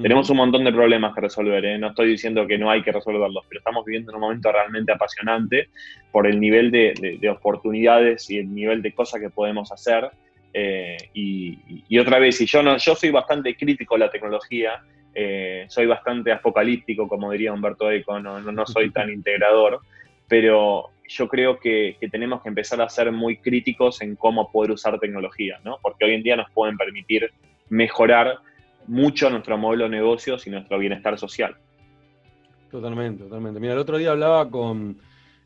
Tenemos 0.00 0.30
un 0.30 0.36
montón 0.36 0.62
de 0.62 0.70
problemas 0.70 1.12
que 1.12 1.20
resolver, 1.20 1.64
¿eh? 1.64 1.78
no 1.78 1.88
estoy 1.88 2.10
diciendo 2.10 2.46
que 2.46 2.58
no 2.58 2.70
hay 2.70 2.84
que 2.84 2.92
resolverlos, 2.92 3.44
pero 3.48 3.58
estamos 3.58 3.84
viviendo 3.84 4.14
un 4.14 4.20
momento 4.20 4.52
realmente 4.52 4.92
apasionante 4.92 5.70
por 6.12 6.28
el 6.28 6.38
nivel 6.38 6.70
de, 6.70 7.28
oportunidades 7.28 8.30
y 8.30 8.38
el 8.38 8.54
nivel 8.54 8.80
de 8.80 8.92
cosas 8.94 9.20
que 9.20 9.30
podemos 9.30 9.72
hacer. 9.72 10.12
Eh, 10.54 10.96
y, 11.12 11.98
otra 11.98 12.20
vez, 12.20 12.40
y 12.40 12.46
yo, 12.46 12.62
no, 12.62 12.76
yo 12.76 12.94
soy 12.94 13.10
bastante 13.10 13.56
crítico 13.56 13.96
de 13.96 13.98
la 13.98 14.10
tecnología, 14.12 14.80
eh, 15.12 15.64
soy 15.66 15.86
bastante 15.86 16.30
apocalíptico, 16.30 17.08
como 17.08 17.32
diría 17.32 17.52
Humberto 17.52 17.90
Eco, 17.90 18.20
no, 18.20 18.40
no 18.40 18.64
soy 18.64 18.92
tan 18.92 19.10
integrador, 19.12 19.80
pero 20.28 20.92
yo 21.12 21.28
creo 21.28 21.58
que, 21.58 21.96
tenemos 22.10 22.42
que 22.42 22.48
empezar 22.48 22.80
a 22.80 22.88
ser 22.88 23.12
muy 23.12 23.36
críticos 23.36 24.00
en 24.02 24.16
cómo 24.16 24.50
poder 24.50 24.70
usar 24.72 24.98
tecnología, 24.98 25.60
¿no? 25.64 25.78
Porque 25.82 26.04
hoy 26.04 26.14
en 26.14 26.22
día 26.22 26.36
nos 26.36 26.50
pueden 26.50 26.76
permitir 26.76 27.30
mejorar 27.68 28.38
mucho 28.86 29.30
nuestro 29.30 29.56
modelo 29.58 29.84
de 29.84 29.90
negocios 29.90 30.46
y 30.46 30.50
nuestro 30.50 30.78
bienestar 30.78 31.18
social. 31.18 31.56
Totalmente, 32.70 33.24
totalmente. 33.24 33.60
Mira, 33.60 33.74
el 33.74 33.78
otro 33.78 33.98
día 33.98 34.12
hablaba 34.12 34.50
con, 34.50 34.98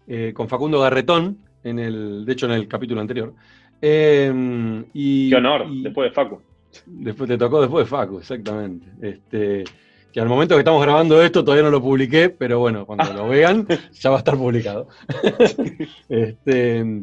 eh, 0.07 0.33
con 0.35 0.49
Facundo 0.49 0.81
Garretón, 0.81 1.39
en 1.65 1.79
el, 1.79 2.25
de 2.25 2.33
hecho 2.33 2.47
en 2.47 2.53
el 2.53 2.69
capítulo 2.69 3.01
anterior. 3.01 3.35
Y, 3.83 5.31
Qué 5.31 5.37
honor, 5.37 5.69
después 5.83 6.11
de 6.11 6.15
Facu. 6.15 6.41
Después 6.87 7.29
te 7.29 7.37
tocó 7.37 7.61
después 7.61 7.85
de 7.85 7.91
Facu, 7.91 8.19
exactamente. 8.19 8.87
Este, 9.03 9.65
que 10.13 10.21
al 10.21 10.29
momento 10.29 10.55
que 10.55 10.61
estamos 10.61 10.83
grabando 10.83 11.23
esto 11.23 11.45
todavía 11.45 11.65
no 11.65 11.71
lo 11.71 11.83
publiqué, 11.83 12.31
pero 12.31 12.59
bueno, 12.59 12.87
cuando 12.87 13.13
lo 13.13 13.29
vean 13.29 13.67
ya 13.93 14.11
va 14.11 14.17
a 14.17 14.19
estar 14.19 14.37
publicado. 14.37 14.89
Este, 16.09 17.03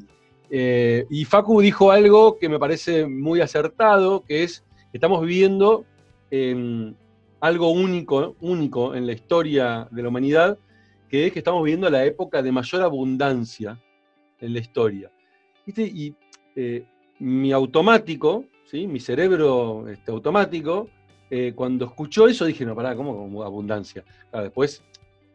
eh, 0.50 1.06
y 1.10 1.26
Facu 1.26 1.62
dijo 1.62 1.92
algo 1.92 2.38
que 2.38 2.48
me 2.48 2.60
parece 2.60 3.08
muy 3.08 3.42
acertado, 3.42 4.24
que 4.24 4.44
es 4.44 4.64
que 4.92 4.98
estamos 4.98 5.22
viviendo 5.22 5.86
em, 6.30 6.94
algo 7.40 7.72
único, 7.72 8.36
único 8.40 8.96
en 8.96 9.08
la 9.08 9.14
historia 9.14 9.88
de 9.90 10.04
la 10.04 10.10
humanidad, 10.10 10.58
que 11.10 11.28
es 11.28 11.34
que 11.34 11.40
estamos 11.40 11.64
viviendo 11.64 11.90
la 11.90 12.06
época 12.06 12.42
de 12.42 12.52
mayor 12.52 12.84
abundancia 12.84 13.80
en 14.40 14.54
la 14.54 14.60
historia. 14.60 15.12
Y 15.66 16.14
eh, 16.56 16.86
mi 17.20 17.52
automático, 17.52 18.46
¿sí? 18.66 18.88
mi 18.88 19.00
cerebro 19.00 19.88
este, 19.90 20.12
automático, 20.12 20.90
eh, 21.36 21.52
cuando 21.56 21.86
escuchó 21.86 22.28
eso 22.28 22.46
dije, 22.46 22.64
no, 22.64 22.76
pará, 22.76 22.96
¿cómo 22.96 23.44
abundancia? 23.44 24.04
después 24.32 24.84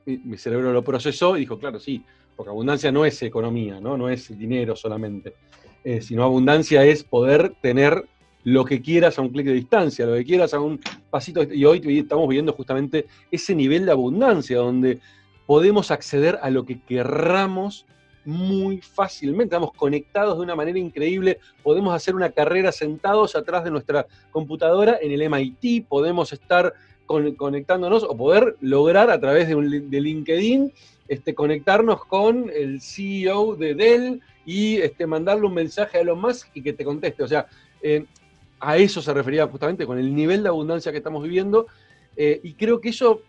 mi, 0.07 0.39
cerebro 0.39 0.73
lo 0.73 0.85
procesó 0.85 1.37
y 1.37 1.41
dijo, 1.41 1.59
claro, 1.59 1.81
sí, 1.81 2.05
porque 2.37 2.51
abundancia 2.51 2.93
no 2.93 3.05
es 3.05 3.21
economía, 3.21 3.81
no, 3.81 3.97
no 3.97 4.09
es 4.09 4.29
dinero 4.39 4.77
solamente. 4.77 5.35
eh, 5.83 6.01
sino 6.01 6.23
abundancia 6.23 6.85
es 6.85 7.03
poder 7.03 7.53
tener 7.61 8.05
lo 8.45 8.65
que 8.65 8.81
quieras 8.81 9.19
a 9.19 9.23
un 9.23 9.31
clic 9.31 9.47
de 9.47 9.55
distancia, 9.55 10.07
lo 10.07 10.15
que 10.15 10.25
quieras 10.25 10.55
a 10.55 10.61
un 10.61 10.79
pasito. 11.11 11.43
Y 11.43 11.65
hoy 11.65 11.83
estamos 11.99 12.29
viviendo 12.29 12.53
justamente 12.53 13.07
ese 13.33 13.57
nivel 13.57 13.85
de 13.85 13.91
abundancia, 13.91 14.59
donde 14.59 15.01
podemos 15.47 15.91
acceder 15.91 16.39
a 16.43 16.49
lo 16.51 16.65
que 16.65 16.81
querramos 16.81 17.87
muy 18.29 18.83
fácilmente. 18.83 19.55
Estamos 19.55 19.73
conectados 19.73 20.37
de 20.37 20.45
una 20.45 20.55
manera 20.55 20.79
increíble. 20.79 21.39
Podemos 21.63 21.95
hacer 21.95 22.15
una 22.15 22.31
carrera 22.31 22.73
sentados 22.73 23.35
atrás 23.35 23.65
de 23.65 23.71
nuestra 23.71 24.07
computadora 24.31 24.99
en 25.01 25.13
el 25.13 25.31
MIT. 25.31 25.89
Podemos 25.89 26.31
estar 26.35 26.75
conectándonos 27.07 28.05
o 28.05 28.15
poder 28.15 28.57
lograr 28.61 29.11
a 29.11 29.19
través 29.19 29.49
de, 29.49 30.01
LinkedIn 30.01 30.71
este, 31.09 31.35
conectarnos 31.35 32.05
con 32.05 32.51
el 32.55 32.83
CEO 32.83 33.57
de 33.57 33.75
Dell 33.75 34.21
y 34.45 34.77
este, 34.77 35.07
mandarle 35.07 35.47
un 35.47 35.55
mensaje 35.55 35.97
a 35.97 36.01
Elon 36.03 36.21
Musk 36.21 36.49
y 36.53 36.63
que 36.63 36.75
te 36.75 36.85
conteste. 36.85 37.23
O 37.23 37.29
sea, 37.29 37.47
eh, 37.81 38.05
a 38.61 38.77
eso 38.77 39.01
se 39.01 39.15
refería 39.15 39.47
justamente 39.47 39.87
con 39.87 39.99
el 39.99 40.15
nivel 40.15 40.43
de 40.43 40.51
abundancia 40.51 40.93
que 40.93 40.99
estamos 40.99 41.23
viviendo. 41.23 41.67
Eh, 42.15 42.41
y 42.43 42.53
creo 42.53 42.79
que 42.79 42.91
eso, 42.91 43.23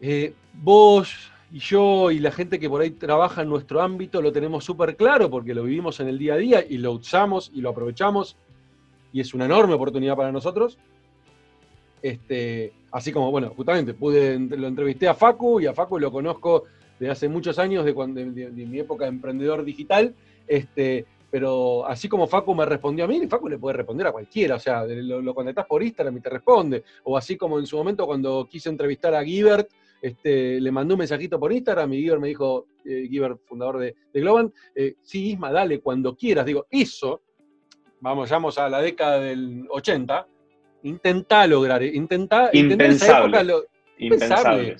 eh, 0.00 0.32
vos 0.52 1.32
y 1.50 1.58
yo 1.60 2.10
y 2.10 2.18
la 2.18 2.30
gente 2.30 2.58
que 2.58 2.68
por 2.68 2.80
ahí 2.80 2.90
trabaja 2.90 3.42
en 3.42 3.48
nuestro 3.48 3.80
ámbito 3.80 4.20
lo 4.20 4.32
tenemos 4.32 4.64
súper 4.64 4.96
claro 4.96 5.30
porque 5.30 5.54
lo 5.54 5.64
vivimos 5.64 5.98
en 6.00 6.08
el 6.08 6.18
día 6.18 6.34
a 6.34 6.36
día 6.36 6.64
y 6.68 6.78
lo 6.78 6.92
usamos 6.92 7.50
y 7.54 7.60
lo 7.60 7.70
aprovechamos 7.70 8.36
y 9.12 9.20
es 9.20 9.32
una 9.32 9.46
enorme 9.46 9.74
oportunidad 9.74 10.16
para 10.16 10.32
nosotros. 10.32 10.78
Este, 12.02 12.72
así 12.92 13.10
como, 13.12 13.30
bueno, 13.30 13.52
justamente 13.56 13.94
pude, 13.94 14.38
lo 14.38 14.66
entrevisté 14.68 15.08
a 15.08 15.14
Facu 15.14 15.60
y 15.60 15.66
a 15.66 15.74
Facu 15.74 15.98
lo 15.98 16.12
conozco 16.12 16.64
de 17.00 17.10
hace 17.10 17.28
muchos 17.28 17.58
años, 17.58 17.84
de, 17.84 17.94
cuando, 17.94 18.20
de, 18.20 18.50
mi 18.50 18.78
época 18.78 19.04
de 19.04 19.10
emprendedor 19.10 19.64
digital. 19.64 20.14
Este, 20.46 21.06
pero 21.30 21.86
así 21.86 22.08
como 22.08 22.26
Facu 22.26 22.54
me 22.54 22.66
respondió 22.66 23.04
a 23.04 23.08
mí, 23.08 23.26
Facu 23.26 23.48
le 23.48 23.58
puede 23.58 23.78
responder 23.78 24.06
a 24.06 24.12
cualquiera, 24.12 24.56
o 24.56 24.58
sea, 24.58 24.84
lo, 24.84 25.20
lo 25.20 25.34
por 25.34 25.82
Instagram 25.82 26.16
y 26.16 26.20
te 26.20 26.30
responde, 26.30 26.84
o 27.04 27.16
así 27.16 27.36
como 27.36 27.58
en 27.58 27.66
su 27.66 27.76
momento 27.76 28.06
cuando 28.06 28.46
quise 28.50 28.68
entrevistar 28.70 29.14
a 29.14 29.24
Givert, 29.24 29.68
este, 30.00 30.60
le 30.60 30.70
mandó 30.70 30.94
un 30.94 30.98
mensajito 30.98 31.38
por 31.40 31.52
Instagram 31.52 31.92
y 31.92 32.02
Givert 32.02 32.20
me 32.20 32.28
dijo, 32.28 32.66
eh, 32.84 33.08
fundador 33.44 33.78
de, 33.78 33.94
Globan, 34.14 34.52
eh, 34.74 34.94
sí, 35.02 35.30
Isma, 35.30 35.52
dale, 35.52 35.80
cuando 35.80 36.16
quieras. 36.16 36.46
Digo, 36.46 36.66
eso, 36.70 37.22
vamos, 38.00 38.30
vamos 38.30 38.58
a 38.58 38.68
la 38.68 38.80
década 38.80 39.20
del 39.20 39.66
80, 39.70 40.26
intentá 40.84 41.46
lograr, 41.46 41.82
intentá, 41.82 42.50
impensable, 42.52 43.44
lo, 43.44 43.64
impensable, 43.98 44.76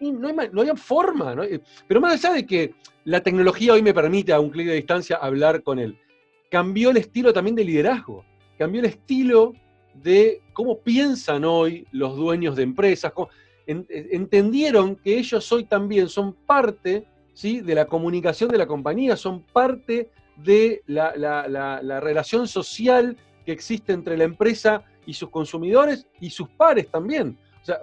no, 0.00 0.28
hay, 0.28 0.50
no, 0.52 0.76
forma, 0.76 1.34
eh, 1.44 1.60
pero 1.86 2.00
más 2.00 2.24
allá 2.24 2.34
de 2.34 2.46
que 2.46 2.74
la 3.04 3.22
tecnología 3.22 3.72
hoy 3.72 3.82
me 3.82 3.94
permite 3.94 4.32
a 4.32 4.40
un 4.40 4.50
clic 4.50 4.66
de 4.66 4.74
distancia 4.74 5.16
hablar 5.16 5.62
con 5.62 5.78
él, 5.78 5.98
cambió 6.50 6.90
el 6.90 6.98
estilo 6.98 7.32
también 7.32 7.56
de 7.56 7.64
liderazgo, 7.64 8.24
cambió 8.58 8.80
el 8.80 8.86
estilo 8.86 9.54
de 9.94 10.40
cómo 10.52 10.78
piensan 10.78 11.44
hoy 11.44 11.86
los 11.90 12.16
dueños 12.16 12.56
de 12.56 12.62
empresas, 12.62 13.12
entendieron 13.66 14.96
que 14.96 15.18
ellos 15.18 15.50
hoy 15.52 15.64
también 15.64 16.08
son 16.08 16.32
parte 16.32 17.06
¿sí? 17.34 17.60
de 17.60 17.74
la 17.74 17.86
comunicación 17.86 18.50
de 18.50 18.58
la 18.58 18.66
compañía, 18.66 19.16
son 19.16 19.42
parte 19.42 20.10
de 20.36 20.82
la, 20.86 21.14
la 21.16 22.00
relación 22.00 22.48
social 22.48 23.16
que 23.44 23.52
existe 23.52 23.92
entre 23.92 24.16
la 24.16 24.24
empresa 24.24 24.84
y 25.06 25.14
sus 25.14 25.30
consumidores 25.30 26.06
y 26.20 26.30
sus 26.30 26.48
pares 26.48 26.88
también. 26.88 27.36
O 27.62 27.64
sea, 27.64 27.78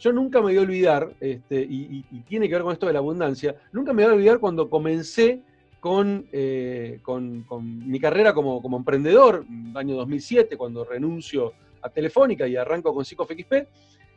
yo 0.00 0.12
nunca 0.12 0.38
me 0.38 0.44
voy 0.46 0.56
a 0.56 0.62
olvidar, 0.62 1.12
este, 1.20 1.60
y, 1.60 2.02
tiene 2.26 2.48
que 2.48 2.54
ver 2.54 2.62
con 2.62 2.72
esto 2.72 2.86
de 2.86 2.94
la 2.94 3.00
abundancia, 3.00 3.54
nunca 3.72 3.92
me 3.92 4.02
voy 4.02 4.12
a 4.12 4.14
olvidar 4.14 4.38
cuando 4.38 4.70
comencé 4.70 5.42
con, 5.78 6.26
eh, 6.32 7.00
con, 7.02 7.44
mi 7.86 8.00
carrera 8.00 8.32
como, 8.32 8.62
como, 8.62 8.78
emprendedor, 8.78 9.44
año 9.74 9.96
2007, 9.96 10.56
cuando 10.56 10.84
renuncio 10.84 11.52
a 11.82 11.90
Telefónica 11.90 12.48
y 12.48 12.56
arranco 12.56 12.94
con 12.94 13.04
PsicoFXP, 13.04 13.52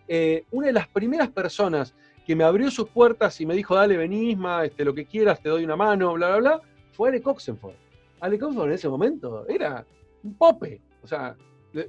eh, 0.08 0.46
una 0.52 0.68
de 0.68 0.74
las 0.74 0.88
primeras 0.88 1.30
personas 1.30 1.94
que 2.26 2.36
me 2.36 2.44
abrió 2.44 2.72
sus 2.72 2.90
puertas 2.90 3.40
y 3.42 3.46
me 3.46 3.54
dijo, 3.54 3.76
dale, 3.76 3.98
venisma, 3.98 4.66
este, 4.66 4.86
lo 4.86 4.94
que 4.94 5.06
quieras, 5.06 5.42
te 5.42 5.50
doy 5.50 5.64
una 5.64 5.76
mano, 5.76 6.14
bla, 6.14 6.30
bla, 6.30 6.38
bla, 6.38 6.62
fue 6.94 7.10
Ale 7.10 7.22
Coxenford. 7.22 7.76
Ale 8.20 8.40
Coxenford 8.40 8.68
en 8.70 8.74
ese 8.74 8.90
momento 8.90 9.46
era 9.48 9.86
un 10.24 10.34
pope, 10.36 10.82
o 11.02 11.08
sea, 11.08 11.36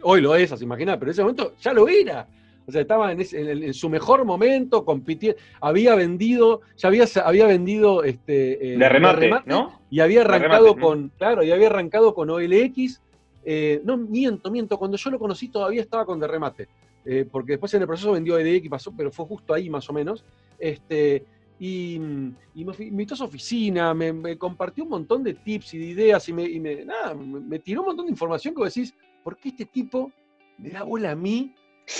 hoy 0.03 0.21
lo 0.21 0.35
es, 0.35 0.51
se 0.51 0.65
imagina, 0.65 0.99
pero 0.99 1.11
en 1.11 1.13
ese 1.13 1.23
momento 1.23 1.55
ya 1.61 1.73
lo 1.73 1.89
era. 1.89 2.27
O 2.67 2.73
sea, 2.73 2.81
estaba 2.81 3.13
en, 3.13 3.75
su 3.75 3.91
mejor 3.91 4.25
momento, 4.25 4.85
compitiendo, 4.87 5.39
había 5.61 5.95
vendido, 5.95 6.63
ya 6.77 6.89
había, 6.89 7.05
había 7.23 7.47
vendido 7.47 8.05
este, 8.05 8.75
eh, 8.75 8.79
de, 8.79 8.89
remate, 8.89 9.31
¿no? 9.45 9.81
Y 9.91 10.01
había 10.01 10.23
arrancado 10.23 10.75
con, 10.77 11.11
claro, 11.19 11.43
y 11.43 11.53
había 11.53 11.67
arrancado 11.67 12.15
con 12.15 12.31
OLX. 12.31 13.03
Eh, 13.45 13.83
no, 13.85 13.99
miento, 13.99 14.51
miento, 14.51 14.79
cuando 14.79 14.97
yo 14.97 15.11
lo 15.11 15.19
conocí 15.19 15.49
todavía 15.49 15.83
estaba 15.83 16.07
con 16.07 16.19
de 16.19 16.27
remate, 16.27 16.69
eh, 17.05 17.27
porque 17.31 17.53
después 17.53 17.73
en 17.75 17.83
el 17.83 17.87
proceso 17.87 18.13
vendió 18.13 18.35
OLX, 18.35 18.69
pasó, 18.69 18.93
pero 18.97 19.11
fue 19.11 19.27
justo 19.27 19.55
ahí 19.55 19.69
más 19.69 19.89
o 19.89 19.93
menos. 19.93 20.25
Este, 20.59 21.25
y, 21.59 21.99
me, 21.99 22.75
invitó 22.79 23.15
a 23.15 23.17
su 23.17 23.25
oficina, 23.25 23.95
me, 23.95 24.37
compartió 24.37 24.85
un 24.85 24.91
montón 24.91 25.23
de 25.23 25.35
tips 25.35 25.75
y 25.75 25.79
de 25.79 25.85
ideas 25.87 26.29
y, 26.29 26.33
me, 26.33 26.49
me, 26.49 27.59
tiró 27.59 27.83
un 27.83 27.89
montón 27.89 28.07
de 28.07 28.13
información 28.13 28.55
que 28.55 28.61
vos 28.61 28.75
decís, 28.75 28.95
¿por 29.23 29.37
qué 29.37 29.51
este 29.51 29.67
tipo 29.67 30.13
me 30.59 30.71
da 30.71 30.83
bola 30.83 31.13
a 31.13 31.17
mí 31.17 31.55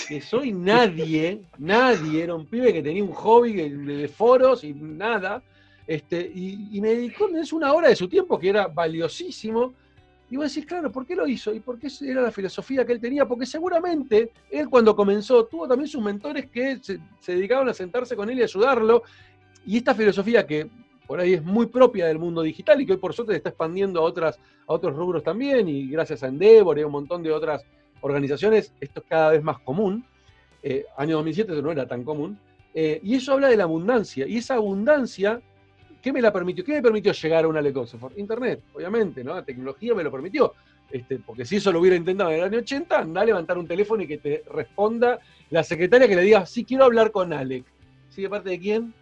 que 0.09 0.21
soy 0.21 0.53
nadie, 0.53 1.43
nadie, 1.59 2.23
era 2.23 2.35
un 2.35 2.47
pibe 2.47 2.73
que 2.73 2.83
tenía 2.83 3.05
un 3.05 3.13
hobby 3.13 3.53
de, 3.53 4.09
foros 4.09 4.65
y 4.65 4.73
nada, 4.73 5.43
este, 5.87 6.31
y, 6.35 6.81
me 6.81 6.89
dedicó 6.89 7.29
es 7.29 7.53
una 7.53 7.73
hora 7.73 7.89
de 7.89 7.97
su 7.97 8.09
tiempo 8.09 8.39
que 8.39 8.49
era 8.49 8.69
valiosísimo. 8.69 9.75
Y 10.35 10.37
vos 10.37 10.53
decís, 10.53 10.67
claro, 10.67 10.91
¿por 10.91 11.07
qué 11.07 11.15
lo 11.15 11.29
hizo? 11.29 11.55
¿Y 11.55 11.61
por 11.61 11.79
qué 11.79 11.87
era 12.03 12.21
la 12.21 12.33
filosofía 12.33 12.85
que 12.85 12.91
él 12.91 13.01
tenía? 13.01 13.25
Porque 13.25 13.47
seguramente 13.47 14.33
él 14.51 14.69
cuando 14.69 14.97
comenzó 14.97 15.45
tuvo 15.47 15.69
también 15.69 15.87
sus 15.87 16.03
mentores 16.03 16.47
que 16.51 16.81
se, 16.83 16.99
dedicaban 17.25 17.69
a 17.69 17.73
sentarse 17.73 18.17
con 18.17 18.29
él 18.29 18.41
y 18.41 18.43
ayudarlo. 18.43 19.05
Y 19.65 19.77
esta 19.77 19.95
filosofía 19.95 20.45
que 20.45 20.69
por 21.07 21.21
ahí 21.21 21.35
es 21.35 21.45
muy 21.45 21.67
propia 21.67 22.07
del 22.07 22.19
mundo 22.19 22.43
digital 22.43 22.81
y 22.81 22.85
que 22.85 22.95
hoy 22.95 22.99
por 22.99 23.15
suerte 23.15 23.33
se 23.33 23.37
está 23.37 23.51
expandiendo 23.51 24.01
a, 24.01 24.03
otras, 24.03 24.41
a 24.67 24.73
otros 24.73 24.97
rubros 24.97 25.23
también, 25.23 25.69
y 25.69 25.87
gracias 25.87 26.25
a 26.25 26.27
Endeavor 26.27 26.81
y 26.81 26.83
a 26.83 26.87
un 26.87 26.93
montón 26.93 27.23
de 27.23 27.31
otras 27.31 27.65
organizaciones 28.01 28.75
esto 28.81 29.03
es 29.03 29.07
cada 29.09 29.31
vez 29.31 29.43
más 29.45 29.61
común. 29.61 30.05
Eh, 30.65 30.85
año 30.97 31.15
2007 31.15 31.53
eso 31.53 31.63
no 31.63 31.71
era 31.71 31.87
tan 31.87 32.03
común. 32.03 32.41
Eh, 32.75 32.99
y 33.05 33.15
eso 33.15 33.35
habla 33.35 33.51
de 33.51 33.57
la 33.57 33.63
abundancia. 33.63 34.27
Y 34.27 34.39
esa 34.39 34.55
abundancia, 34.55 35.41
¿qué 36.05 36.13
me 36.13 36.21
la 36.21 36.31
permitió? 36.31 36.63
¿Qué 36.63 36.73
me 36.73 36.83
permitió 36.83 37.13
llegar 37.13 37.47
a 37.47 37.49
una 37.49 37.63
Lecoxofor? 37.63 38.13
Internet, 38.19 38.61
obviamente, 38.75 39.25
¿no? 39.25 39.35
La 39.35 39.43
tecnología 39.43 39.95
me 39.95 40.05
lo 40.05 40.13
permitió. 40.13 40.53
Este, 40.91 41.19
porque 41.19 41.47
si 41.47 41.57
eso 41.57 41.73
lo 41.73 41.81
hubiera 41.81 41.97
intentado 41.97 42.31
en 42.31 42.41
el 42.41 42.45
año 42.45 42.59
80, 42.59 42.99
anda 42.99 43.23
a 43.23 43.25
levantar 43.25 43.57
un 43.57 43.67
teléfono 43.67 44.03
y 44.03 44.07
que 44.07 44.19
te 44.19 44.45
responda 44.51 45.19
la 45.49 45.65
secretaria 45.65 46.07
que 46.07 46.15
le 46.15 46.21
diga, 46.21 46.45
sí, 46.45 46.63
quiero 46.63 46.85
hablar 46.85 47.11
con 47.11 47.33
Alec. 47.33 47.65
¿Sí, 48.11 48.21
de 48.21 48.29
parte 48.29 48.51
de 48.51 48.61
quién? 48.61 48.93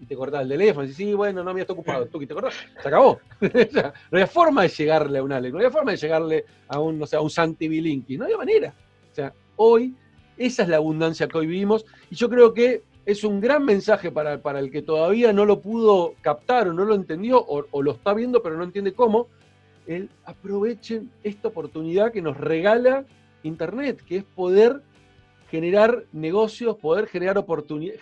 y 0.00 0.06
te 0.06 0.16
cortás 0.16 0.42
el 0.42 0.48
teléfono, 0.48 0.86
y 0.86 0.94
sí, 0.94 1.12
bueno, 1.12 1.44
no, 1.44 1.52
me 1.52 1.60
está 1.60 1.74
ocupado, 1.74 2.06
tú 2.06 2.18
que 2.18 2.26
te 2.26 2.32
cortás, 2.32 2.54
se 2.82 2.88
acabó. 2.88 3.20
no 3.40 3.92
había 4.12 4.26
forma 4.26 4.62
de 4.62 4.68
llegarle 4.68 5.18
a 5.18 5.22
un 5.22 5.30
Alex, 5.30 5.52
no 5.52 5.58
había 5.58 5.70
forma 5.70 5.90
de 5.90 5.98
llegarle 5.98 6.44
a 6.68 6.80
un, 6.80 6.98
no 6.98 7.06
sé, 7.06 7.16
a 7.16 7.20
un 7.20 7.28
Santi 7.28 7.68
Bilinki, 7.68 8.16
no 8.16 8.24
había 8.24 8.38
manera. 8.38 8.72
O 9.12 9.14
sea, 9.14 9.34
hoy, 9.56 9.94
esa 10.38 10.62
es 10.62 10.70
la 10.70 10.78
abundancia 10.78 11.28
que 11.28 11.36
hoy 11.36 11.46
vivimos, 11.46 11.84
y 12.08 12.14
yo 12.14 12.30
creo 12.30 12.54
que 12.54 12.82
es 13.06 13.24
un 13.24 13.40
gran 13.40 13.64
mensaje 13.64 14.10
para, 14.10 14.34
el 14.58 14.70
que 14.70 14.82
todavía 14.82 15.32
no 15.32 15.44
lo 15.44 15.60
pudo 15.60 16.14
captar 16.20 16.68
o 16.68 16.72
no 16.72 16.84
lo 16.84 16.94
entendió, 16.94 17.44
o, 17.44 17.82
lo 17.82 17.92
está 17.92 18.14
viendo 18.14 18.42
pero 18.42 18.56
no 18.56 18.64
entiende 18.64 18.92
cómo, 18.92 19.28
el 19.86 20.08
aprovechen 20.24 21.10
esta 21.22 21.48
oportunidad 21.48 22.12
que 22.12 22.22
nos 22.22 22.36
regala 22.36 23.04
Internet, 23.42 24.02
que 24.06 24.18
es 24.18 24.24
poder 24.24 24.82
generar 25.50 26.04
negocios, 26.12 26.76
poder 26.76 27.06
generar, 27.06 27.44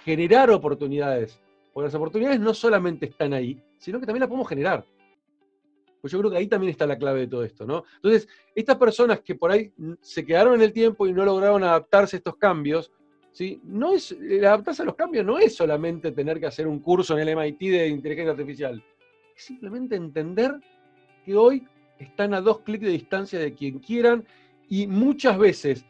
generar 0.04 0.50
oportunidades 0.50 1.40
porque 1.78 1.87
las 1.87 1.94
oportunidades 1.94 2.40
no 2.40 2.54
solamente 2.54 3.06
están 3.06 3.32
ahí, 3.32 3.56
sino 3.78 4.00
que 4.00 4.06
también 4.06 4.22
las 4.22 4.28
podemos 4.28 4.48
generar. 4.48 4.84
Pues 6.00 6.12
yo 6.12 6.18
creo 6.18 6.28
que 6.28 6.37
ahí 6.37 6.48
también 6.48 6.72
está 6.72 6.88
la 6.88 6.98
clave 6.98 7.20
de 7.20 7.26
todo 7.28 7.44
esto, 7.44 7.66
¿no? 7.66 7.84
Entonces, 7.94 8.26
estas 8.52 8.76
personas 8.78 9.20
que 9.20 9.37
por 9.37 9.52
ahí 9.52 9.72
se 10.00 10.26
quedaron 10.26 10.54
en 10.54 10.62
el 10.62 10.72
tiempo 10.72 11.06
y 11.06 11.12
no 11.12 11.24
lograron 11.24 11.62
adaptarse 11.62 12.16
a 12.16 12.18
estos 12.18 12.34
cambios, 12.34 12.90
¿sí? 13.38 13.61
No 13.62 13.94
es, 13.94 14.16
adaptarse 14.42 14.83
a 14.83 14.85
los 14.85 14.96
cambios 14.96 15.24
no 15.24 15.38
es 15.38 15.55
solamente 15.55 16.11
tener 16.11 16.40
que 16.40 16.46
hacer 16.46 16.66
un 16.66 16.81
curso 16.81 17.16
en 17.16 17.29
el 17.29 17.37
MIT 17.37 17.61
de 17.61 17.87
inteligencia 17.87 18.32
artificial, 18.32 18.82
es 19.36 19.45
simplemente 19.45 19.95
entender 19.95 20.57
que 21.24 21.36
hoy 21.36 21.64
están 22.01 22.34
a 22.34 22.41
dos 22.41 22.62
clics 22.62 22.84
de 22.84 22.91
distancia 22.91 23.39
de 23.39 23.55
quien 23.55 23.78
quieran 23.78 24.26
y 24.68 24.89
muchas 24.89 25.39
veces 25.39 25.84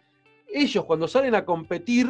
ellos 0.47 0.85
cuando 0.85 1.09
salen 1.09 1.35
a 1.35 1.47
competir 1.47 2.07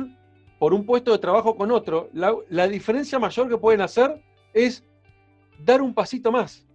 por 0.59 0.75
un 0.75 0.85
puesto 0.85 1.13
de 1.13 1.19
trabajo 1.19 1.55
con 1.57 1.71
otro, 1.71 2.11
la, 2.13 2.67
diferencia 2.67 3.21
mayor 3.21 3.49
que 3.49 3.59
pueden 3.59 3.81
hacer 3.81 4.21
es 4.53 4.85
dar 5.65 5.81
un 5.81 5.95
pasito 5.95 6.33
más. 6.33 6.67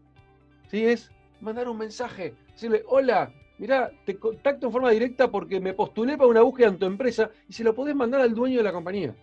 ¿Sí? 0.72 0.86
Es 0.86 1.12
mandar 1.42 1.68
un 1.68 1.78
mensaje, 1.78 2.34
decirle, 2.54 2.82
hola, 2.88 3.34
mira, 3.58 3.92
te 4.06 4.18
contacto 4.18 4.68
en 4.68 4.72
forma 4.72 4.92
directa 4.92 5.30
porque 5.30 5.60
me 5.60 5.74
postulé 5.74 6.18
para 6.18 6.30
una 6.30 6.42
búsqueda 6.42 6.68
en 6.70 6.78
tu 6.78 6.86
empresa 6.86 7.30
y 7.48 7.54
se 7.54 7.64
lo 7.64 7.74
podés 7.74 7.96
mandar 7.96 8.22
al 8.22 8.34
dueño 8.34 8.58
de 8.58 8.64
la 8.64 8.74
compañía. 8.74 9.16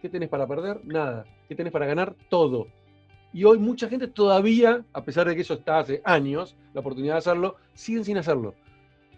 ¿Qué 0.00 0.08
tenés 0.08 0.28
para 0.28 0.46
perder? 0.46 0.84
Nada. 0.84 1.24
¿Qué 1.48 1.54
tenés 1.54 1.72
para 1.72 1.86
ganar? 1.86 2.14
Todo. 2.28 2.68
Y 3.32 3.44
hoy 3.44 3.58
mucha 3.58 3.88
gente 3.88 4.08
todavía, 4.08 4.84
a 4.92 5.04
pesar 5.04 5.28
de 5.28 5.34
que 5.34 5.42
eso 5.42 5.54
está 5.54 5.78
hace 5.78 6.00
años, 6.04 6.56
la 6.72 6.80
oportunidad 6.80 7.14
de 7.14 7.18
hacerlo, 7.18 7.56
siguen 7.74 8.04
sin 8.04 8.18
hacerlo. 8.18 8.54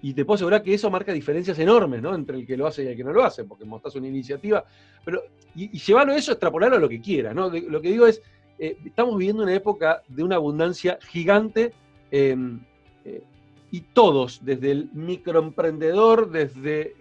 Y 0.00 0.14
te 0.14 0.24
puedo 0.24 0.36
asegurar 0.36 0.62
que 0.62 0.74
eso 0.74 0.90
marca 0.90 1.12
diferencias 1.12 1.58
enormes, 1.58 2.00
¿no? 2.00 2.14
Entre 2.14 2.36
el 2.36 2.46
que 2.46 2.56
lo 2.56 2.66
hace 2.66 2.84
y 2.84 2.86
el 2.86 2.96
que 2.96 3.04
no 3.04 3.12
lo 3.12 3.24
hace, 3.24 3.44
porque 3.44 3.64
mostrás 3.64 3.96
una 3.96 4.06
iniciativa. 4.06 4.64
Pero, 5.04 5.22
y, 5.54 5.76
y 5.76 5.78
llevarlo 5.78 6.12
eso, 6.12 6.32
extrapolarlo 6.32 6.76
a 6.76 6.80
lo 6.80 6.88
que 6.88 7.00
quiera, 7.00 7.34
¿no? 7.34 7.50
lo 7.50 7.80
que 7.80 7.88
digo 7.90 8.06
es, 8.06 8.22
eh, 8.58 8.76
estamos 8.84 9.16
viviendo 9.16 9.44
una 9.44 9.54
época 9.54 10.02
de 10.08 10.24
una 10.24 10.36
abundancia 10.36 10.98
gigante 11.00 11.72
em, 12.10 12.60
eh, 13.04 13.22
y 13.70 13.80
todos, 13.80 14.44
desde 14.44 14.70
el 14.70 14.90
microemprendedor, 14.92 16.30
desde 16.30 16.94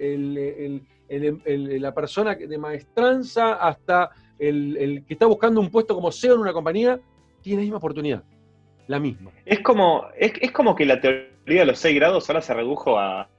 la 1.79 1.93
persona 1.93 2.35
de 2.35 2.57
maestranza 2.57 3.53
hasta 3.53 4.11
el, 4.37 5.03
que 5.07 5.13
está 5.13 5.25
buscando 5.25 5.61
un 5.61 5.69
puesto 5.69 5.95
como 5.95 6.11
CEO 6.11 6.35
en 6.35 6.41
una 6.41 6.53
compañía, 6.53 6.99
tiene 7.41 7.61
la 7.61 7.63
misma 7.63 7.77
oportunidad. 7.77 8.23
La 8.87 8.99
misma. 8.99 9.31
Es 9.45 9.59
como, 9.59 10.05
es 10.15 10.51
como 10.51 10.75
que 10.75 10.85
la 10.85 11.01
teoría 11.01 11.61
de 11.61 11.65
los 11.65 11.79
seis 11.79 11.95
grados 11.95 12.29
ahora 12.29 12.41
se 12.41 12.53
redujo 12.53 12.97
a, 12.97 13.29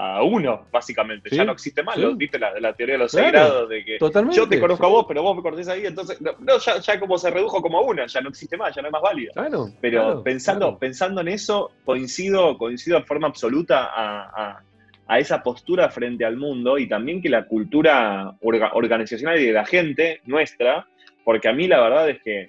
a 0.00 0.22
uno, 0.22 0.66
básicamente. 0.70 1.28
Ya 1.34 1.44
no 1.44 1.50
existe 1.50 1.82
más, 1.82 1.96
¿viste? 2.16 2.38
La, 2.38 2.58
la, 2.60 2.72
teoría 2.72 2.94
de 2.94 2.98
los 3.00 3.10
seis 3.10 3.32
grados, 3.32 3.68
de 3.68 3.84
que 3.84 3.98
yo 4.30 4.48
te 4.48 4.60
conozco 4.60 4.86
a 4.86 4.88
vos, 4.88 5.04
pero 5.08 5.24
vos 5.24 5.36
me 5.36 5.42
conocés 5.42 5.66
ahí, 5.66 5.86
entonces, 5.86 6.20
no, 6.20 6.58
ya, 6.58 7.00
como 7.00 7.18
se 7.18 7.30
redujo 7.30 7.60
como 7.60 7.78
a 7.78 7.82
una, 7.82 8.06
ya 8.06 8.20
no 8.20 8.28
existe 8.28 8.56
más, 8.56 8.72
ya 8.72 8.80
no 8.80 8.88
es 8.88 8.92
más 8.92 9.02
válida. 9.02 9.32
pero 9.80 10.22
pensando, 10.22 10.78
pensando 10.78 11.20
en 11.20 11.28
eso, 11.28 11.72
coincido, 11.84 12.56
coincido 12.58 12.96
en 12.98 13.06
forma 13.06 13.26
absoluta 13.26 13.90
a, 13.92 14.62
esa 15.18 15.42
postura 15.42 15.88
frente 15.88 16.24
al 16.24 16.36
mundo 16.36 16.78
y 16.78 16.86
también 16.86 17.20
que 17.20 17.30
la 17.30 17.46
cultura 17.46 18.36
organizacional 18.40 19.40
y 19.40 19.46
de 19.46 19.52
la 19.52 19.64
gente 19.64 20.20
nuestra, 20.26 20.86
porque 21.24 21.48
a 21.48 21.52
mí 21.52 21.66
la 21.66 21.80
verdad 21.80 22.08
es 22.10 22.22
que 22.22 22.46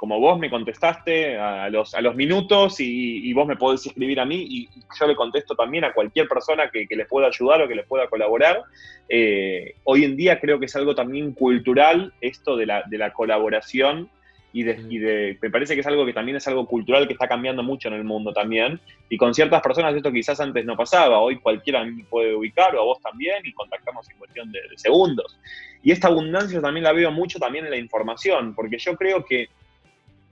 como 0.00 0.18
vos 0.18 0.38
me 0.38 0.48
contestaste 0.48 1.36
a 1.36 1.68
los, 1.68 1.94
a 1.94 2.00
los 2.00 2.16
minutos 2.16 2.76
y, 2.78 3.30
vos 3.34 3.46
me 3.46 3.56
podés 3.56 3.84
escribir 3.84 4.18
a 4.18 4.24
mí 4.24 4.46
y 4.48 4.68
yo 4.98 5.06
le 5.06 5.14
contesto 5.14 5.54
también 5.54 5.84
a 5.84 5.92
cualquier 5.92 6.26
persona 6.26 6.70
que, 6.70 6.86
les 6.88 7.06
pueda 7.06 7.26
ayudar 7.26 7.60
o 7.60 7.68
que 7.68 7.74
les 7.74 7.86
pueda 7.86 8.08
colaborar. 8.08 8.62
Eh, 9.10 9.74
hoy 9.84 10.04
en 10.04 10.16
día 10.16 10.40
creo 10.40 10.58
que 10.58 10.64
es 10.64 10.74
algo 10.74 10.94
también 10.94 11.34
cultural 11.34 12.14
esto 12.22 12.56
de 12.56 12.64
la, 12.64 12.82
de 12.88 12.96
la 12.96 13.12
colaboración 13.12 14.08
y 14.54 14.62
de, 14.62 15.36
me 15.38 15.50
parece 15.50 15.74
que 15.74 15.82
es 15.82 15.86
algo 15.86 16.06
que 16.06 16.14
también 16.14 16.38
es 16.38 16.48
algo 16.48 16.66
cultural 16.66 17.06
que 17.06 17.12
está 17.12 17.28
cambiando 17.28 17.62
mucho 17.62 17.88
en 17.88 17.94
el 17.94 18.04
mundo 18.04 18.32
también. 18.32 18.80
Y 19.10 19.18
con 19.18 19.34
ciertas 19.34 19.60
personas 19.60 19.94
esto 19.94 20.10
quizás 20.10 20.40
antes 20.40 20.64
no 20.64 20.78
pasaba. 20.78 21.20
Hoy 21.20 21.38
cualquiera 21.40 21.84
me 21.84 22.04
puede 22.04 22.34
ubicar 22.34 22.74
o 22.74 22.80
a 22.80 22.84
vos 22.84 23.02
también 23.02 23.42
y 23.44 23.52
contactamos 23.52 24.08
en 24.08 24.16
cuestión 24.16 24.50
de, 24.50 24.60
de 24.66 24.78
segundos. 24.78 25.38
Y 25.82 25.92
esta 25.92 26.08
abundancia 26.08 26.58
también 26.62 26.84
la 26.84 26.94
veo 26.94 27.10
mucho 27.10 27.38
también 27.38 27.66
en 27.66 27.70
la 27.70 27.76
información, 27.76 28.54
porque 28.54 28.78
yo 28.78 28.96
creo 28.96 29.26
que 29.26 29.50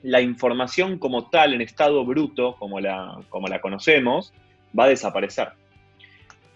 la 0.03 0.21
información 0.21 0.99
como 0.99 1.29
tal 1.29 1.55
en 1.55 1.61
estado 1.61 2.05
bruto, 2.05 2.57
como 2.57 2.81
la, 2.81 3.21
como 3.29 3.49
la 3.49 3.61
conocemos, 3.61 4.33
va 4.79 4.85
a 4.85 4.89
desaparecer. 4.89 5.49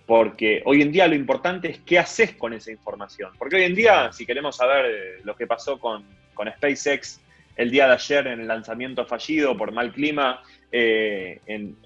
Porque 0.07 0.62
hoy 0.64 0.82
en 0.82 0.93
día 0.93 1.07
lo 1.09 1.14
importante 1.14 1.70
es 1.70 1.80
qué 1.80 1.99
haces 1.99 2.34
con 2.34 2.53
esa 2.53 2.70
información. 2.70 3.32
Porque 3.38 3.57
hoy 3.57 3.62
en 3.62 3.74
día, 3.74 4.12
si 4.12 4.26
queremos 4.26 4.57
saber 4.57 4.86
eh, 4.86 5.20
lo 5.24 5.36
que 5.36 5.47
pasó 5.47 5.78
con, 5.78 6.05
SpaceX 6.57 7.20
el 7.55 7.70
día 7.70 7.86
de 7.86 7.93
ayer 7.93 8.26
en 8.26 8.40
el 8.40 8.49
lanzamiento 8.49 9.07
fallido 9.07 9.57
por 9.57 9.70
mal 9.70 9.93
clima 9.93 10.43
eh, 10.72 11.38
en, 11.47 11.76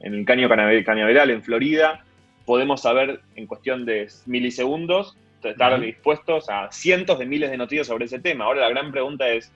el 0.00 0.24
caño 0.24 0.48
cañaveral 0.48 1.30
en 1.30 1.42
Florida, 1.42 2.04
podemos 2.44 2.82
saber 2.82 3.20
en 3.36 3.46
cuestión 3.46 3.84
de 3.84 4.08
milisegundos, 4.26 5.16
estar 5.42 5.78
dispuestos 5.80 6.48
a 6.48 6.70
cientos 6.72 7.18
de 7.18 7.26
miles 7.26 7.50
de 7.50 7.56
noticias 7.56 7.86
sobre 7.86 8.06
ese 8.06 8.18
tema. 8.18 8.46
Ahora 8.46 8.62
la 8.62 8.70
gran 8.70 8.90
pregunta 8.90 9.28
es, 9.28 9.52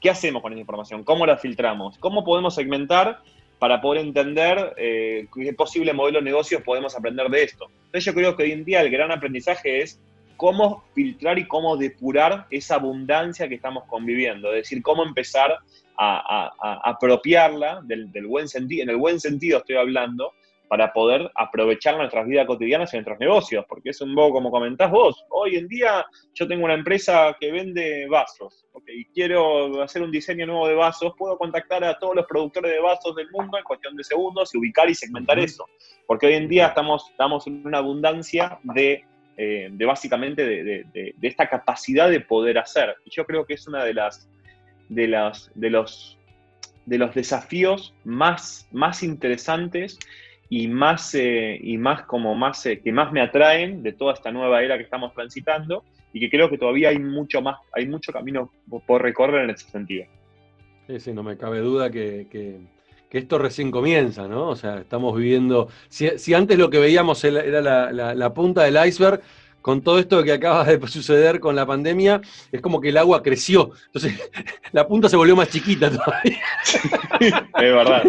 ¿Qué 0.00 0.10
hacemos 0.10 0.42
con 0.42 0.52
esa 0.52 0.60
información? 0.60 1.04
¿Cómo 1.04 1.26
la 1.26 1.36
filtramos? 1.36 1.98
¿Cómo 1.98 2.24
podemos 2.24 2.54
segmentar 2.54 3.20
para 3.58 3.80
poder 3.80 4.02
entender 4.04 4.74
eh, 4.76 5.26
qué 5.34 5.52
posible 5.52 5.92
modelo 5.92 6.18
de 6.18 6.24
negocios 6.24 6.62
podemos 6.62 6.96
aprender 6.96 7.28
de 7.28 7.42
esto? 7.42 7.66
Entonces 7.86 8.04
yo 8.04 8.14
creo 8.14 8.36
que 8.36 8.44
hoy 8.44 8.52
en 8.52 8.64
día 8.64 8.80
el 8.82 8.90
gran 8.90 9.10
aprendizaje 9.12 9.82
es 9.82 10.00
cómo 10.36 10.84
filtrar 10.94 11.38
y 11.38 11.46
cómo 11.46 11.76
depurar 11.76 12.46
esa 12.50 12.76
abundancia 12.76 13.48
que 13.48 13.54
estamos 13.54 13.84
conviviendo, 13.84 14.50
es 14.50 14.62
decir, 14.62 14.82
cómo 14.82 15.04
empezar 15.04 15.58
a, 15.96 16.80
apropiarla 16.84 17.80
del, 17.84 18.08
buen 18.26 18.48
sentido, 18.48 18.82
en 18.82 18.90
el 18.90 18.96
buen 18.96 19.20
sentido 19.20 19.58
estoy 19.58 19.76
hablando, 19.76 20.32
para 20.74 20.92
poder 20.92 21.30
aprovechar 21.36 21.96
nuestras 21.96 22.26
vidas 22.26 22.48
cotidianas 22.48 22.92
y 22.92 22.96
nuestros 22.96 23.20
negocios, 23.20 23.64
porque 23.68 23.90
es 23.90 24.00
un 24.00 24.12
poco 24.12 24.32
como 24.32 24.50
comentás 24.50 24.90
vos, 24.90 25.24
hoy 25.30 25.54
en 25.54 25.68
día 25.68 26.04
yo 26.34 26.48
tengo 26.48 26.64
una 26.64 26.74
empresa 26.74 27.36
que 27.38 27.52
vende 27.52 28.08
vasos, 28.08 28.66
y 28.88 29.04
quiero 29.04 29.80
hacer 29.84 30.02
un 30.02 30.10
diseño 30.10 30.46
nuevo 30.46 30.66
de 30.66 30.74
vasos, 30.74 31.12
puedo 31.16 31.38
contactar 31.38 31.84
a 31.84 31.96
todos 31.96 32.16
los 32.16 32.26
productores 32.26 32.72
de 32.72 32.80
vasos 32.80 33.14
del 33.14 33.30
mundo 33.30 33.56
en 33.56 33.62
cuestión 33.62 33.94
de 33.94 34.02
segundos 34.02 34.52
y 34.52 34.58
ubicar 34.58 34.90
y 34.90 34.96
segmentar 34.96 35.38
eso, 35.38 35.64
porque 36.08 36.26
hoy 36.26 36.34
en 36.34 36.48
día 36.48 36.66
estamos, 36.66 37.08
estamos 37.08 37.46
en 37.46 37.64
una 37.64 37.78
abundancia 37.78 38.58
de, 38.64 39.04
eh, 39.36 39.68
de 39.70 39.86
básicamente 39.86 40.44
de, 40.44 40.86
de, 40.92 41.14
esta 41.22 41.48
capacidad 41.48 42.10
de 42.10 42.18
poder 42.18 42.58
hacer, 42.58 42.96
y 43.04 43.10
yo 43.10 43.24
creo 43.24 43.46
que 43.46 43.54
es 43.54 43.68
una 43.68 43.84
de 43.84 43.94
las, 43.94 44.28
de 44.88 45.06
las, 45.06 45.52
de 45.54 45.70
los 45.70 46.18
de 46.86 46.98
los 46.98 47.14
desafíos 47.14 47.94
más, 48.04 48.68
más 48.70 49.02
interesantes 49.02 49.98
y 50.48 50.68
más, 50.68 51.14
eh, 51.14 51.58
y 51.62 51.78
más 51.78 52.02
como 52.02 52.34
más, 52.34 52.64
eh, 52.66 52.80
que 52.80 52.92
más 52.92 53.12
me 53.12 53.20
atraen 53.20 53.82
de 53.82 53.92
toda 53.92 54.14
esta 54.14 54.30
nueva 54.30 54.62
era 54.62 54.76
que 54.76 54.84
estamos 54.84 55.12
transitando 55.14 55.84
y 56.12 56.20
que 56.20 56.30
creo 56.30 56.48
que 56.48 56.58
todavía 56.58 56.90
hay 56.90 56.98
mucho 56.98 57.42
más, 57.42 57.58
hay 57.72 57.86
mucho 57.86 58.12
camino 58.12 58.50
por 58.86 59.02
recorrer 59.02 59.44
en 59.44 59.50
ese 59.50 59.68
sentido. 59.68 60.06
Sí, 60.86 61.00
sí, 61.00 61.12
no 61.12 61.22
me 61.22 61.36
cabe 61.36 61.60
duda 61.60 61.90
que, 61.90 62.26
que, 62.30 62.74
esto 63.10 63.38
recién 63.38 63.70
comienza, 63.70 64.26
¿no? 64.26 64.48
O 64.48 64.56
sea, 64.56 64.78
estamos 64.78 65.16
viviendo, 65.16 65.68
si, 65.88 66.18
si 66.18 66.34
antes 66.34 66.58
lo 66.58 66.68
que 66.68 66.80
veíamos 66.80 67.22
era 67.22 67.60
la, 67.60 67.92
la, 67.92 68.12
la 68.12 68.34
punta 68.34 68.64
del 68.64 68.76
iceberg, 68.84 69.22
con 69.64 69.80
todo 69.80 69.98
esto 69.98 70.22
que 70.22 70.30
acaba 70.30 70.62
de 70.62 70.78
suceder 70.88 71.40
con 71.40 71.56
la 71.56 71.64
pandemia, 71.64 72.20
es 72.52 72.60
como 72.60 72.82
que 72.82 72.90
el 72.90 72.98
agua 72.98 73.22
creció. 73.22 73.70
Entonces, 73.86 74.30
la 74.72 74.86
punta 74.86 75.08
se 75.08 75.16
volvió 75.16 75.34
más 75.34 75.48
chiquita 75.48 75.90
todavía. 75.90 76.38
Es 77.54 77.72
verdad. 77.72 78.02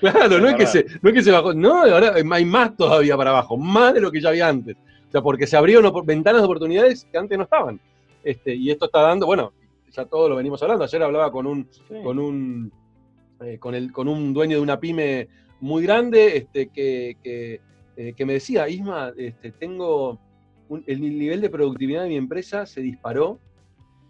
Claro, 0.00 0.40
no, 0.40 0.48
es 0.48 0.56
que 0.56 0.66
se, 0.66 0.84
no 1.00 1.08
es 1.08 1.14
que 1.14 1.22
se 1.22 1.30
bajó. 1.30 1.54
No, 1.54 1.84
ahora 1.84 2.12
hay 2.14 2.44
más 2.44 2.76
todavía 2.76 3.16
para 3.16 3.30
abajo, 3.30 3.56
más 3.56 3.94
de 3.94 4.02
lo 4.02 4.12
que 4.12 4.20
ya 4.20 4.28
había 4.28 4.46
antes. 4.46 4.76
O 5.08 5.10
sea, 5.10 5.22
porque 5.22 5.46
se 5.46 5.56
abrieron 5.56 5.90
ventanas 6.04 6.42
de 6.42 6.44
oportunidades 6.44 7.08
que 7.10 7.16
antes 7.16 7.38
no 7.38 7.44
estaban. 7.44 7.80
Este, 8.22 8.54
y 8.54 8.70
esto 8.70 8.84
está 8.84 9.00
dando, 9.00 9.24
bueno, 9.24 9.54
ya 9.90 10.04
todo 10.04 10.28
lo 10.28 10.36
venimos 10.36 10.62
hablando. 10.62 10.84
Ayer 10.84 11.02
hablaba 11.02 11.32
con 11.32 11.46
un, 11.46 11.66
con 12.02 12.18
un, 12.18 12.70
eh, 13.40 13.56
con, 13.58 13.74
el, 13.74 13.90
con 13.90 14.06
un 14.06 14.34
dueño 14.34 14.58
de 14.58 14.62
una 14.62 14.78
pyme 14.78 15.28
muy 15.60 15.82
grande, 15.82 16.36
este, 16.36 16.68
que, 16.68 17.16
que, 17.22 17.62
eh, 17.96 18.12
que 18.14 18.26
me 18.26 18.34
decía, 18.34 18.68
Isma, 18.68 19.12
este, 19.16 19.50
tengo 19.52 20.18
el 20.86 21.00
nivel 21.00 21.40
de 21.40 21.50
productividad 21.50 22.02
de 22.02 22.08
mi 22.08 22.16
empresa 22.16 22.66
se 22.66 22.80
disparó 22.80 23.38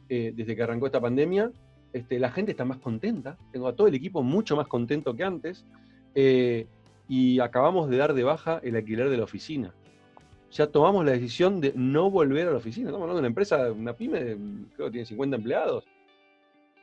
eh, 0.08 0.32
desde 0.34 0.54
que 0.54 0.62
arrancó 0.62 0.86
esta 0.86 1.00
pandemia. 1.00 1.50
Este, 1.92 2.18
la 2.18 2.30
gente 2.30 2.50
está 2.50 2.64
más 2.64 2.78
contenta, 2.78 3.38
tengo 3.52 3.68
a 3.68 3.74
todo 3.74 3.86
el 3.86 3.94
equipo 3.94 4.22
mucho 4.22 4.56
más 4.56 4.66
contento 4.66 5.14
que 5.14 5.24
antes, 5.24 5.64
eh, 6.14 6.66
y 7.08 7.40
acabamos 7.40 7.88
de 7.88 7.96
dar 7.96 8.14
de 8.14 8.24
baja 8.24 8.60
el 8.62 8.76
alquiler 8.76 9.08
de 9.10 9.16
la 9.16 9.24
oficina. 9.24 9.72
Ya 10.50 10.66
tomamos 10.66 11.04
la 11.04 11.12
decisión 11.12 11.60
de 11.60 11.72
no 11.74 12.10
volver 12.10 12.48
a 12.48 12.52
la 12.52 12.58
oficina. 12.58 12.88
Estamos 12.88 13.02
hablando 13.02 13.16
de 13.16 13.20
una 13.20 13.28
empresa, 13.28 13.72
una 13.72 13.92
pyme, 13.92 14.36
creo 14.74 14.86
que 14.86 14.90
tiene 14.92 15.06
50 15.06 15.36
empleados. 15.36 15.84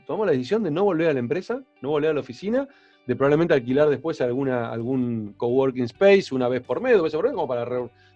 Tomamos 0.05 0.27
la 0.27 0.33
decisión 0.33 0.63
de 0.63 0.71
no 0.71 0.83
volver 0.83 1.09
a 1.09 1.13
la 1.13 1.19
empresa, 1.19 1.63
no 1.81 1.89
volver 1.89 2.09
a 2.09 2.13
la 2.13 2.19
oficina, 2.19 2.67
de 3.07 3.15
probablemente 3.15 3.53
alquilar 3.53 3.89
después 3.89 4.21
alguna, 4.21 4.71
algún 4.71 5.33
coworking 5.37 5.85
space 5.85 6.33
una 6.33 6.47
vez 6.47 6.61
por 6.61 6.81
mes, 6.81 6.93
dos 6.93 7.03
veces 7.03 7.17
por 7.17 7.25
mes, 7.25 7.33
como 7.33 7.47
para 7.47 7.65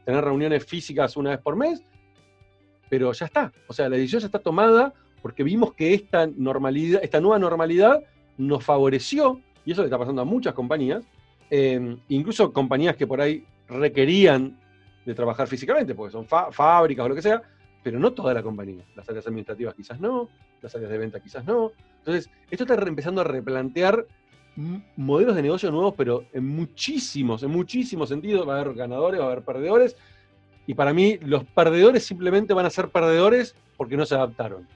tener 0.04 0.24
reuniones 0.24 0.66
físicas 0.66 1.18
una 1.18 1.32
vez 1.32 1.40
por 1.40 1.56
mes, 1.56 1.84
pero 2.90 3.12
ya 3.12 3.26
está. 3.26 3.52
O 3.68 3.74
sea, 3.74 3.90
la 3.90 3.98
decisión 3.98 4.22
ya 4.22 4.28
está 4.28 4.40
tomada 4.40 4.94
porque 5.22 5.44
vimos 5.44 5.74
que 5.74 5.94
esta 5.94 6.28
normalidad, 6.28 7.04
esta 7.04 7.20
nueva 7.20 7.40
normalidad 7.40 8.04
nos 8.38 8.64
favoreció, 8.64 9.42
y 9.66 9.72
eso 9.72 9.82
le 9.82 9.88
está 9.88 9.98
pasando 9.98 10.22
a 10.22 10.26
muchas 10.26 10.54
compañías, 10.54 11.04
eh, 11.50 11.98
incluso 12.10 12.54
compañías 12.54 12.96
que 12.96 13.08
por 13.08 13.22
ahí 13.22 13.44
requerían 13.68 14.60
de 15.06 15.14
trabajar 15.16 15.48
físicamente, 15.48 15.96
porque 15.96 16.12
son 16.12 16.26
fábricas 16.26 17.06
o 17.06 17.10
lo 17.10 17.16
que 17.16 17.22
sea, 17.22 17.42
pero 17.84 18.00
no 18.00 18.14
toda 18.14 18.34
la 18.34 18.44
compañía. 18.44 18.84
Las 18.96 19.08
áreas 19.10 19.28
administrativas 19.28 19.76
quizás 19.76 20.00
no, 20.00 20.30
las 20.62 20.76
áreas 20.76 20.92
de 20.92 20.98
venta 20.98 21.20
quizás 21.20 21.46
no. 21.46 21.72
Entonces, 22.00 22.30
esto 22.50 22.64
está 22.64 22.88
empezando 22.88 23.22
a 23.22 23.24
replantear 23.24 24.06
modelos 24.96 25.36
de 25.36 25.42
negocio 25.42 25.72
nuevos, 25.72 25.94
pero 25.98 26.26
en 26.34 26.48
muchísimos, 26.48 27.44
en 27.44 27.52
muchísimos 27.52 28.10
sentidos. 28.10 28.48
Va 28.48 28.58
a 28.58 28.62
haber 28.62 28.74
ganadores, 28.74 29.20
va 29.20 29.26
a 29.26 29.32
haber 29.32 29.44
perdedores. 29.44 29.96
Y 30.68 30.74
para 30.74 30.94
mí, 30.94 31.18
los 31.22 31.44
perdedores 31.44 32.06
simplemente 32.06 32.54
van 32.54 32.66
a 32.66 32.70
ser 32.70 32.90
perdedores 32.90 33.56
porque 33.78 33.98
no 33.98 34.06
se 34.06 34.16
adaptaron. 34.16 34.68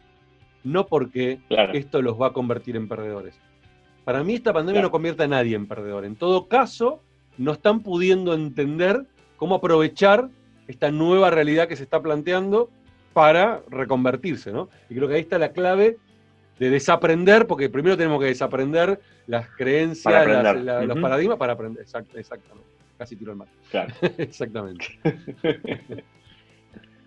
No 0.64 0.86
porque 0.88 1.40
esto 1.74 2.02
los 2.02 2.20
va 2.20 2.28
a 2.28 2.34
convertir 2.34 2.76
en 2.76 2.88
perdedores. 2.88 3.40
Para 4.04 4.24
mí, 4.24 4.36
esta 4.36 4.54
pandemia 4.54 4.82
no 4.82 4.92
convierte 4.92 5.24
a 5.24 5.28
nadie 5.28 5.56
en 5.56 5.68
perdedor. 5.68 6.06
En 6.06 6.16
todo 6.16 6.48
caso, 6.48 7.02
no 7.38 7.54
están 7.54 7.82
pudiendo 7.82 8.34
entender 8.34 9.06
cómo 9.38 9.56
aprovechar 9.56 10.30
esta 10.68 10.92
nueva 10.92 11.30
realidad 11.30 11.68
que 11.68 11.76
se 11.76 11.84
está 11.84 12.02
planteando 12.02 12.70
para 13.14 13.64
reconvertirse, 13.70 14.52
¿no? 14.52 14.70
Y 14.90 14.96
creo 14.96 15.08
que 15.08 15.16
ahí 15.16 15.22
está 15.22 15.40
la 15.40 15.52
clave 15.52 15.98
desaprender, 16.60 17.47
porque 17.47 17.70
primero 17.70 17.95
tenemos 17.95 18.20
que 18.20 18.28
desaprender 18.28 18.99
las 19.28 19.47
creencias, 19.49 20.28
los 20.86 20.99
paradigmas 20.99 21.38
para 21.38 21.53
aprender. 21.53 21.82
exactamente. 21.84 22.70
Casi 22.97 23.16
tiro 23.16 23.32
el 23.32 23.38
mar. 23.38 23.47
Claro. 23.72 23.93
exactamente. 24.18 24.86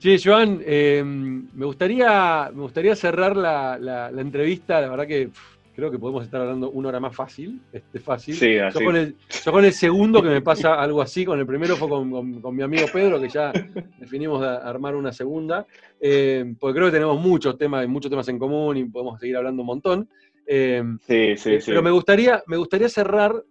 Sí, 0.02 0.16
Joan, 0.18 0.60
em, 0.66 1.46
me, 1.54 1.64
gustaría, 1.64 2.50
me 2.52 2.62
gustaría 2.62 2.96
cerrar 2.96 3.36
la, 3.36 4.10
entrevista. 4.16 4.80
La 4.80 4.88
verdad 4.88 5.06
que 5.06 5.30
creo 5.74 5.90
que 5.90 5.98
podemos 5.98 6.24
estar 6.24 6.40
hablando 6.40 6.70
una 6.70 6.88
hora 6.88 7.00
más 7.00 7.14
fácil. 7.14 7.60
Este, 7.72 7.98
fácil. 7.98 8.34
Sí, 8.34 8.58
así. 8.58 8.78
Yo, 8.78 8.84
con 8.84 8.96
el, 8.96 9.16
con 9.44 9.64
el 9.64 9.72
segundo 9.72 10.22
que 10.22 10.28
me 10.28 10.40
pasa 10.42 10.74
algo 10.80 11.00
así, 11.00 11.24
con 11.24 11.38
el 11.38 11.46
primero 11.46 11.76
fue 11.76 11.88
con, 11.88 12.54
mi 12.54 12.62
amigo 12.62 12.86
Pedro, 12.92 13.20
que 13.20 13.28
ya 13.28 13.52
definimos 13.98 14.42
armar 14.42 14.94
una 14.94 15.12
segunda, 15.12 15.66
em, 16.00 16.54
porque 16.56 16.76
creo 16.76 16.86
que 16.88 16.92
tenemos 16.92 17.20
muchos 17.20 17.56
temas, 17.56 17.86
muchos 17.88 18.10
temas 18.10 18.28
en 18.28 18.38
común 18.38 18.76
y 18.76 18.84
podemos 18.84 19.18
seguir 19.18 19.36
hablando 19.36 19.62
un 19.62 19.66
montón. 19.66 20.08
Em, 20.46 20.98
sí, 21.06 21.36
sí, 21.36 21.60
sí. 21.60 21.66
Pero 21.70 21.82
me 21.82 21.90
gustaría, 21.90 22.42
me 22.46 22.56
gustaría 22.56 22.88
cerrar. 22.88 23.42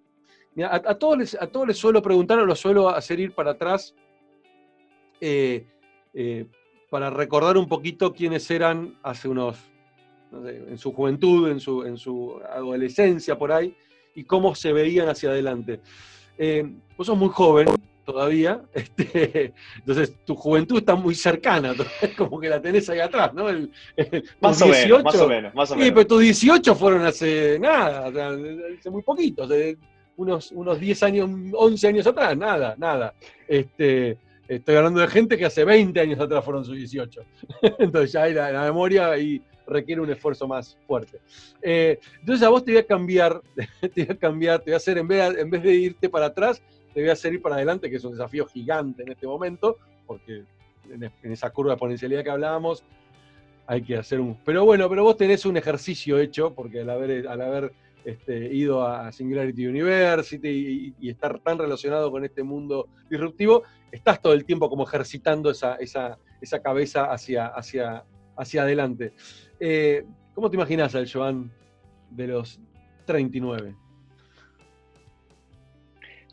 a, 0.64 0.96
todos 0.96 1.18
les, 1.18 1.42
a 1.42 1.48
todos 1.48 1.68
les 1.68 1.78
suelo 1.78 2.02
preguntar 2.02 2.40
o 2.40 2.46
los 2.46 2.60
suelo 2.60 2.90
hacer 2.90 3.20
ir 3.20 3.34
para 3.34 3.52
atrás. 3.52 3.96
Eh, 5.20 5.66
eh, 6.14 6.46
para 6.90 7.10
recordar 7.10 7.58
un 7.58 7.70
poquito 7.70 8.14
quiénes 8.14 8.52
eran 8.52 8.98
hace 9.02 9.30
unos, 9.30 9.71
en 10.32 10.78
su 10.78 10.94
juventud, 10.94 11.50
en 11.50 11.60
su, 11.60 11.84
en 11.84 11.98
su 11.98 12.40
adolescencia 12.50 13.38
por 13.38 13.52
ahí, 13.52 13.76
y 14.16 14.24
cómo 14.24 14.56
se 14.56 14.74
veían 14.74 15.10
hacia 15.10 15.30
adelante. 15.30 15.82
Eh, 16.38 16.70
vos 16.98 17.08
sos 17.08 17.18
muy 17.18 17.30
joven 17.30 17.68
todavía, 18.06 18.62
este, 18.74 19.54
entonces 19.78 20.16
tu 20.26 20.36
juventud 20.36 20.78
está 20.78 20.96
muy 20.96 21.16
cercana, 21.16 21.74
como 22.18 22.40
que 22.40 22.50
la 22.50 22.62
tenés 22.62 22.90
ahí 22.90 23.00
atrás, 23.00 23.34
¿no? 23.34 23.46
más, 24.40 24.62
o 24.62 24.68
menos, 24.68 25.04
más 25.04 25.16
o 25.16 25.28
menos, 25.28 25.54
más 25.54 25.72
o 25.72 25.76
menos. 25.76 25.88
Sí, 25.88 25.92
pero 25.94 26.08
tus 26.08 26.22
18 26.22 26.76
fueron 26.76 27.06
hace 27.06 27.60
nada, 27.60 28.08
hace 28.08 28.90
muy 28.90 29.04
poquito, 29.04 29.48
unos, 30.18 30.52
unos 30.52 30.80
10 30.80 31.04
años, 31.04 31.30
11 31.54 31.88
años 31.88 32.08
atrás, 32.08 32.38
nada, 32.38 32.76
nada. 32.78 33.14
Este, 33.48 34.18
Estoy 34.52 34.76
hablando 34.76 35.00
de 35.00 35.08
gente 35.08 35.38
que 35.38 35.46
hace 35.46 35.64
20 35.64 35.98
años 35.98 36.20
atrás 36.20 36.44
fueron 36.44 36.66
sus 36.66 36.76
18. 36.76 37.22
Entonces 37.80 38.12
ya 38.12 38.28
la, 38.28 38.52
la 38.52 38.64
memoria 38.64 39.18
y 39.18 39.42
requiere 39.72 40.02
un 40.02 40.10
esfuerzo 40.12 40.48
más 40.48 40.78
fuerte. 40.86 41.20
Eh, 41.62 42.00
entonces 42.20 42.46
a 42.46 42.50
vos 42.50 42.64
te 42.64 42.72
voy 42.72 42.82
a 42.82 42.86
cambiar, 42.86 43.42
te 43.82 44.06
voy 44.06 44.16
a 44.16 44.18
cambiar, 44.18 44.60
te 44.60 44.66
voy 44.66 44.74
a 44.74 44.78
hacer, 44.78 44.98
en 44.98 45.08
vez, 45.08 45.34
de, 45.34 45.42
en 45.42 45.82
irte 45.82 46.10
para 46.10 46.28
atrás, 46.28 46.62
te 46.94 47.02
voy 47.02 47.10
a 47.10 47.14
hacer 47.14 47.34
ir 47.34 47.42
para 47.42 47.56
adelante, 47.56 47.90
que 47.90 47.96
es 47.96 48.04
un 48.04 48.12
desafío 48.12 48.46
gigante 48.46 49.04
en 49.04 49.12
este 49.12 49.26
momento, 49.26 49.78
porque 50.06 50.44
en, 50.90 51.12
esa 51.32 51.50
curva 51.52 51.72
de 51.72 51.76
exponencialidad 51.76 52.24
que 52.24 52.30
hablábamos, 52.30 52.84
hay 53.66 53.82
que 53.82 53.98
hacer 53.98 54.20
un... 54.20 54.38
Pero 54.44 54.66
bueno, 54.66 54.90
pero 54.90 55.04
vos 55.04 55.16
tenés 55.16 55.46
un 55.46 55.56
ejercicio 55.56 56.20
hecho, 56.20 56.54
porque 56.54 56.82
al 56.82 56.90
haber, 56.90 57.72
este, 58.04 58.54
ido 58.54 58.86
a 58.86 59.12
Singularity 59.12 59.68
University 59.68 60.94
y, 61.00 61.10
estar 61.10 61.40
tan 61.40 61.58
relacionado 61.58 62.12
con 62.12 62.26
este 62.26 62.44
mundo 62.44 62.90
disruptivo, 63.10 63.64
estás 63.92 64.22
todo 64.22 64.34
el 64.34 64.44
tiempo 64.44 64.70
como 64.70 64.84
ejercitando 64.84 65.52
esa, 65.52 65.78
cabeza 66.62 67.06
hacia, 67.06 68.04
hacia 68.38 68.64
adelante. 68.64 69.14
Eh, 69.60 70.04
¿Cómo 70.34 70.50
te 70.50 70.56
imaginas 70.58 70.96
al 70.96 71.12
Joan 71.12 71.52
de 72.10 72.28
los 72.28 72.60
39? 73.06 73.76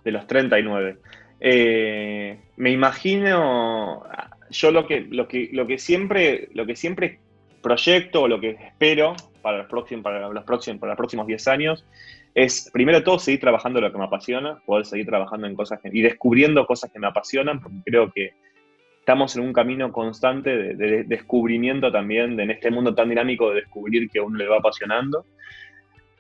De 0.04 0.12
los 0.12 0.26
39. 0.26 0.98
Eh, 1.40 2.40
me 2.56 2.70
imagino, 2.70 4.04
yo 4.50 4.70
lo 4.70 4.86
que, 4.86 5.00
lo 5.02 5.28
que, 5.28 5.50
lo 5.52 5.66
que 5.66 5.78
siempre, 5.78 6.48
lo 6.52 6.66
que 6.66 6.76
siempre 6.76 7.20
proyecto, 7.62 8.28
lo 8.28 8.40
que 8.40 8.50
espero 8.50 9.14
para 9.42 9.58
los 9.58 9.66
próximos, 9.66 10.02
para 10.02 10.28
los 10.28 10.44
próximos, 10.44 10.80
para 10.80 10.92
los 10.92 10.96
próximos 10.96 11.26
10 11.26 11.48
años, 11.48 11.84
es 12.34 12.70
primero 12.72 13.02
todo 13.02 13.18
seguir 13.18 13.40
trabajando 13.40 13.80
lo 13.80 13.90
que 13.90 13.98
me 13.98 14.04
apasiona, 14.04 14.60
poder 14.64 14.86
seguir 14.86 15.06
trabajando 15.06 15.46
en 15.46 15.54
cosas 15.54 15.80
y 15.84 16.02
descubriendo 16.02 16.66
cosas 16.66 16.90
que 16.92 16.98
me 16.98 17.06
apasionan, 17.06 17.60
porque 17.60 17.78
creo 17.84 18.12
que 18.12 18.34
estamos 19.08 19.34
en 19.36 19.42
un 19.42 19.54
camino 19.54 19.90
constante 19.90 20.74
de, 20.74 21.04
descubrimiento 21.04 21.90
también, 21.90 22.36
de, 22.36 22.42
en 22.42 22.50
este 22.50 22.70
mundo 22.70 22.94
tan 22.94 23.08
dinámico, 23.08 23.48
de 23.48 23.62
descubrir 23.62 24.10
que 24.10 24.18
a 24.18 24.22
uno 24.22 24.36
le 24.36 24.46
va 24.46 24.58
apasionando. 24.58 25.24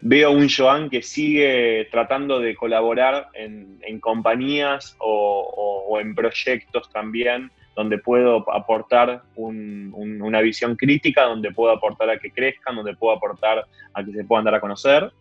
Veo 0.00 0.30
un 0.30 0.48
Joan 0.48 0.88
que 0.88 1.02
sigue 1.02 1.86
tratando 1.90 2.40
de 2.40 2.56
colaborar 2.56 3.26
en, 3.34 4.00
compañías 4.00 4.96
o, 5.00 5.98
en 6.00 6.14
proyectos 6.14 6.88
también 6.90 7.50
donde 7.76 7.98
puedo 7.98 8.50
aportar 8.50 9.22
una 9.36 10.40
visión 10.40 10.74
crítica, 10.74 11.24
donde 11.24 11.52
puedo 11.52 11.72
aportar 11.72 12.08
a 12.08 12.18
que 12.18 12.30
crezcan, 12.30 12.74
donde 12.74 12.96
puedo 12.96 13.14
aportar 13.14 13.66
a 13.92 14.02
que 14.02 14.12
se 14.12 14.24
puedan 14.24 14.46
dar 14.46 14.54
a 14.54 14.60
conocer. 14.60 15.12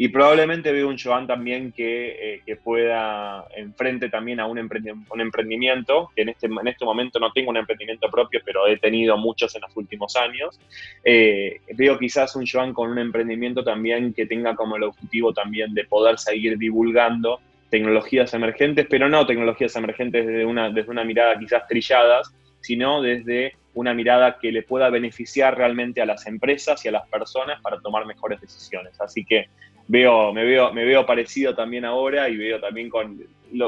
Y 0.00 0.08
probablemente 0.10 0.70
veo 0.70 0.88
un 0.88 0.96
Joan 0.96 1.26
también 1.26 1.72
que, 1.72 2.34
eh, 2.34 2.42
que 2.46 2.54
pueda 2.54 3.44
enfrente 3.56 4.08
también 4.08 4.38
a 4.38 4.46
un, 4.46 4.56
emprendimiento, 4.56 6.12
que 6.14 6.22
en 6.22 6.28
este, 6.28 6.46
en 6.46 6.68
este 6.68 6.84
momento 6.84 7.18
no 7.18 7.32
tengo 7.32 7.50
un 7.50 7.56
emprendimiento 7.56 8.08
propio, 8.08 8.40
pero 8.44 8.68
he 8.68 8.78
tenido 8.78 9.16
muchos 9.18 9.56
en 9.56 9.62
los 9.62 9.76
últimos 9.76 10.14
años. 10.14 10.60
Eh, 11.02 11.60
veo 11.74 11.98
quizás 11.98 12.36
un 12.36 12.46
Joan 12.46 12.72
con 12.72 12.92
un 12.92 12.98
emprendimiento 13.00 13.64
también 13.64 14.14
que 14.14 14.26
tenga 14.26 14.54
como 14.54 14.76
el 14.76 14.84
objetivo 14.84 15.32
también 15.32 15.74
de 15.74 15.84
poder 15.84 16.16
seguir 16.20 16.56
divulgando 16.58 17.40
tecnologías 17.68 18.32
emergentes, 18.34 18.86
pero 18.88 19.08
no 19.08 19.26
tecnologías 19.26 19.74
emergentes 19.74 20.24
desde 20.24 20.44
una, 20.44 20.70
desde 20.70 20.92
una 20.92 21.02
mirada 21.02 21.36
quizás 21.36 21.66
trilladas, 21.66 22.32
sino 22.60 23.02
desde 23.02 23.56
una 23.74 23.94
mirada 23.94 24.38
que 24.40 24.52
le 24.52 24.62
pueda 24.62 24.90
beneficiar 24.90 25.56
realmente 25.56 26.00
a 26.00 26.06
las 26.06 26.24
empresas 26.28 26.84
y 26.84 26.88
a 26.88 26.92
las 26.92 27.08
personas 27.08 27.60
para 27.62 27.80
tomar 27.80 28.06
mejores 28.06 28.40
decisiones. 28.40 29.00
Así 29.00 29.24
que 29.24 29.48
veo, 29.88 30.32
me, 30.32 30.44
veo, 30.44 30.72
me 30.72 30.84
veo 30.84 31.04
parecido 31.04 31.54
también 31.54 31.84
ahora 31.84 32.28
y 32.28 32.36
veo 32.36 32.60
también 32.60 32.88
con... 32.88 33.20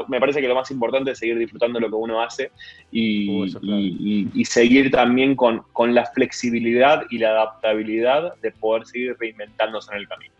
me 0.07 0.19
parece 0.19 0.39
que 0.39 0.47
lo 0.47 0.55
más 0.55 0.69
importante 0.71 1.11
es 1.11 1.17
seguir 1.17 1.37
disfrutando 1.37 1.79
lo 1.79 1.89
que 1.89 1.95
uno 1.95 2.21
hace 2.21 2.51
y, 2.91 3.27
uh, 3.29 4.45
seguir 4.45 4.91
también 4.91 5.35
con, 5.35 5.63
con 5.73 5.93
la 5.93 6.05
flexibilidad 6.05 7.03
y 7.09 7.17
la 7.17 7.31
adaptabilidad 7.31 8.35
de 8.41 8.51
poder 8.51 8.85
seguir 8.85 9.17
reinventándose 9.19 9.91
en 9.91 9.97
el 9.97 10.07
camino. 10.07 10.33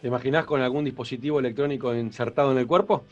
¿Te 0.00 0.08
imaginas 0.08 0.44
con 0.44 0.60
algún 0.60 0.84
dispositivo 0.84 1.40
electrónico 1.40 1.94
insertado 1.94 2.52
en 2.52 2.58
el 2.58 2.66
cuerpo? 2.66 3.04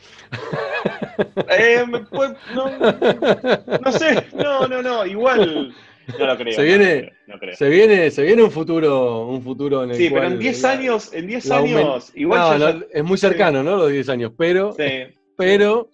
Eh, 1.57 1.83
pues, 2.09 2.31
no, 2.53 3.91
sé, 3.91 4.27
no, 4.35 4.67
no, 4.67 4.81
no, 4.81 5.05
igual 5.05 5.73
no 6.19 6.25
lo 6.25 6.37
creo. 6.37 6.53
Se 6.53 6.63
viene, 6.63 7.13
Se 7.53 7.69
viene, 7.69 8.11
se 8.11 8.23
viene 8.23 8.43
un 8.43 8.51
futuro, 8.51 9.27
un 9.27 9.41
futuro 9.41 9.83
en 9.83 9.91
el 9.91 9.95
Sí, 9.97 10.09
pero 10.09 10.27
en 10.27 10.39
10 10.39 10.65
años, 10.65 11.13
en 11.13 11.27
10 11.27 11.51
años, 11.51 12.11
igual 12.15 12.87
es 12.91 13.03
muy 13.03 13.17
cercano, 13.17 13.63
¿no? 13.63 13.77
Los 13.77 13.91
10 13.91 14.09
años, 14.09 14.31
pero, 14.37 14.75
pero 15.37 15.89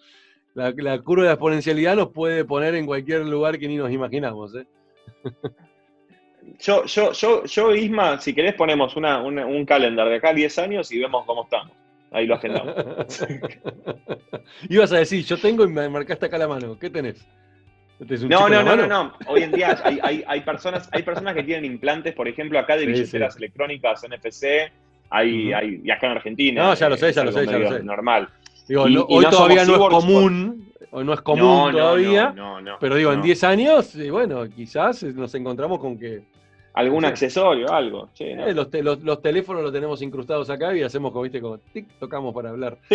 la, 0.53 0.73
la, 0.75 0.99
curva 0.99 1.23
de 1.23 1.27
la 1.29 1.33
exponencialidad 1.33 1.95
nos 1.95 2.09
puede 2.09 2.45
poner 2.45 2.75
en 2.75 2.85
cualquier 2.85 3.25
lugar 3.25 3.57
que 3.57 3.67
ni 3.67 3.77
nos 3.77 3.91
imaginamos, 3.91 4.55
¿eh? 4.55 4.65
Yo, 6.59 6.85
yo, 6.85 7.11
yo, 7.13 7.43
yo, 7.45 7.75
Isma, 7.75 8.19
si 8.19 8.33
querés 8.33 8.53
ponemos 8.53 8.95
un 8.95 9.65
calendar 9.65 10.09
de 10.09 10.15
acá 10.15 10.29
a 10.29 10.33
10 10.33 10.59
años 10.59 10.91
y 10.91 10.99
vemos 10.99 11.25
cómo 11.25 11.43
estamos. 11.43 11.71
Ahí 12.11 12.27
lo 12.27 12.35
agendamos. 12.35 12.75
Ibas 14.69 14.91
a 14.91 14.97
decir, 14.97 15.23
yo 15.25 15.37
tengo 15.37 15.63
y 15.63 15.69
me 15.69 15.87
marcaste 15.89 16.25
acá 16.25 16.37
la 16.37 16.47
mano. 16.47 16.77
¿Qué 16.77 16.89
tenés? 16.89 17.25
No, 18.27 18.49
no, 18.49 18.63
no, 18.63 18.75
no, 18.75 18.87
no. 18.87 19.13
Hoy 19.27 19.43
en 19.43 19.51
día 19.51 19.77
hay, 19.83 20.41
personas, 20.41 20.89
hay 20.91 21.03
personas 21.03 21.35
que 21.35 21.43
tienen 21.43 21.65
implantes, 21.65 22.13
por 22.13 22.27
ejemplo, 22.27 22.57
acá 22.57 22.75
de 22.75 22.85
billeteras 22.85 23.37
electrónicas, 23.37 24.03
NFC, 24.03 24.71
hay, 25.09 25.53
hay, 25.53 25.81
y 25.83 25.91
acá 25.91 26.07
en 26.07 26.13
Argentina. 26.13 26.63
No, 26.63 26.73
ya 26.73 26.89
lo 26.89 26.97
sé, 26.97 27.11
ya 27.11 27.23
lo 27.23 27.31
sé, 27.31 27.45
ya 27.45 27.57
lo 27.57 27.71
sé. 27.71 27.83
Normal. 27.83 28.29
Digo, 28.67 28.83
hoy 28.83 29.25
todavía 29.25 29.65
no 29.65 29.73
es 29.73 29.89
común, 29.89 30.71
hoy 30.91 31.05
no 31.05 31.13
es 31.13 31.21
común 31.21 31.71
todavía, 31.71 32.33
pero 32.79 32.95
digo, 32.95 33.11
en 33.13 33.21
10 33.21 33.43
años, 33.43 33.97
bueno, 34.09 34.47
quizás 34.49 35.03
nos 35.03 35.33
encontramos 35.35 35.79
con 35.79 35.97
que 35.97 36.21
Algún 36.73 37.03
accesorio, 37.03 37.71
algo. 37.71 38.09
Eh, 38.19 38.53
los, 38.53 39.03
los, 39.03 39.21
teléfonos 39.21 39.61
los 39.61 39.73
tenemos 39.73 40.01
incrustados 40.01 40.49
acá 40.49 40.75
y 40.75 40.81
hacemos 40.81 41.11
como, 41.11 41.23
viste, 41.23 41.41
como 41.41 41.57
tic, 41.57 41.85
tocamos 41.99 42.33
para 42.33 42.49
hablar. 42.49 42.77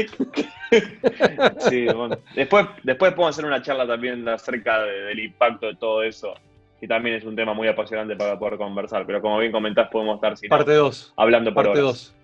sí, 1.59 1.85
bueno. 1.87 2.16
Después, 2.35 2.66
después 2.85 3.12
podemos 3.12 3.37
hacer 3.37 3.45
una 3.45 3.61
charla 3.61 3.87
también 3.87 4.27
acerca 4.29 4.83
del 4.83 5.18
impacto 5.18 5.66
de 5.66 5.74
todo 5.74 6.03
eso, 6.03 6.33
que 6.81 6.89
también 6.89 7.16
es 7.16 7.24
un 7.24 7.37
tema 7.37 7.53
muy 7.53 7.68
apasionante 7.68 8.16
para 8.16 8.39
poder 8.39 8.57
conversar. 8.57 9.05
Pero 9.05 9.20
como 9.20 9.39
bien 9.39 9.53
comentás, 9.53 9.91
podemos 9.91 10.14
estar 10.16 10.37
sin 10.39 10.49
parte 10.49 10.72
2. 10.72 11.12
hablando 11.16 11.53
por 11.53 11.66
Parte 11.66 11.81
2. 11.81 12.14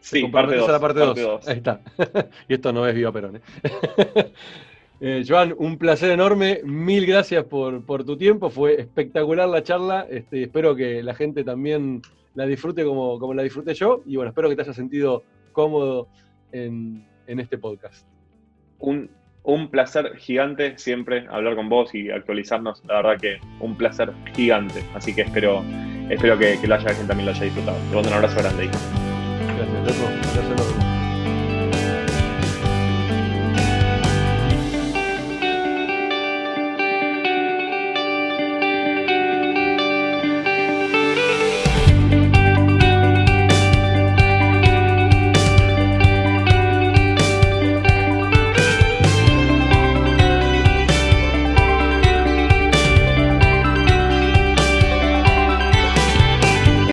Sí, 0.00 0.24
parte 0.28 0.56
2. 0.56 0.80
Parte 0.80 1.00
2. 1.00 1.48
Ahí 1.48 1.56
está. 1.56 1.80
y 2.48 2.54
esto 2.54 2.72
no 2.72 2.86
es 2.86 2.94
Viva 2.94 3.12
Perón. 3.12 3.36
¿eh? 3.36 4.32
Eh, 5.00 5.24
Joan, 5.26 5.54
un 5.58 5.78
placer 5.78 6.10
enorme. 6.10 6.60
Mil 6.64 7.06
gracias 7.06 7.44
por, 7.44 8.04
tu 8.04 8.16
tiempo. 8.16 8.50
Fue 8.50 8.80
espectacular 8.80 9.48
la 9.48 9.62
charla. 9.62 10.06
Este, 10.10 10.42
espero 10.42 10.74
que 10.74 11.02
la 11.02 11.14
gente 11.14 11.44
también 11.44 12.02
la 12.34 12.46
disfrute 12.46 12.84
como, 12.84 13.18
como 13.18 13.34
la 13.34 13.42
disfruté 13.42 13.74
yo. 13.74 14.02
Y 14.06 14.16
bueno, 14.16 14.30
espero 14.30 14.48
que 14.48 14.56
te 14.56 14.62
hayas 14.62 14.76
sentido 14.76 15.22
cómodo 15.52 16.08
en, 16.52 17.04
este 17.26 17.58
podcast. 17.58 18.06
Un, 18.78 19.10
un, 19.42 19.70
placer 19.70 20.16
gigante 20.16 20.78
siempre 20.78 21.26
hablar 21.28 21.56
con 21.56 21.68
vos 21.68 21.94
y 21.94 22.10
actualizarnos. 22.10 22.82
La 22.86 23.02
verdad 23.02 23.20
que 23.20 23.38
un 23.60 23.76
placer 23.76 24.12
gigante. 24.34 24.82
Así 24.94 25.14
que 25.14 25.22
espero 25.22 25.62
espero 26.10 26.38
que, 26.38 26.58
que 26.60 26.66
la 26.66 26.78
gente 26.78 27.04
también 27.04 27.26
lo 27.26 27.32
haya 27.32 27.44
disfrutado. 27.44 27.76
Te 27.90 27.94
mando 27.94 28.08
un 28.08 28.14
abrazo 28.14 28.38
grande. 28.38 28.66
Gracias, 28.66 29.98
loco. 29.98 30.10
Gracias. 30.34 30.67